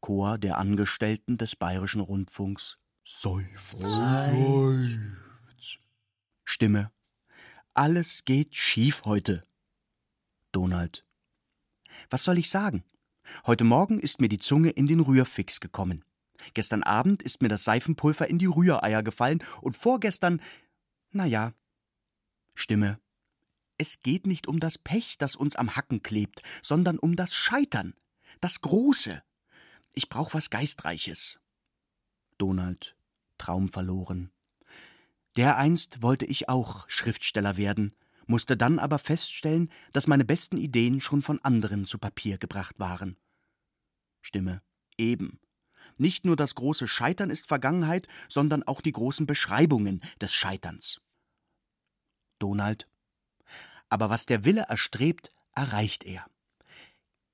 Chor 0.00 0.36
der 0.36 0.58
Angestellten 0.58 1.38
des 1.38 1.56
Bayerischen 1.56 2.00
Rundfunks 2.00 2.78
Seufz. 3.02 3.98
Stimme. 6.44 6.92
Alles 7.72 8.24
geht 8.24 8.54
schief 8.54 9.02
heute. 9.04 9.44
Donald. 10.52 11.04
Was 12.11 12.24
soll 12.24 12.38
ich 12.38 12.50
sagen? 12.50 12.84
Heute 13.47 13.64
Morgen 13.64 14.01
ist 14.01 14.20
mir 14.20 14.28
die 14.28 14.39
Zunge 14.39 14.70
in 14.70 14.87
den 14.87 15.01
Rührfix 15.01 15.61
gekommen. 15.61 16.05
Gestern 16.55 16.83
Abend 16.83 17.22
ist 17.22 17.43
mir 17.43 17.49
das 17.49 17.64
Seifenpulver 17.64 18.28
in 18.28 18.39
die 18.39 18.47
Rühreier 18.47 19.03
gefallen 19.03 19.43
und 19.61 19.76
vorgestern. 19.76 20.41
Na 21.12 21.26
ja. 21.26 21.53
Stimme. 22.55 22.99
Es 23.78 24.03
geht 24.03 24.26
nicht 24.26 24.47
um 24.47 24.61
das 24.61 24.76
Pech, 24.76 25.16
das 25.18 25.37
uns 25.37 25.57
am 25.57 25.74
Hacken 25.76 26.03
klebt, 26.03 26.43
sondern 26.62 26.99
um 26.99 27.16
das 27.16 27.35
Scheitern. 27.35 27.95
Das 28.41 28.61
Große. 28.61 29.22
Ich 29.93 30.09
brauch 30.09 30.35
was 30.35 30.51
Geistreiches. 30.51 31.39
Donald, 32.39 32.97
traumverloren. 33.39 34.31
Dereinst 35.37 36.03
wollte 36.03 36.26
ich 36.26 36.49
auch 36.49 36.89
Schriftsteller 36.89 37.57
werden, 37.57 37.93
musste 38.31 38.57
dann 38.57 38.78
aber 38.78 38.99
feststellen, 38.99 39.70
dass 39.93 40.07
meine 40.07 40.24
besten 40.24 40.57
Ideen 40.57 41.01
schon 41.01 41.22
von 41.22 41.39
anderen 41.45 41.85
zu 41.85 41.99
Papier 41.99 42.39
gebracht 42.39 42.78
waren. 42.78 43.16
Stimme. 44.22 44.62
Eben. 44.97 45.41
Nicht 45.97 46.24
nur 46.24 46.37
das 46.37 46.55
große 46.55 46.89
Scheitern 46.89 47.31
ist 47.31 47.47
Vergangenheit, 47.47 48.09
sondern 48.28 48.62
auch 48.62 48.81
die 48.81 48.93
großen 48.93 49.26
Beschreibungen 49.26 50.01
des 50.20 50.33
Scheiterns. 50.33 51.01
Donald. 52.39 52.89
Aber 53.89 54.09
was 54.09 54.26
der 54.26 54.45
Wille 54.45 54.66
erstrebt, 54.68 55.31
erreicht 55.55 56.05
er. 56.05 56.26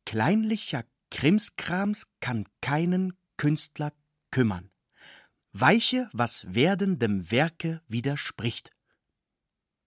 Kleinlicher 0.04 0.84
Krimskrams 1.10 2.06
kann 2.20 2.46
keinen 2.60 3.12
Künstler 3.36 3.92
kümmern 4.30 4.70
weiche, 5.60 6.08
was 6.12 6.46
werdendem 6.48 7.30
Werke 7.30 7.82
widerspricht. 7.88 8.72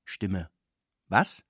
Stimme. 0.05 0.49
Was? 1.09 1.43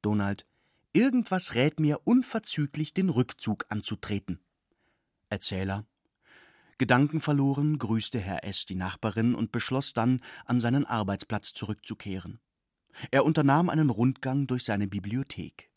Donald. 0.00 0.46
Irgendwas 0.92 1.54
rät 1.54 1.78
mir 1.80 2.00
unverzüglich 2.04 2.94
den 2.94 3.10
Rückzug 3.10 3.66
anzutreten. 3.68 4.40
Erzähler. 5.28 5.86
Gedankenverloren 6.78 7.78
grüßte 7.78 8.18
Herr 8.18 8.44
S. 8.44 8.66
die 8.66 8.74
Nachbarin 8.76 9.34
und 9.34 9.52
beschloss 9.52 9.92
dann, 9.92 10.20
an 10.46 10.60
seinen 10.60 10.86
Arbeitsplatz 10.86 11.52
zurückzukehren. 11.52 12.40
Er 13.10 13.24
unternahm 13.24 13.68
einen 13.68 13.90
Rundgang 13.90 14.46
durch 14.46 14.64
seine 14.64 14.88
Bibliothek. 14.88 15.70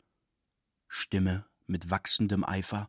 Stimme 0.88 1.46
mit 1.66 1.90
wachsendem 1.90 2.44
Eifer. 2.44 2.88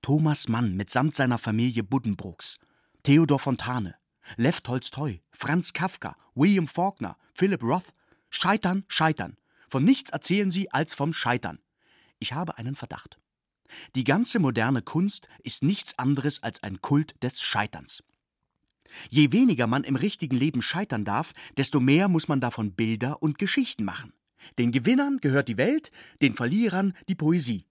Thomas 0.00 0.48
Mann 0.48 0.74
mitsamt 0.74 1.14
seiner 1.14 1.38
Familie 1.38 1.82
Buddenbrooks 1.82 2.58
Theodor 3.02 3.38
Fontane, 3.38 3.94
Lev 4.36 4.60
Tolstoi, 4.60 5.22
Franz 5.32 5.72
Kafka, 5.72 6.16
William 6.34 6.66
Faulkner, 6.66 7.18
Philip 7.34 7.62
Roth. 7.62 7.92
Scheitern, 8.32 8.84
scheitern. 8.88 9.36
Von 9.68 9.84
nichts 9.84 10.10
erzählen 10.10 10.50
sie 10.50 10.70
als 10.72 10.94
vom 10.94 11.12
Scheitern. 11.12 11.60
Ich 12.18 12.32
habe 12.32 12.58
einen 12.58 12.74
Verdacht. 12.74 13.18
Die 13.94 14.04
ganze 14.04 14.38
moderne 14.38 14.82
Kunst 14.82 15.28
ist 15.42 15.62
nichts 15.62 15.98
anderes 15.98 16.42
als 16.42 16.62
ein 16.62 16.80
Kult 16.80 17.14
des 17.22 17.40
Scheiterns. 17.40 18.02
Je 19.08 19.32
weniger 19.32 19.66
man 19.66 19.84
im 19.84 19.96
richtigen 19.96 20.36
Leben 20.36 20.60
scheitern 20.60 21.04
darf, 21.04 21.32
desto 21.56 21.80
mehr 21.80 22.08
muss 22.08 22.28
man 22.28 22.40
davon 22.40 22.72
Bilder 22.72 23.22
und 23.22 23.38
Geschichten 23.38 23.84
machen. 23.84 24.12
Den 24.58 24.72
Gewinnern 24.72 25.18
gehört 25.18 25.48
die 25.48 25.56
Welt, 25.56 25.90
den 26.20 26.34
Verlierern 26.34 26.94
die 27.08 27.14
Poesie. 27.14 27.66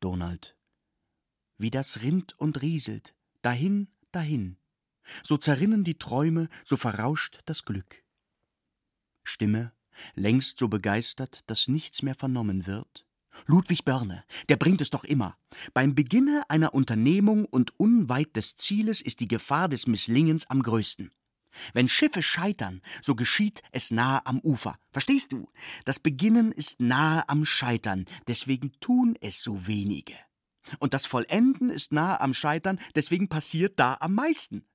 Donald. 0.00 0.56
Wie 1.58 1.70
das 1.70 2.00
rinnt 2.02 2.38
und 2.38 2.62
rieselt, 2.62 3.14
dahin, 3.42 3.88
dahin. 4.12 4.56
So 5.22 5.36
zerrinnen 5.36 5.84
die 5.84 5.98
Träume, 5.98 6.48
so 6.64 6.76
verrauscht 6.76 7.40
das 7.44 7.64
Glück. 7.64 8.02
Stimme, 9.28 9.72
längst 10.14 10.58
so 10.58 10.68
begeistert, 10.68 11.40
dass 11.46 11.68
nichts 11.68 12.02
mehr 12.02 12.14
vernommen 12.14 12.66
wird. 12.66 13.06
Ludwig 13.46 13.84
Börne, 13.84 14.24
der 14.48 14.56
bringt 14.56 14.80
es 14.80 14.90
doch 14.90 15.04
immer. 15.04 15.36
Beim 15.72 15.94
Beginne 15.94 16.42
einer 16.48 16.74
Unternehmung 16.74 17.44
und 17.44 17.78
unweit 17.78 18.34
des 18.36 18.56
Zieles 18.56 19.00
ist 19.00 19.20
die 19.20 19.28
Gefahr 19.28 19.68
des 19.68 19.86
Misslingens 19.86 20.48
am 20.50 20.62
größten. 20.62 21.12
Wenn 21.72 21.88
Schiffe 21.88 22.22
scheitern, 22.22 22.82
so 23.02 23.14
geschieht 23.14 23.62
es 23.72 23.90
nahe 23.90 24.24
am 24.26 24.40
Ufer. 24.40 24.78
Verstehst 24.90 25.32
du? 25.32 25.50
Das 25.84 25.98
Beginnen 25.98 26.52
ist 26.52 26.80
nahe 26.80 27.28
am 27.28 27.44
Scheitern, 27.44 28.04
deswegen 28.26 28.72
tun 28.80 29.16
es 29.20 29.42
so 29.42 29.66
wenige. 29.66 30.14
Und 30.78 30.94
das 30.94 31.06
Vollenden 31.06 31.70
ist 31.70 31.92
nahe 31.92 32.20
am 32.20 32.34
Scheitern, 32.34 32.78
deswegen 32.94 33.28
passiert 33.28 33.78
da 33.78 33.96
am 34.00 34.14
meisten. 34.14 34.67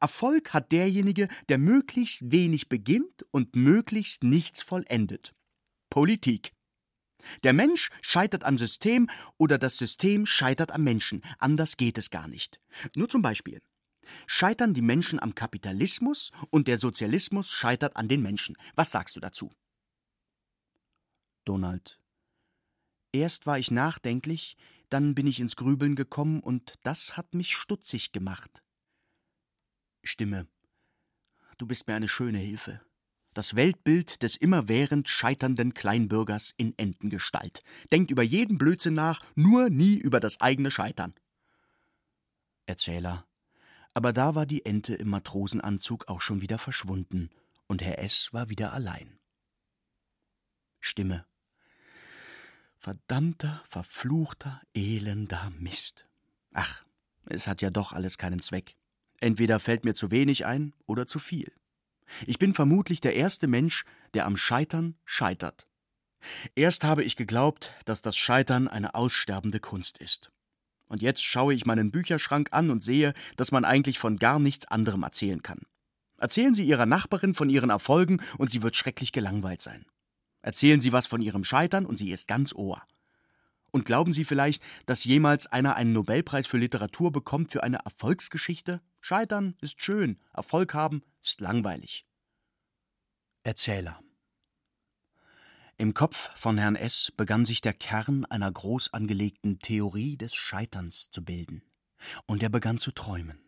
Erfolg 0.00 0.52
hat 0.52 0.72
derjenige, 0.72 1.28
der 1.48 1.58
möglichst 1.58 2.30
wenig 2.30 2.68
beginnt 2.68 3.24
und 3.30 3.56
möglichst 3.56 4.24
nichts 4.24 4.62
vollendet. 4.62 5.34
Politik. 5.90 6.52
Der 7.42 7.52
Mensch 7.52 7.90
scheitert 8.02 8.44
am 8.44 8.58
System 8.58 9.08
oder 9.38 9.58
das 9.58 9.78
System 9.78 10.26
scheitert 10.26 10.72
am 10.72 10.84
Menschen. 10.84 11.22
Anders 11.38 11.76
geht 11.76 11.98
es 11.98 12.10
gar 12.10 12.28
nicht. 12.28 12.60
Nur 12.94 13.08
zum 13.08 13.22
Beispiel. 13.22 13.62
Scheitern 14.26 14.74
die 14.74 14.82
Menschen 14.82 15.20
am 15.20 15.34
Kapitalismus 15.34 16.30
und 16.50 16.68
der 16.68 16.78
Sozialismus 16.78 17.50
scheitert 17.50 17.96
an 17.96 18.08
den 18.08 18.22
Menschen. 18.22 18.56
Was 18.74 18.90
sagst 18.90 19.16
du 19.16 19.20
dazu? 19.20 19.50
Donald. 21.44 22.00
Erst 23.12 23.46
war 23.46 23.58
ich 23.58 23.70
nachdenklich, 23.70 24.56
dann 24.90 25.14
bin 25.14 25.26
ich 25.26 25.40
ins 25.40 25.56
Grübeln 25.56 25.94
gekommen 25.94 26.40
und 26.40 26.74
das 26.82 27.16
hat 27.16 27.34
mich 27.34 27.56
stutzig 27.56 28.12
gemacht. 28.12 28.62
Stimme. 30.04 30.46
Du 31.58 31.66
bist 31.66 31.86
mir 31.86 31.94
eine 31.94 32.08
schöne 32.08 32.38
Hilfe. 32.38 32.80
Das 33.32 33.56
Weltbild 33.56 34.22
des 34.22 34.36
immerwährend 34.36 35.08
scheiternden 35.08 35.74
Kleinbürgers 35.74 36.54
in 36.56 36.78
Entengestalt. 36.78 37.62
Denkt 37.90 38.12
über 38.12 38.22
jeden 38.22 38.58
Blödsinn 38.58 38.94
nach, 38.94 39.20
nur 39.34 39.70
nie 39.70 39.96
über 39.96 40.20
das 40.20 40.40
eigene 40.40 40.70
Scheitern. 40.70 41.14
Erzähler. 42.66 43.26
Aber 43.92 44.12
da 44.12 44.34
war 44.34 44.46
die 44.46 44.64
Ente 44.64 44.94
im 44.94 45.08
Matrosenanzug 45.08 46.08
auch 46.08 46.20
schon 46.20 46.40
wieder 46.40 46.58
verschwunden 46.58 47.30
und 47.66 47.82
Herr 47.82 47.98
S. 47.98 48.32
war 48.32 48.48
wieder 48.48 48.72
allein. 48.72 49.18
Stimme. 50.80 51.26
Verdammter, 52.78 53.64
verfluchter, 53.68 54.60
elender 54.74 55.50
Mist. 55.58 56.06
Ach, 56.52 56.84
es 57.24 57.46
hat 57.46 57.62
ja 57.62 57.70
doch 57.70 57.92
alles 57.92 58.18
keinen 58.18 58.40
Zweck. 58.40 58.76
Entweder 59.24 59.58
fällt 59.58 59.86
mir 59.86 59.94
zu 59.94 60.10
wenig 60.10 60.44
ein 60.44 60.74
oder 60.84 61.06
zu 61.06 61.18
viel. 61.18 61.50
Ich 62.26 62.38
bin 62.38 62.52
vermutlich 62.52 63.00
der 63.00 63.14
erste 63.14 63.46
Mensch, 63.46 63.86
der 64.12 64.26
am 64.26 64.36
Scheitern 64.36 64.96
scheitert. 65.06 65.66
Erst 66.54 66.84
habe 66.84 67.02
ich 67.04 67.16
geglaubt, 67.16 67.72
dass 67.86 68.02
das 68.02 68.18
Scheitern 68.18 68.68
eine 68.68 68.94
aussterbende 68.94 69.60
Kunst 69.60 69.96
ist. 69.96 70.30
Und 70.88 71.00
jetzt 71.00 71.24
schaue 71.24 71.54
ich 71.54 71.64
meinen 71.64 71.90
Bücherschrank 71.90 72.50
an 72.50 72.68
und 72.68 72.82
sehe, 72.82 73.14
dass 73.38 73.50
man 73.50 73.64
eigentlich 73.64 73.98
von 73.98 74.18
gar 74.18 74.38
nichts 74.38 74.66
anderem 74.66 75.02
erzählen 75.04 75.42
kann. 75.42 75.62
Erzählen 76.18 76.52
Sie 76.52 76.66
Ihrer 76.66 76.84
Nachbarin 76.84 77.32
von 77.32 77.48
ihren 77.48 77.70
Erfolgen 77.70 78.20
und 78.36 78.50
sie 78.50 78.62
wird 78.62 78.76
schrecklich 78.76 79.10
gelangweilt 79.10 79.62
sein. 79.62 79.86
Erzählen 80.42 80.82
Sie 80.82 80.92
was 80.92 81.06
von 81.06 81.22
Ihrem 81.22 81.44
Scheitern 81.44 81.86
und 81.86 81.96
sie 81.96 82.10
ist 82.10 82.28
ganz 82.28 82.54
Ohr. 82.54 82.82
Und 83.70 83.86
glauben 83.86 84.12
Sie 84.12 84.26
vielleicht, 84.26 84.62
dass 84.84 85.04
jemals 85.04 85.46
einer 85.46 85.76
einen 85.76 85.94
Nobelpreis 85.94 86.46
für 86.46 86.58
Literatur 86.58 87.10
bekommt 87.10 87.52
für 87.52 87.62
eine 87.62 87.78
Erfolgsgeschichte? 87.86 88.82
Scheitern 89.06 89.54
ist 89.60 89.84
schön, 89.84 90.18
Erfolg 90.32 90.72
haben 90.72 91.02
ist 91.22 91.42
langweilig. 91.42 92.06
Erzähler 93.42 94.00
Im 95.76 95.92
Kopf 95.92 96.30
von 96.36 96.56
Herrn 96.56 96.74
S. 96.74 97.12
begann 97.14 97.44
sich 97.44 97.60
der 97.60 97.74
Kern 97.74 98.24
einer 98.24 98.50
groß 98.50 98.94
angelegten 98.94 99.58
Theorie 99.58 100.16
des 100.16 100.34
Scheiterns 100.34 101.10
zu 101.10 101.22
bilden. 101.22 101.60
Und 102.24 102.42
er 102.42 102.48
begann 102.48 102.78
zu 102.78 102.92
träumen. 102.92 103.44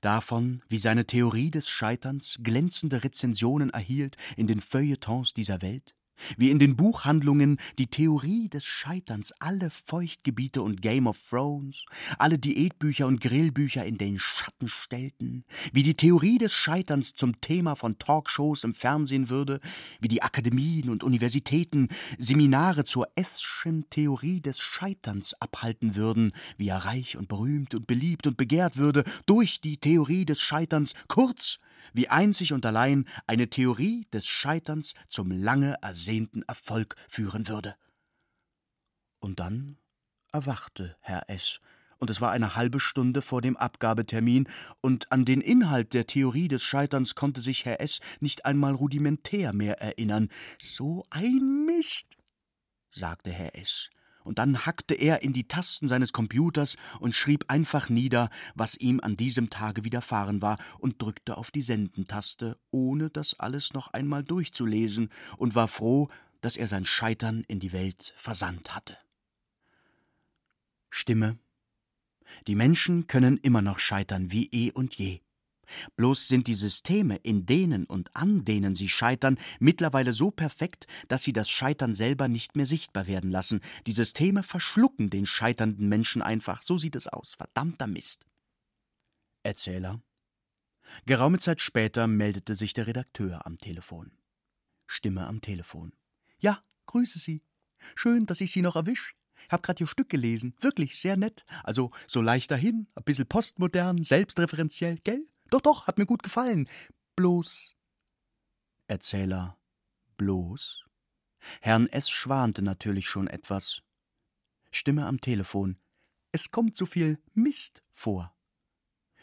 Davon, 0.00 0.62
wie 0.68 0.78
seine 0.78 1.06
Theorie 1.06 1.50
des 1.50 1.68
Scheiterns 1.68 2.38
glänzende 2.40 3.02
Rezensionen 3.02 3.70
erhielt 3.70 4.16
in 4.36 4.46
den 4.46 4.60
Feuilletons 4.60 5.34
dieser 5.34 5.60
Welt, 5.60 5.96
wie 6.36 6.50
in 6.50 6.58
den 6.58 6.76
Buchhandlungen 6.76 7.58
die 7.78 7.86
Theorie 7.86 8.48
des 8.48 8.64
Scheiterns 8.64 9.32
alle 9.40 9.70
Feuchtgebiete 9.70 10.62
und 10.62 10.82
Game 10.82 11.06
of 11.06 11.18
Thrones, 11.28 11.84
alle 12.18 12.38
Diätbücher 12.38 13.06
und 13.06 13.20
Grillbücher 13.20 13.84
in 13.84 13.98
den 13.98 14.18
Schatten 14.18 14.68
stellten, 14.68 15.44
wie 15.72 15.82
die 15.82 15.94
Theorie 15.94 16.38
des 16.38 16.54
Scheiterns 16.54 17.14
zum 17.14 17.40
Thema 17.40 17.74
von 17.74 17.98
Talkshows 17.98 18.64
im 18.64 18.74
Fernsehen 18.74 19.28
würde, 19.28 19.60
wie 20.00 20.08
die 20.08 20.22
Akademien 20.22 20.90
und 20.90 21.04
Universitäten 21.04 21.88
Seminare 22.18 22.84
zur 22.84 23.08
Eschen 23.14 23.88
Theorie 23.90 24.40
des 24.40 24.60
Scheiterns 24.60 25.34
abhalten 25.40 25.96
würden, 25.96 26.32
wie 26.56 26.68
er 26.68 26.84
reich 26.84 27.16
und 27.16 27.28
berühmt 27.28 27.74
und 27.74 27.86
beliebt 27.86 28.26
und 28.26 28.36
begehrt 28.36 28.76
würde 28.76 29.04
durch 29.26 29.60
die 29.60 29.78
Theorie 29.78 30.24
des 30.24 30.40
Scheiterns, 30.40 30.94
kurz 31.08 31.58
wie 31.92 32.08
einzig 32.08 32.52
und 32.52 32.64
allein 32.66 33.06
eine 33.26 33.48
Theorie 33.48 34.06
des 34.12 34.26
Scheiterns 34.26 34.94
zum 35.08 35.30
lange 35.30 35.76
ersehnten 35.82 36.42
Erfolg 36.42 36.96
führen 37.08 37.48
würde. 37.48 37.76
Und 39.20 39.40
dann 39.40 39.78
erwachte 40.32 40.96
Herr 41.00 41.28
S., 41.28 41.60
und 42.00 42.10
es 42.10 42.20
war 42.20 42.30
eine 42.30 42.54
halbe 42.54 42.78
Stunde 42.78 43.22
vor 43.22 43.42
dem 43.42 43.56
Abgabetermin, 43.56 44.48
und 44.80 45.10
an 45.10 45.24
den 45.24 45.40
Inhalt 45.40 45.94
der 45.94 46.06
Theorie 46.06 46.46
des 46.46 46.62
Scheiterns 46.62 47.16
konnte 47.16 47.40
sich 47.40 47.64
Herr 47.64 47.80
S. 47.80 48.00
nicht 48.20 48.44
einmal 48.44 48.74
rudimentär 48.74 49.52
mehr 49.52 49.80
erinnern. 49.80 50.28
So 50.60 51.04
ein 51.10 51.66
Mist, 51.66 52.16
sagte 52.92 53.32
Herr 53.32 53.56
S 53.56 53.90
und 54.24 54.38
dann 54.38 54.66
hackte 54.66 54.94
er 54.94 55.22
in 55.22 55.32
die 55.32 55.48
Tasten 55.48 55.88
seines 55.88 56.12
Computers 56.12 56.76
und 57.00 57.14
schrieb 57.14 57.44
einfach 57.48 57.88
nieder, 57.88 58.30
was 58.54 58.76
ihm 58.76 59.00
an 59.00 59.16
diesem 59.16 59.50
Tage 59.50 59.84
widerfahren 59.84 60.42
war, 60.42 60.58
und 60.78 61.00
drückte 61.00 61.36
auf 61.36 61.50
die 61.50 61.62
Sendentaste, 61.62 62.58
ohne 62.70 63.10
das 63.10 63.38
alles 63.38 63.72
noch 63.72 63.88
einmal 63.88 64.24
durchzulesen, 64.24 65.10
und 65.36 65.54
war 65.54 65.68
froh, 65.68 66.08
dass 66.40 66.56
er 66.56 66.68
sein 66.68 66.84
Scheitern 66.84 67.44
in 67.48 67.60
die 67.60 67.72
Welt 67.72 68.14
versandt 68.16 68.74
hatte. 68.74 68.96
Stimme 70.90 71.38
Die 72.46 72.54
Menschen 72.54 73.06
können 73.06 73.38
immer 73.38 73.62
noch 73.62 73.78
scheitern 73.78 74.30
wie 74.30 74.46
eh 74.52 74.70
und 74.70 74.94
je. 74.94 75.20
Bloß 75.96 76.28
sind 76.28 76.46
die 76.46 76.54
Systeme, 76.54 77.16
in 77.16 77.46
denen 77.46 77.84
und 77.84 78.14
an 78.16 78.44
denen 78.44 78.74
sie 78.74 78.88
scheitern, 78.88 79.38
mittlerweile 79.58 80.12
so 80.12 80.30
perfekt, 80.30 80.86
dass 81.08 81.22
sie 81.22 81.32
das 81.32 81.50
Scheitern 81.50 81.94
selber 81.94 82.28
nicht 82.28 82.56
mehr 82.56 82.66
sichtbar 82.66 83.06
werden 83.06 83.30
lassen. 83.30 83.60
Die 83.86 83.92
Systeme 83.92 84.42
verschlucken 84.42 85.10
den 85.10 85.26
scheiternden 85.26 85.88
Menschen 85.88 86.22
einfach. 86.22 86.62
So 86.62 86.78
sieht 86.78 86.96
es 86.96 87.06
aus. 87.06 87.34
Verdammter 87.34 87.86
Mist. 87.86 88.26
Erzähler. 89.42 90.02
Geraume 91.06 91.38
Zeit 91.38 91.60
später 91.60 92.06
meldete 92.06 92.54
sich 92.54 92.72
der 92.72 92.86
Redakteur 92.86 93.46
am 93.46 93.58
Telefon. 93.58 94.12
Stimme 94.86 95.26
am 95.26 95.40
Telefon. 95.40 95.92
Ja, 96.40 96.62
grüße 96.86 97.18
Sie. 97.18 97.42
Schön, 97.94 98.26
dass 98.26 98.40
ich 98.40 98.50
Sie 98.50 98.62
noch 98.62 98.76
erwisch. 98.76 99.14
Hab 99.48 99.62
grad 99.62 99.80
Ihr 99.80 99.86
Stück 99.86 100.08
gelesen. 100.08 100.54
Wirklich 100.60 100.98
sehr 100.98 101.16
nett. 101.16 101.44
Also 101.62 101.90
so 102.06 102.20
leicht 102.20 102.50
dahin, 102.50 102.88
ein 102.94 103.04
bisschen 103.04 103.26
postmodern, 103.26 104.02
selbstreferenziell, 104.02 104.98
gell? 104.98 105.27
Doch, 105.50 105.60
doch, 105.60 105.86
hat 105.86 105.98
mir 105.98 106.06
gut 106.06 106.22
gefallen. 106.22 106.68
Bloß. 107.16 107.76
Erzähler. 108.86 109.58
Bloß? 110.16 110.84
Herrn 111.60 111.86
S. 111.88 112.10
schwante 112.10 112.62
natürlich 112.62 113.08
schon 113.08 113.28
etwas. 113.28 113.82
Stimme 114.70 115.06
am 115.06 115.20
Telefon. 115.20 115.78
Es 116.32 116.50
kommt 116.50 116.76
so 116.76 116.86
viel 116.86 117.18
Mist 117.34 117.82
vor. 117.92 118.34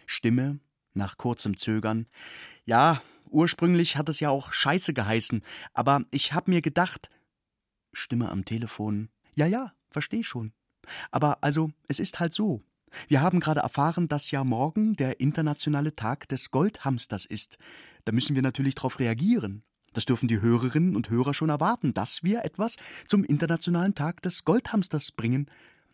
Stimme, 0.05 0.59
nach 0.93 1.17
kurzem 1.17 1.57
Zögern. 1.57 2.07
Ja, 2.65 3.01
ursprünglich 3.29 3.97
hat 3.97 4.09
es 4.09 4.19
ja 4.19 4.29
auch 4.29 4.53
Scheiße 4.53 4.93
geheißen, 4.93 5.43
aber 5.73 6.05
ich 6.11 6.33
hab 6.33 6.47
mir 6.47 6.61
gedacht. 6.61 7.09
Stimme 7.93 8.29
am 8.29 8.45
Telefon. 8.45 9.09
Ja, 9.35 9.45
ja, 9.45 9.73
versteh 9.89 10.23
schon. 10.23 10.53
Aber 11.11 11.43
also, 11.43 11.71
es 11.87 11.99
ist 11.99 12.19
halt 12.19 12.33
so. 12.33 12.63
Wir 13.07 13.21
haben 13.21 13.39
gerade 13.39 13.61
erfahren, 13.61 14.07
dass 14.07 14.31
ja 14.31 14.43
morgen 14.43 14.95
der 14.95 15.19
internationale 15.19 15.95
Tag 15.95 16.27
des 16.27 16.51
Goldhamsters 16.51 17.25
ist. 17.25 17.57
Da 18.05 18.11
müssen 18.11 18.35
wir 18.35 18.41
natürlich 18.41 18.75
darauf 18.75 18.99
reagieren. 18.99 19.63
Das 19.93 20.05
dürfen 20.05 20.27
die 20.27 20.41
Hörerinnen 20.41 20.95
und 20.95 21.09
Hörer 21.09 21.33
schon 21.33 21.49
erwarten, 21.49 21.93
dass 21.93 22.21
wir 22.21 22.43
etwas 22.43 22.75
zum 23.07 23.23
internationalen 23.23 23.95
Tag 23.95 24.21
des 24.21 24.43
Goldhamsters 24.43 25.11
bringen. 25.11 25.49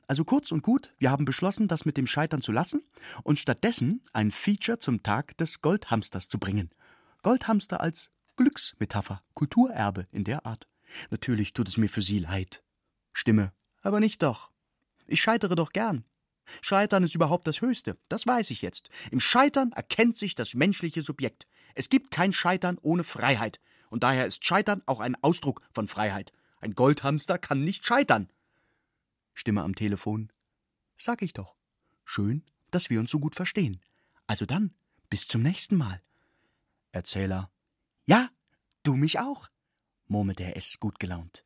Also 0.08 0.26
kurz 0.26 0.52
und 0.52 0.64
gut, 0.64 0.94
wir 0.98 1.12
haben 1.12 1.24
beschlossen, 1.24 1.68
das 1.68 1.86
mit 1.86 1.98
dem 1.98 2.08
Scheitern 2.08 2.42
zu 2.42 2.52
lassen 2.52 2.84
und 3.24 3.40
stattdessen 3.40 4.02
ein 4.12 4.32
Feature 4.32 4.80
zum 4.80 5.04
Tag 5.04 5.38
des 5.38 5.62
Goldhamsters 5.62 6.28
zu 6.28 6.40
bringen. 6.40 6.72
Goldhamster 7.22 7.80
als 7.80 8.10
Glücksmetapher, 8.36 9.22
Kulturerbe 9.36 10.08
in 10.12 10.24
der 10.24 10.46
Art. 10.46 10.68
Natürlich 11.12 11.54
tut 11.54 11.70
es 11.70 11.78
mir 11.78 11.88
für 11.88 12.02
Sie 12.02 12.20
leid. 12.20 12.64
Stimme, 13.14 13.54
aber 13.82 14.00
nicht 14.00 14.24
doch. 14.24 14.50
Ich 15.06 15.22
scheitere 15.22 15.56
doch 15.56 15.72
gern. 15.72 16.06
Scheitern 16.62 17.04
ist 17.04 17.16
überhaupt 17.16 17.48
das 17.48 17.62
Höchste, 17.62 17.98
das 18.10 18.28
weiß 18.28 18.50
ich 18.50 18.62
jetzt. 18.62 18.90
Im 19.12 19.20
Scheitern 19.20 19.72
erkennt 19.72 20.18
sich 20.18 20.36
das 20.36 20.54
menschliche 20.54 21.04
Subjekt. 21.04 21.48
Es 21.76 21.90
gibt 21.90 22.12
kein 22.12 22.34
Scheitern 22.34 22.78
ohne 22.82 23.04
Freiheit. 23.04 23.60
Und 23.90 24.04
daher 24.04 24.26
ist 24.26 24.46
Scheitern 24.46 24.82
auch 24.86 25.00
ein 25.00 25.22
Ausdruck 25.22 25.62
von 25.74 25.88
Freiheit. 25.88 26.32
Ein 26.60 26.76
Goldhamster 26.76 27.38
kann 27.38 27.62
nicht 27.62 27.86
scheitern. 27.86 28.30
Stimme 29.34 29.64
am 29.64 29.76
Telefon. 29.76 30.32
Sag 30.98 31.22
ich 31.22 31.34
doch. 31.34 31.56
Schön, 32.06 32.44
dass 32.70 32.90
wir 32.90 33.00
uns 33.00 33.12
so 33.12 33.20
gut 33.20 33.36
verstehen. 33.36 33.82
Also 34.28 34.46
dann, 34.46 34.74
bis 35.10 35.28
zum 35.28 35.42
nächsten 35.42 35.76
Mal. 35.76 36.02
Erzähler. 36.92 37.50
Ja, 38.06 38.30
du 38.84 38.96
mich 38.96 39.20
auch, 39.20 39.50
murmelte 40.08 40.44
er 40.44 40.58
es 40.58 40.80
gut 40.80 41.00
gelaunt. 41.00 41.46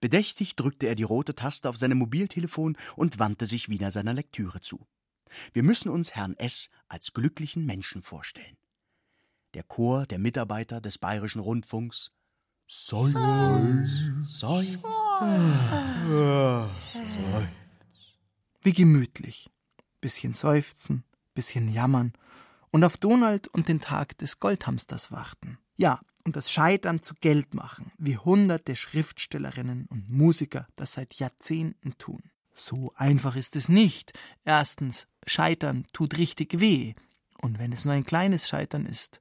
Bedächtig 0.00 0.56
drückte 0.56 0.86
er 0.86 0.94
die 0.94 1.02
rote 1.02 1.34
Taste 1.34 1.68
auf 1.68 1.76
seinem 1.76 1.98
Mobiltelefon 1.98 2.76
und 2.96 3.18
wandte 3.18 3.46
sich 3.46 3.68
wieder 3.68 3.90
seiner 3.90 4.14
Lektüre 4.14 4.60
zu. 4.60 4.86
Wir 5.52 5.62
müssen 5.62 5.88
uns 5.88 6.14
Herrn 6.14 6.36
S. 6.36 6.70
als 6.88 7.12
glücklichen 7.12 7.66
Menschen 7.66 8.02
vorstellen. 8.02 8.56
Der 9.54 9.62
Chor 9.62 10.06
der 10.06 10.18
Mitarbeiter 10.18 10.80
des 10.80 10.98
Bayerischen 10.98 11.40
Rundfunks 11.40 12.12
Seufz, 12.66 13.14
Wie 18.62 18.72
gemütlich. 18.72 19.50
Bisschen 20.00 20.34
seufzen, 20.34 21.04
bisschen 21.34 21.68
jammern 21.68 22.12
und 22.70 22.84
auf 22.84 22.96
Donald 22.96 23.48
und 23.48 23.68
den 23.68 23.80
Tag 23.80 24.18
des 24.18 24.40
Goldhamsters 24.40 25.12
warten. 25.12 25.58
Ja, 25.76 26.00
und 26.24 26.36
das 26.36 26.50
Scheitern 26.50 27.02
zu 27.02 27.14
Geld 27.20 27.54
machen, 27.54 27.92
wie 27.98 28.16
hunderte 28.16 28.76
Schriftstellerinnen 28.76 29.86
und 29.90 30.10
Musiker 30.10 30.66
das 30.74 30.94
seit 30.94 31.14
Jahrzehnten 31.14 31.96
tun. 31.98 32.22
So 32.54 32.92
einfach 32.96 33.36
ist 33.36 33.56
es 33.56 33.68
nicht. 33.68 34.12
Erstens, 34.44 35.06
Scheitern 35.26 35.86
tut 35.92 36.16
richtig 36.16 36.60
weh, 36.60 36.94
und 37.40 37.58
wenn 37.58 37.72
es 37.72 37.84
nur 37.84 37.94
ein 37.94 38.06
kleines 38.06 38.48
Scheitern 38.48 38.86
ist. 38.86 39.20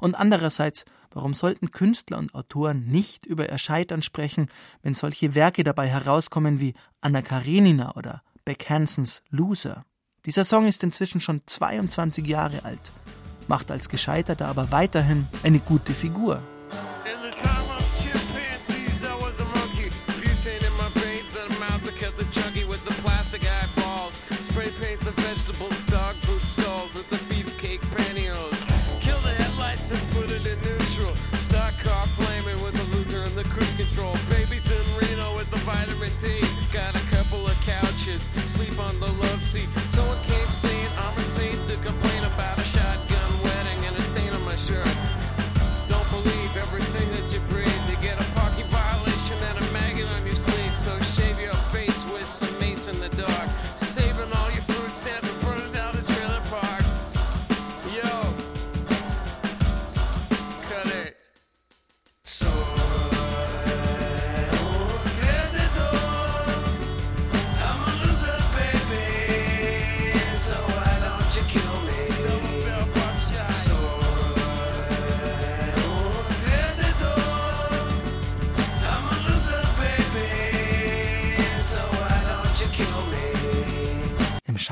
Und 0.00 0.14
andererseits, 0.14 0.84
warum 1.10 1.34
sollten 1.34 1.72
Künstler 1.72 2.18
und 2.18 2.34
Autoren 2.34 2.86
nicht 2.86 3.26
über 3.26 3.50
ihr 3.50 3.58
Scheitern 3.58 4.02
sprechen, 4.02 4.48
wenn 4.82 4.94
solche 4.94 5.34
Werke 5.34 5.64
dabei 5.64 5.88
herauskommen 5.88 6.60
wie 6.60 6.74
Anna 7.00 7.22
Karenina 7.22 7.96
oder 7.96 8.22
Beck 8.44 8.68
Hansons 8.70 9.22
Loser? 9.30 9.84
Dieser 10.24 10.44
Song 10.44 10.66
ist 10.66 10.82
inzwischen 10.82 11.20
schon 11.20 11.42
22 11.46 12.26
Jahre 12.26 12.64
alt 12.64 12.92
macht 13.48 13.70
als 13.70 13.88
Gescheiterter 13.88 14.46
aber 14.46 14.70
weiterhin 14.70 15.26
eine 15.42 15.58
gute 15.58 15.92
Figur. 15.92 16.40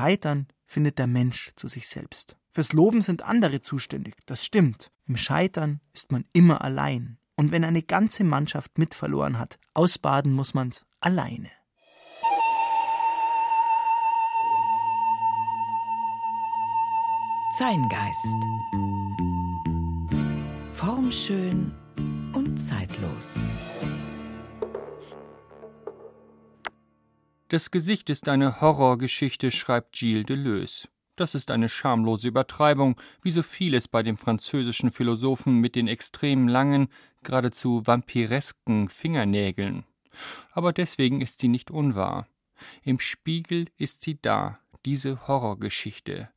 Scheitern 0.03 0.47
findet 0.65 0.99
der 0.99 1.07
Mensch 1.07 1.53
zu 1.55 1.69
sich 1.69 1.87
selbst. 1.87 2.35
Fürs 2.51 2.73
Loben 2.73 3.01
sind 3.01 3.21
andere 3.21 3.61
zuständig, 3.61 4.15
das 4.25 4.43
stimmt. 4.43 4.91
Im 5.07 5.15
Scheitern 5.15 5.79
ist 5.93 6.11
man 6.11 6.25
immer 6.33 6.61
allein. 6.61 7.19
Und 7.37 7.53
wenn 7.53 7.63
eine 7.63 7.83
ganze 7.83 8.25
Mannschaft 8.25 8.77
mit 8.77 8.95
verloren 8.95 9.39
hat, 9.39 9.59
ausbaden 9.73 10.33
muss 10.33 10.53
man's 10.53 10.85
alleine. 10.99 11.49
Zeingeist. 17.57 18.43
Formschön 20.73 21.71
und 22.33 22.57
zeitlos. 22.57 23.47
Das 27.53 27.69
Gesicht 27.69 28.09
ist 28.09 28.29
eine 28.29 28.61
Horrorgeschichte, 28.61 29.51
schreibt 29.51 29.91
Gilles 29.91 30.25
Deleuze. 30.25 30.87
Das 31.15 31.35
ist 31.35 31.51
eine 31.51 31.69
schamlose 31.69 32.27
Übertreibung, 32.27 32.99
wie 33.21 33.29
so 33.29 33.43
vieles 33.43 33.87
bei 33.87 34.01
dem 34.01 34.17
französischen 34.17 34.89
Philosophen 34.89 35.59
mit 35.59 35.75
den 35.75 35.87
extrem 35.87 36.47
langen, 36.47 36.87
geradezu 37.21 37.85
vampiresken 37.85 38.89
Fingernägeln. 38.89 39.85
Aber 40.53 40.73
deswegen 40.73 41.21
ist 41.21 41.41
sie 41.41 41.47
nicht 41.47 41.69
unwahr. 41.69 42.27
Im 42.81 42.97
Spiegel 42.97 43.67
ist 43.77 44.01
sie 44.01 44.19
da, 44.19 44.57
diese 44.83 45.27
Horrorgeschichte. 45.27 46.29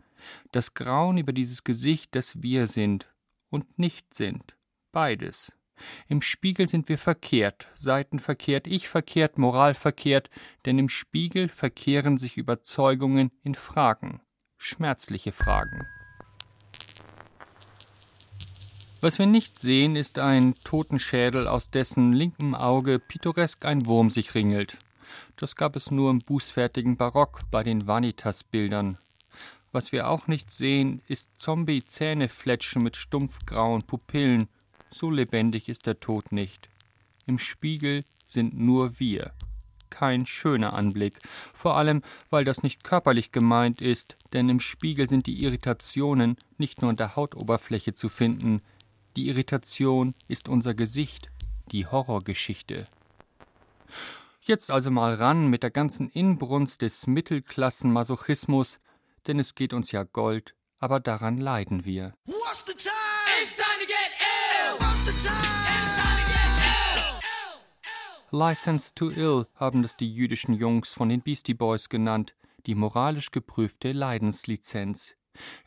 Das 0.52 0.74
Grauen 0.74 1.16
über 1.16 1.32
dieses 1.32 1.64
Gesicht, 1.64 2.14
das 2.14 2.42
wir 2.42 2.66
sind 2.66 3.10
und 3.48 3.78
nicht 3.78 4.12
sind. 4.12 4.54
Beides. 4.92 5.50
Im 6.08 6.22
Spiegel 6.22 6.68
sind 6.68 6.88
wir 6.88 6.98
verkehrt, 6.98 7.68
seitenverkehrt, 7.74 8.66
ich 8.66 8.88
verkehrt, 8.88 9.38
Moral 9.38 9.74
verkehrt, 9.74 10.30
denn 10.64 10.78
im 10.78 10.88
Spiegel 10.88 11.48
verkehren 11.48 12.18
sich 12.18 12.36
Überzeugungen 12.36 13.30
in 13.42 13.54
Fragen, 13.54 14.20
schmerzliche 14.58 15.32
Fragen. 15.32 15.86
Was 19.00 19.18
wir 19.18 19.26
nicht 19.26 19.58
sehen, 19.58 19.94
ist 19.94 20.18
ein 20.18 20.54
Totenschädel, 20.64 21.46
aus 21.46 21.70
dessen 21.70 22.12
linkem 22.12 22.54
Auge 22.54 22.98
pittoresk 22.98 23.64
ein 23.66 23.86
Wurm 23.86 24.10
sich 24.10 24.34
ringelt. 24.34 24.78
Das 25.36 25.54
gab 25.54 25.76
es 25.76 25.90
nur 25.90 26.10
im 26.10 26.20
bußfertigen 26.20 26.96
Barock 26.96 27.40
bei 27.52 27.62
den 27.62 27.86
Vanitas-Bildern. 27.86 28.98
Was 29.70 29.92
wir 29.92 30.08
auch 30.08 30.26
nicht 30.26 30.50
sehen, 30.50 31.02
ist 31.06 31.28
Zombie-Zähnefletschen 31.36 32.82
mit 32.82 32.96
stumpfgrauen 32.96 33.82
Pupillen. 33.82 34.48
So 34.90 35.10
lebendig 35.10 35.68
ist 35.68 35.86
der 35.86 36.00
Tod 36.00 36.32
nicht. 36.32 36.68
Im 37.26 37.38
Spiegel 37.38 38.04
sind 38.26 38.58
nur 38.58 38.98
wir. 38.98 39.32
Kein 39.90 40.26
schöner 40.26 40.72
Anblick, 40.74 41.20
vor 41.54 41.76
allem 41.76 42.02
weil 42.30 42.44
das 42.44 42.62
nicht 42.62 42.84
körperlich 42.84 43.32
gemeint 43.32 43.80
ist, 43.80 44.16
denn 44.32 44.48
im 44.48 44.60
Spiegel 44.60 45.08
sind 45.08 45.26
die 45.26 45.42
Irritationen 45.42 46.36
nicht 46.58 46.82
nur 46.82 46.90
an 46.90 46.96
der 46.96 47.16
Hautoberfläche 47.16 47.94
zu 47.94 48.08
finden, 48.08 48.62
die 49.16 49.28
Irritation 49.28 50.14
ist 50.28 50.48
unser 50.48 50.74
Gesicht, 50.74 51.30
die 51.72 51.86
Horrorgeschichte. 51.86 52.86
Jetzt 54.42 54.70
also 54.70 54.90
mal 54.90 55.14
ran 55.14 55.48
mit 55.48 55.62
der 55.62 55.70
ganzen 55.70 56.08
Inbrunst 56.10 56.82
des 56.82 57.06
Mittelklassenmasochismus, 57.06 58.78
denn 59.26 59.38
es 59.38 59.54
geht 59.54 59.72
uns 59.72 59.90
ja 59.90 60.04
Gold, 60.04 60.54
aber 60.78 61.00
daran 61.00 61.38
leiden 61.38 61.84
wir. 61.84 62.14
License 68.32 68.92
to 68.92 69.10
Ill 69.10 69.46
haben 69.54 69.82
das 69.82 69.96
die 69.96 70.12
jüdischen 70.12 70.52
Jungs 70.52 70.92
von 70.92 71.08
den 71.08 71.22
Beastie 71.22 71.54
Boys 71.54 71.88
genannt, 71.88 72.34
die 72.66 72.74
moralisch 72.74 73.30
geprüfte 73.30 73.92
Leidenslizenz. 73.92 75.14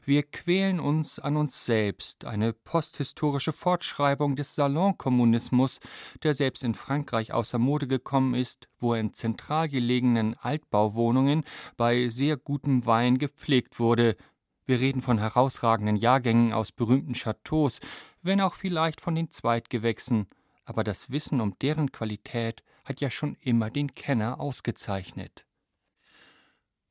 Wir 0.03 0.24
quälen 0.24 0.82
uns 0.82 1.20
an 1.20 1.38
uns 1.38 1.66
selbst, 1.66 2.26
eine 2.26 2.51
posthistorische 2.51 3.53
Fortschreibung 3.53 4.36
des 4.36 4.55
Salonkommunismus, 4.55 5.80
der 6.24 6.34
selbst 6.34 6.64
in 6.64 6.74
Frankreich 6.74 7.34
außer 7.34 7.60
Mode 7.60 7.88
gekommen 7.88 8.34
ist, 8.34 8.68
wo 8.78 8.93
er 8.93 8.99
in 8.99 9.14
zentral 9.14 9.70
gelegenen 9.70 10.36
Altbauwohnungen 10.36 11.45
bei 11.78 12.10
sehr 12.10 12.36
gutem 12.36 12.86
Wein 12.86 13.20
gepflegt 13.20 13.80
wurde. 13.80 14.18
Wir 14.66 14.82
reden 14.82 15.01
von 15.01 15.18
herausragenden 15.18 15.95
Jahrgängen 15.95 16.51
aus 16.51 16.74
berühmten 16.74 17.14
Chateaus, 17.14 17.80
wenn 18.22 18.41
auch 18.41 18.55
vielleicht 18.55 18.99
von 18.99 19.16
den 19.16 19.32
Zweitgewächsen, 19.32 20.28
aber 20.70 20.84
das 20.84 21.10
Wissen 21.10 21.42
um 21.42 21.58
deren 21.64 21.92
Qualität 21.92 22.62
hat 22.86 23.02
ja 23.02 23.10
schon 23.10 23.36
immer 23.42 23.72
den 23.72 23.96
Kenner 23.96 24.40
ausgezeichnet. 24.40 25.48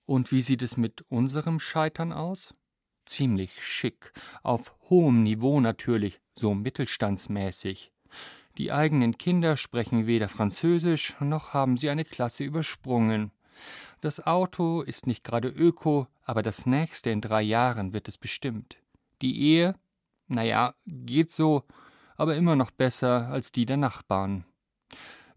Und 0.05 0.33
wie 0.33 0.41
sieht 0.41 0.63
es 0.63 0.77
mit 0.77 1.03
unserem 1.09 1.61
Scheitern 1.61 2.13
aus? 2.13 2.57
Ziemlich 3.05 3.65
schick, 3.65 4.13
auf 4.43 4.75
hohem 4.91 5.23
Niveau 5.23 5.61
natürlich, 5.61 6.21
so 6.35 6.55
mittelstandsmäßig. 6.55 7.93
Die 8.57 8.73
eigenen 8.73 9.17
Kinder 9.17 9.57
sprechen 9.57 10.09
weder 10.09 10.29
Französisch, 10.29 11.15
noch 11.21 11.55
haben 11.55 11.77
sie 11.77 11.89
eine 11.89 12.05
Klasse 12.05 12.43
übersprungen. 12.43 13.31
Das 14.01 14.27
Auto 14.27 14.83
ist 14.83 15.07
nicht 15.07 15.23
gerade 15.23 15.51
öko, 15.51 16.09
aber 16.25 16.43
das 16.43 16.67
nächste 16.67 17.11
in 17.11 17.21
drei 17.21 17.43
Jahren 17.43 17.93
wird 17.93 18.09
es 18.09 18.19
bestimmt. 18.19 18.79
Die 19.23 19.41
Ehe, 19.41 19.77
naja, 20.27 20.75
geht 20.85 21.31
so, 21.31 21.63
aber 22.19 22.37
immer 22.37 22.57
noch 22.57 22.71
besser 22.71 23.29
als 23.29 23.53
die 23.53 23.65
der 23.65 23.79
Nachbarn. 23.79 24.45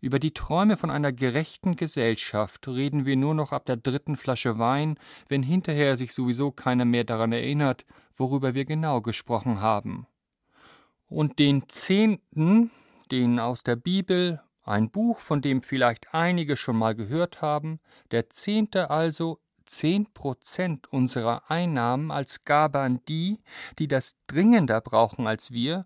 Über 0.01 0.17
die 0.17 0.33
Träume 0.33 0.77
von 0.77 0.89
einer 0.89 1.13
gerechten 1.13 1.75
Gesellschaft 1.75 2.67
reden 2.67 3.05
wir 3.05 3.15
nur 3.15 3.35
noch 3.35 3.51
ab 3.51 3.65
der 3.67 3.77
dritten 3.77 4.17
Flasche 4.17 4.57
Wein, 4.57 4.97
wenn 5.29 5.43
hinterher 5.43 5.95
sich 5.95 6.13
sowieso 6.13 6.51
keiner 6.51 6.85
mehr 6.85 7.03
daran 7.03 7.31
erinnert, 7.31 7.85
worüber 8.15 8.55
wir 8.55 8.65
genau 8.65 9.01
gesprochen 9.01 9.61
haben. 9.61 10.07
Und 11.07 11.37
den 11.37 11.69
Zehnten, 11.69 12.71
den 13.11 13.39
aus 13.39 13.61
der 13.61 13.75
Bibel, 13.75 14.41
ein 14.63 14.89
Buch, 14.89 15.19
von 15.19 15.41
dem 15.41 15.61
vielleicht 15.61 16.13
einige 16.13 16.55
schon 16.55 16.77
mal 16.77 16.95
gehört 16.95 17.43
haben, 17.43 17.79
der 18.09 18.29
Zehnte 18.29 18.89
also 18.89 19.39
zehn 19.67 20.11
Prozent 20.13 20.91
unserer 20.91 21.49
Einnahmen 21.49 22.11
als 22.11 22.43
Gabe 22.43 22.79
an 22.79 23.01
die, 23.07 23.39
die 23.77 23.87
das 23.87 24.15
dringender 24.27 24.81
brauchen 24.81 25.27
als 25.27 25.51
wir, 25.51 25.85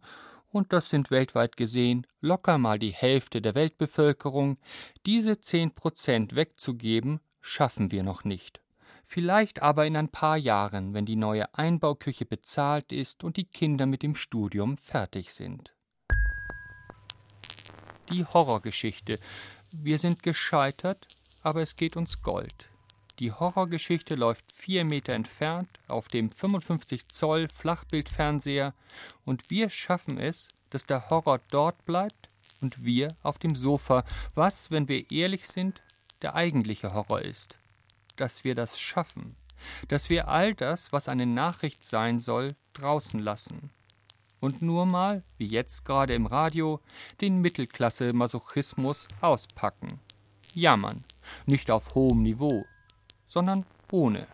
und 0.55 0.71
das 0.71 0.89
sind 0.89 1.11
weltweit 1.11 1.57
gesehen 1.57 2.07
locker 2.21 2.57
mal 2.57 2.79
die 2.79 2.93
Hälfte 2.93 3.41
der 3.41 3.55
Weltbevölkerung, 3.55 4.57
diese 5.05 5.41
zehn 5.41 5.75
Prozent 5.75 6.33
wegzugeben, 6.33 7.19
schaffen 7.41 7.91
wir 7.91 8.03
noch 8.03 8.23
nicht. 8.23 8.61
Vielleicht 9.03 9.61
aber 9.61 9.85
in 9.85 9.97
ein 9.97 10.07
paar 10.07 10.37
Jahren, 10.37 10.93
wenn 10.93 11.05
die 11.05 11.17
neue 11.17 11.53
Einbauküche 11.55 12.25
bezahlt 12.25 12.93
ist 12.93 13.25
und 13.25 13.35
die 13.35 13.43
Kinder 13.43 13.85
mit 13.85 14.01
dem 14.01 14.15
Studium 14.15 14.77
fertig 14.77 15.33
sind. 15.33 15.75
Die 18.09 18.23
Horrorgeschichte. 18.23 19.19
Wir 19.73 19.99
sind 19.99 20.23
gescheitert, 20.23 21.09
aber 21.41 21.63
es 21.63 21.75
geht 21.75 21.97
uns 21.97 22.21
Gold. 22.21 22.69
Die 23.19 23.31
Horrorgeschichte 23.31 24.15
läuft 24.15 24.51
vier 24.51 24.83
Meter 24.83 25.13
entfernt 25.13 25.69
auf 25.87 26.09
dem 26.09 26.31
55 26.31 27.07
Zoll 27.07 27.47
Flachbildfernseher 27.47 28.73
und 29.23 29.49
wir 29.49 29.69
schaffen 29.69 30.17
es, 30.17 30.49
dass 30.69 30.85
der 30.85 31.09
Horror 31.09 31.39
dort 31.49 31.85
bleibt 31.85 32.29
und 32.59 32.83
wir 32.83 33.15
auf 33.23 33.37
dem 33.37 33.55
Sofa, 33.55 34.03
was, 34.33 34.69
wenn 34.69 34.89
wir 34.89 35.09
ehrlich 35.11 35.47
sind, 35.47 35.81
der 36.21 36.35
eigentliche 36.35 36.93
Horror 36.93 37.21
ist. 37.21 37.57
Dass 38.17 38.43
wir 38.43 38.53
das 38.53 38.79
schaffen, 38.79 39.37
dass 39.87 40.09
wir 40.09 40.27
all 40.27 40.53
das, 40.53 40.91
was 40.91 41.07
eine 41.07 41.25
Nachricht 41.25 41.85
sein 41.85 42.19
soll, 42.19 42.55
draußen 42.73 43.21
lassen. 43.21 43.71
Und 44.41 44.61
nur 44.61 44.85
mal, 44.85 45.23
wie 45.37 45.47
jetzt 45.47 45.85
gerade 45.85 46.13
im 46.13 46.25
Radio, 46.25 46.81
den 47.21 47.39
Mittelklasse-Masochismus 47.39 49.07
auspacken. 49.21 50.01
Jammern, 50.53 51.05
nicht 51.45 51.71
auf 51.71 51.95
hohem 51.95 52.21
Niveau, 52.21 52.65
sondern 53.27 53.65
ohne. 53.91 54.27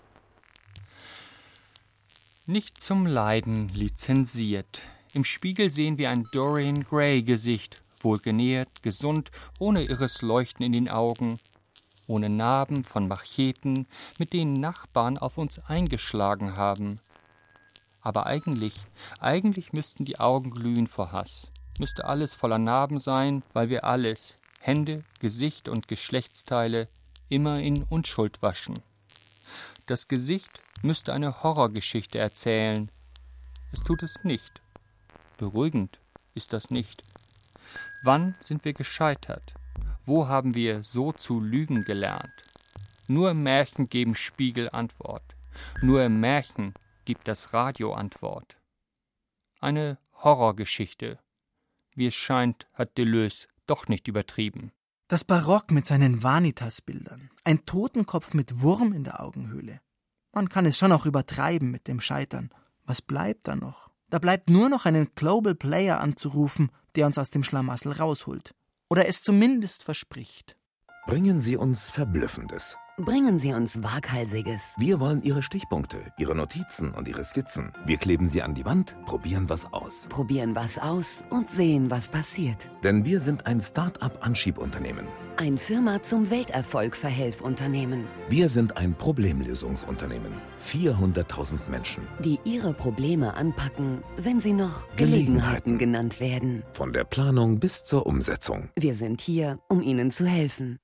Nicht 2.46 2.82
zum 2.82 3.06
Leiden 3.06 3.70
lizenziert. 3.70 4.82
Im 5.14 5.24
Spiegel 5.24 5.72
sehen 5.72 5.98
wir 5.98 6.10
ein 6.10 6.28
Dorian 6.32 6.84
Gray 6.84 7.22
Gesicht, 7.22 7.82
wohlgenährt, 8.00 8.82
gesund, 8.82 9.32
ohne 9.60 9.84
irres 9.84 10.22
Leuchten 10.22 10.66
in 10.66 10.74
den 10.74 10.90
Augen, 10.90 11.40
ohne 12.08 12.30
Narben 12.30 12.84
von 12.84 13.08
Macheten, 13.08 13.88
mit 14.18 14.34
denen 14.34 14.54
Nachbarn 14.54 15.18
auf 15.18 15.38
uns 15.38 15.60
eingeschlagen 15.60 16.56
haben. 16.58 17.00
Aber 18.02 18.26
eigentlich, 18.26 18.76
eigentlich 19.20 19.74
müssten 19.74 20.06
die 20.06 20.20
Augen 20.20 20.52
glühen 20.52 20.88
vor 20.88 21.12
Hass, 21.12 21.48
müsste 21.78 22.06
alles 22.06 22.34
voller 22.34 22.58
Narben 22.58 23.00
sein, 23.00 23.44
weil 23.54 23.70
wir 23.70 23.84
alles, 23.84 24.40
Hände, 24.60 25.04
Gesicht 25.20 25.70
und 25.70 25.88
Geschlechtsteile, 25.88 26.88
immer 27.32 27.60
in 27.60 27.84
Unschuld 27.84 28.42
waschen. 28.42 28.80
Das 29.88 30.08
Gesicht 30.08 30.62
müsste 30.82 31.14
eine 31.14 31.44
Horrorgeschichte 31.44 32.20
erzählen. 32.20 32.92
Es 33.72 33.82
tut 33.84 34.04
es 34.04 34.24
nicht. 34.24 34.62
Beruhigend 35.38 36.00
ist 36.36 36.54
das 36.54 36.70
nicht. 36.70 37.04
Wann 38.04 38.36
sind 38.42 38.66
wir 38.66 38.74
gescheitert? 38.74 39.54
Wo 40.04 40.28
haben 40.28 40.56
wir 40.56 40.84
so 40.84 41.12
zu 41.12 41.40
lügen 41.40 41.86
gelernt? 41.86 42.34
Nur 43.08 43.34
Märchen 43.34 43.90
geben 43.90 44.16
Spiegel 44.16 44.70
Antwort. 44.70 45.36
Nur 45.82 46.04
im 46.04 46.20
Märchen 46.20 46.74
gibt 47.06 47.28
das 47.28 47.54
Radio 47.54 47.94
Antwort. 47.94 48.58
Eine 49.60 49.98
Horrorgeschichte. 50.14 51.20
Wie 51.96 52.08
es 52.08 52.16
scheint, 52.16 52.68
hat 52.74 52.98
Deleuze 52.98 53.48
doch 53.68 53.88
nicht 53.88 54.08
übertrieben. 54.08 54.72
Das 55.12 55.26
Barock 55.26 55.72
mit 55.72 55.86
seinen 55.86 56.24
Vanitas-Bildern. 56.24 57.32
Ein 57.44 57.66
Totenkopf 57.66 58.34
mit 58.34 58.62
Wurm 58.62 58.94
in 58.94 59.04
der 59.04 59.20
Augenhöhle. 59.20 59.82
Man 60.32 60.48
kann 60.48 60.66
es 60.66 60.78
schon 60.78 60.94
auch 60.94 61.06
übertreiben 61.06 61.70
mit 61.70 61.90
dem 61.90 62.00
Scheitern. 62.00 62.50
Was 62.86 63.02
bleibt 63.02 63.50
da 63.50 63.58
noch? 63.58 63.90
Da 64.10 64.20
bleibt 64.20 64.50
nur 64.50 64.70
noch 64.70 64.86
einen 64.86 65.14
Global 65.14 65.54
Player 65.54 66.00
anzurufen, 66.00 66.72
der 66.96 67.08
uns 67.08 67.18
aus 67.18 67.30
dem 67.30 67.44
Schlamassel 67.44 67.92
rausholt. 67.92 68.56
Oder 68.90 69.10
es 69.10 69.22
zumindest 69.22 69.84
verspricht. 69.84 70.56
Bringen 71.08 71.42
Sie 71.42 71.58
uns 71.58 71.90
Verblüffendes. 71.90 72.78
Bringen 73.04 73.40
Sie 73.40 73.52
uns 73.54 73.82
Waghalsiges. 73.82 74.76
Wir 74.78 75.00
wollen 75.00 75.24
Ihre 75.24 75.42
Stichpunkte, 75.42 75.98
Ihre 76.20 76.36
Notizen 76.36 76.92
und 76.92 77.08
Ihre 77.08 77.24
Skizzen. 77.24 77.74
Wir 77.84 77.98
kleben 77.98 78.28
sie 78.28 78.44
an 78.44 78.54
die 78.54 78.64
Wand, 78.64 78.96
probieren 79.06 79.50
was 79.50 79.74
aus. 79.74 80.06
Probieren 80.08 80.56
was 80.56 80.78
aus 80.78 81.24
und 81.32 81.50
sehen, 81.50 81.90
was 81.90 82.10
passiert. 82.10 82.70
Denn 82.84 83.04
wir 83.04 83.20
sind 83.20 83.48
ein 83.48 83.60
Start-up-Anschiebunternehmen. 83.60 85.08
Ein 85.38 85.58
Firma 85.58 86.04
zum 86.04 86.30
Welterfolg 86.30 86.96
Verhelfunternehmen. 86.96 88.06
Wir 88.30 88.50
sind 88.50 88.78
ein 88.78 88.94
Problemlösungsunternehmen. 88.94 90.34
400.000 90.64 91.58
Menschen. 91.72 92.04
Die 92.20 92.40
ihre 92.44 92.74
Probleme 92.74 93.34
anpacken, 93.34 94.04
wenn 94.18 94.40
sie 94.40 94.54
noch 94.54 94.86
Gelegenheiten 94.96 95.80
genannt 95.80 96.20
werden. 96.20 96.62
Von 96.74 96.94
der 96.94 97.06
Planung 97.06 97.60
bis 97.60 97.84
zur 97.84 98.06
Umsetzung. 98.06 98.70
Wir 98.76 98.94
sind 98.94 99.22
hier, 99.22 99.60
um 99.70 99.82
Ihnen 99.82 100.12
zu 100.12 100.26
helfen. 100.26 100.80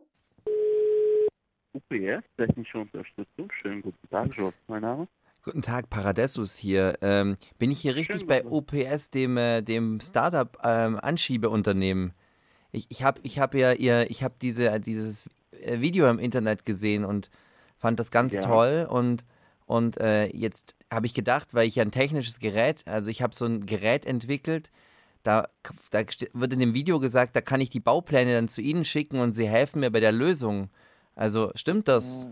UPS, 1.78 2.24
technische 2.38 2.80
Unterstützung. 2.80 3.52
Schönen 3.62 3.82
guten 3.84 4.10
Tag, 4.10 4.36
Job, 4.36 4.54
mein 4.68 4.82
Name. 4.82 5.08
Guten 5.44 5.62
Tag, 5.62 5.90
Paradessus 5.90 6.56
hier. 6.58 6.98
Ähm, 7.02 7.38
bin 7.60 7.72
ich 7.72 7.80
hier 7.80 7.96
richtig 7.96 8.22
Schönen 8.22 8.28
bei 8.28 8.46
OPS, 8.46 9.12
dem, 9.12 9.38
äh, 9.38 9.62
dem 9.62 10.00
Startup-Anschiebeunternehmen? 10.02 12.14
ich 12.72 12.88
ich 12.90 13.04
habe 13.04 13.20
ich 13.24 13.40
hab 13.40 13.54
ja 13.56 13.72
ihr, 13.74 14.10
ich 14.10 14.24
habe 14.24 14.34
diese, 14.42 14.80
dieses 14.80 15.30
äh, 15.52 15.80
Video 15.80 16.10
im 16.10 16.18
Internet 16.20 16.66
gesehen 16.66 17.06
und 17.06 17.30
fand 17.78 18.00
das 18.00 18.10
ganz 18.12 18.34
Ja. 18.34 18.42
toll 18.42 18.88
und, 18.90 19.26
und 19.66 19.98
äh, 19.98 20.26
jetzt 20.28 20.76
habe 20.92 21.06
ich 21.06 21.14
gedacht, 21.14 21.54
weil 21.54 21.68
ich 21.68 21.76
ja 21.76 21.84
ein 21.84 21.92
technisches 21.92 22.40
Gerät, 22.40 22.84
also 22.88 23.12
ich 23.12 23.22
habe 23.22 23.36
so 23.36 23.46
ein 23.46 23.66
Gerät 23.66 24.06
entwickelt, 24.06 24.72
da, 25.24 25.48
da 25.92 26.02
wird 26.34 26.54
in 26.54 26.60
dem 26.60 26.74
Video 26.74 27.00
gesagt, 27.00 27.36
da 27.36 27.42
kann 27.42 27.62
ich 27.62 27.70
die 27.70 27.80
Baupläne 27.80 28.34
dann 28.34 28.48
zu 28.48 28.62
Ihnen 28.62 28.86
schicken 28.86 29.20
und 29.20 29.34
Sie 29.34 29.48
helfen 29.48 29.82
mir 29.82 29.92
bei 29.92 30.00
der 30.00 30.12
Lösung. 30.12 30.70
Also 31.18 31.52
stimmt 31.56 31.88
das? 31.88 32.28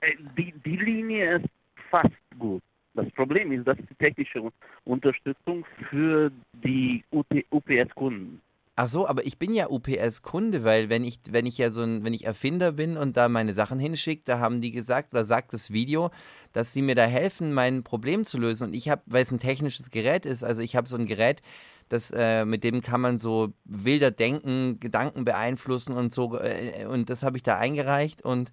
Äh, 0.00 0.14
Die, 0.36 0.52
die 0.64 0.76
Linie 0.76 1.36
ist 1.36 1.46
fast 1.90 2.08
gut. 2.38 2.62
Das 2.94 3.08
Problem 3.12 3.52
ist, 3.52 3.66
dass 3.68 3.76
die 3.76 3.94
technische 3.94 4.40
Un- 4.42 4.52
Unterstützung 4.84 5.64
für 5.88 6.32
die 6.64 7.04
UPS-Kunden. 7.12 8.40
Ach 8.80 8.88
so, 8.88 9.08
aber 9.08 9.26
ich 9.26 9.38
bin 9.38 9.54
ja 9.54 9.68
UPS-Kunde, 9.68 10.62
weil 10.64 10.88
wenn 10.88 11.04
ich, 11.04 11.18
wenn 11.30 11.46
ich 11.46 11.58
ja 11.58 11.70
so 11.70 11.82
ein, 11.82 12.04
wenn 12.04 12.14
ich 12.14 12.24
Erfinder 12.24 12.72
bin 12.72 12.96
und 12.96 13.16
da 13.16 13.28
meine 13.28 13.52
Sachen 13.52 13.78
hinschicke, 13.80 14.22
da 14.24 14.38
haben 14.38 14.60
die 14.60 14.70
gesagt, 14.70 15.12
da 15.14 15.24
sagt 15.24 15.52
das 15.52 15.72
Video, 15.72 16.10
dass 16.52 16.72
sie 16.72 16.82
mir 16.82 16.94
da 16.94 17.04
helfen, 17.04 17.52
mein 17.52 17.82
Problem 17.82 18.24
zu 18.24 18.38
lösen. 18.38 18.68
Und 18.68 18.74
ich 18.74 18.88
habe, 18.88 19.02
weil 19.06 19.22
es 19.24 19.32
ein 19.32 19.40
technisches 19.40 19.90
Gerät 19.90 20.26
ist, 20.26 20.44
also 20.44 20.62
ich 20.62 20.76
habe 20.76 20.88
so 20.88 20.96
ein 20.96 21.06
Gerät, 21.06 21.42
das, 21.88 22.10
äh, 22.10 22.44
mit 22.44 22.64
dem 22.64 22.80
kann 22.82 23.00
man 23.00 23.18
so 23.18 23.52
wilder 23.64 24.10
denken, 24.10 24.78
Gedanken 24.80 25.24
beeinflussen 25.24 25.96
und 25.96 26.12
so. 26.12 26.38
Äh, 26.38 26.86
und 26.86 27.10
das 27.10 27.22
habe 27.22 27.36
ich 27.36 27.42
da 27.42 27.56
eingereicht 27.56 28.22
und 28.22 28.52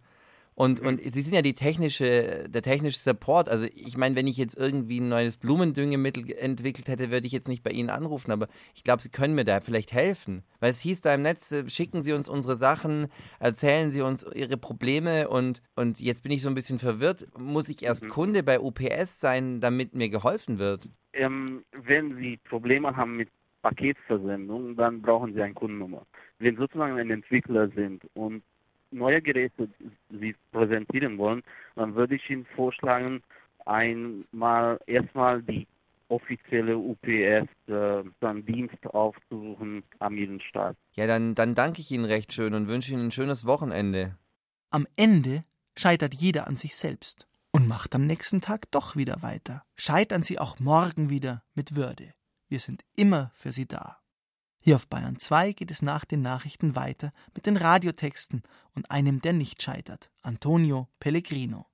und, 0.56 0.80
und 0.80 1.01
sie 1.03 1.22
sind 1.22 1.34
ja 1.34 1.41
die 1.41 1.53
technische, 1.53 2.45
der 2.49 2.62
technische 2.62 2.99
Support. 2.99 3.49
Also 3.49 3.68
ich 3.76 3.97
meine, 3.97 4.16
wenn 4.16 4.26
ich 4.26 4.38
jetzt 4.38 4.58
irgendwie 4.58 5.01
ein 5.01 5.10
neues 5.10 5.36
Blumendüngemittel 5.36 6.24
ge- 6.24 6.36
entwickelt 6.38 6.88
hätte, 6.88 7.12
würde 7.12 7.28
ich 7.28 7.34
jetzt 7.34 7.49
nicht 7.49 7.62
bei 7.62 7.72
Ihnen 7.72 7.89
anrufen. 7.89 8.32
Aber 8.32 8.47
ich 8.74 8.84
glaube, 8.86 9.01
Sie 9.03 9.10
können 9.10 9.36
mir 9.36 9.43
da 9.43 9.60
vielleicht 9.60 9.91
helfen. 9.91 10.43
Weil 10.62 10.72
es 10.72 10.80
hieß 10.80 11.01
da 11.01 11.14
im 11.14 11.24
Netz, 11.24 11.51
äh, 11.51 11.70
schicken 11.70 12.01
Sie 12.03 12.14
uns 12.14 12.30
unsere 12.30 12.56
Sachen, 12.56 13.08
erzählen 13.39 13.91
Sie 13.91 14.01
uns 14.01 14.26
Ihre 14.34 14.56
Probleme 14.56 15.28
und, 15.28 15.62
und 15.76 15.99
jetzt 15.99 16.24
bin 16.24 16.32
ich 16.32 16.41
so 16.41 16.47
ein 16.49 16.56
bisschen 16.56 16.80
verwirrt. 16.80 17.28
Muss 17.38 17.68
ich 17.68 17.84
erst 17.84 18.08
Kunde 18.08 18.41
bei 18.41 18.60
UPS 18.60 19.20
sein, 19.20 19.60
damit 19.60 19.93
mir 19.93 20.08
geholfen 20.08 20.58
wird? 20.58 20.89
Ähm, 21.12 21.64
wenn 21.72 22.16
Sie 22.18 22.38
Probleme 22.47 22.95
haben 22.95 23.18
mit 23.18 23.30
Paketversendung, 23.62 24.76
dann 24.76 25.01
brauchen 25.01 25.34
Sie 25.34 25.41
eine 25.41 25.53
Kundennummer. 25.53 26.06
Wenn 26.39 26.56
sozusagen 26.56 26.97
ein 26.97 27.10
Entwickler 27.10 27.70
sind 27.76 28.03
und 28.14 28.41
neue 28.92 29.22
Geräte 29.22 29.70
Sie 30.10 30.36
präsentieren 30.52 31.18
wollen, 31.18 31.44
dann 31.76 31.96
würde 31.96 32.16
ich 32.16 32.30
Ihnen 32.30 32.46
vorschlagen, 32.56 33.22
einmal 33.66 34.80
erstmal 34.88 35.42
die 35.42 35.68
offizielle 36.08 36.78
UPS 36.78 37.50
äh, 37.68 38.04
dann 38.20 38.46
Dienst 38.46 38.86
aufzusuchen 38.86 39.84
am 40.00 40.16
jeden 40.18 40.40
Start. 40.40 40.78
Ja, 40.94 41.08
dann, 41.08 41.36
dann 41.36 41.56
danke 41.56 41.82
ich 41.82 41.92
Ihnen 41.92 42.06
recht 42.06 42.32
schön 42.32 42.54
und 42.54 42.68
wünsche 42.68 42.94
Ihnen 42.94 43.08
ein 43.08 43.12
schönes 43.12 43.46
Wochenende. 43.46 44.18
Am 44.70 44.88
Ende 44.96 45.44
scheitert 45.76 46.14
jeder 46.14 46.48
an 46.48 46.58
sich 46.58 46.76
selbst 46.76 47.28
und 47.52 47.68
macht 47.68 47.96
am 47.96 48.06
nächsten 48.06 48.42
Tag 48.42 48.70
doch 48.72 48.96
wieder 48.96 49.22
weiter. 49.22 49.64
Scheitern 49.76 50.24
Sie 50.24 50.40
auch 50.40 50.60
morgen 50.60 51.10
wieder 51.10 51.44
mit 51.56 51.76
Würde. 51.76 52.14
Wir 52.48 52.60
sind 52.60 52.84
immer 52.96 53.32
für 53.34 53.52
Sie 53.52 53.68
da. 53.68 53.98
Hier 54.66 54.78
auf 54.78 54.88
Bayern 54.88 55.20
2 55.20 55.51
geht 55.53 55.70
es 55.70 55.84
nach 55.84 56.05
den 56.05 56.24
Nachrichten 56.24 56.76
weiter 56.76 57.13
mit 57.36 57.45
den 57.45 57.55
Radiotexten 57.55 58.41
und 58.74 58.89
einem, 58.89 59.22
der 59.22 59.32
nicht 59.32 59.61
scheitert, 59.61 60.09
Antonio 60.24 60.88
Pellegrino. 60.99 61.68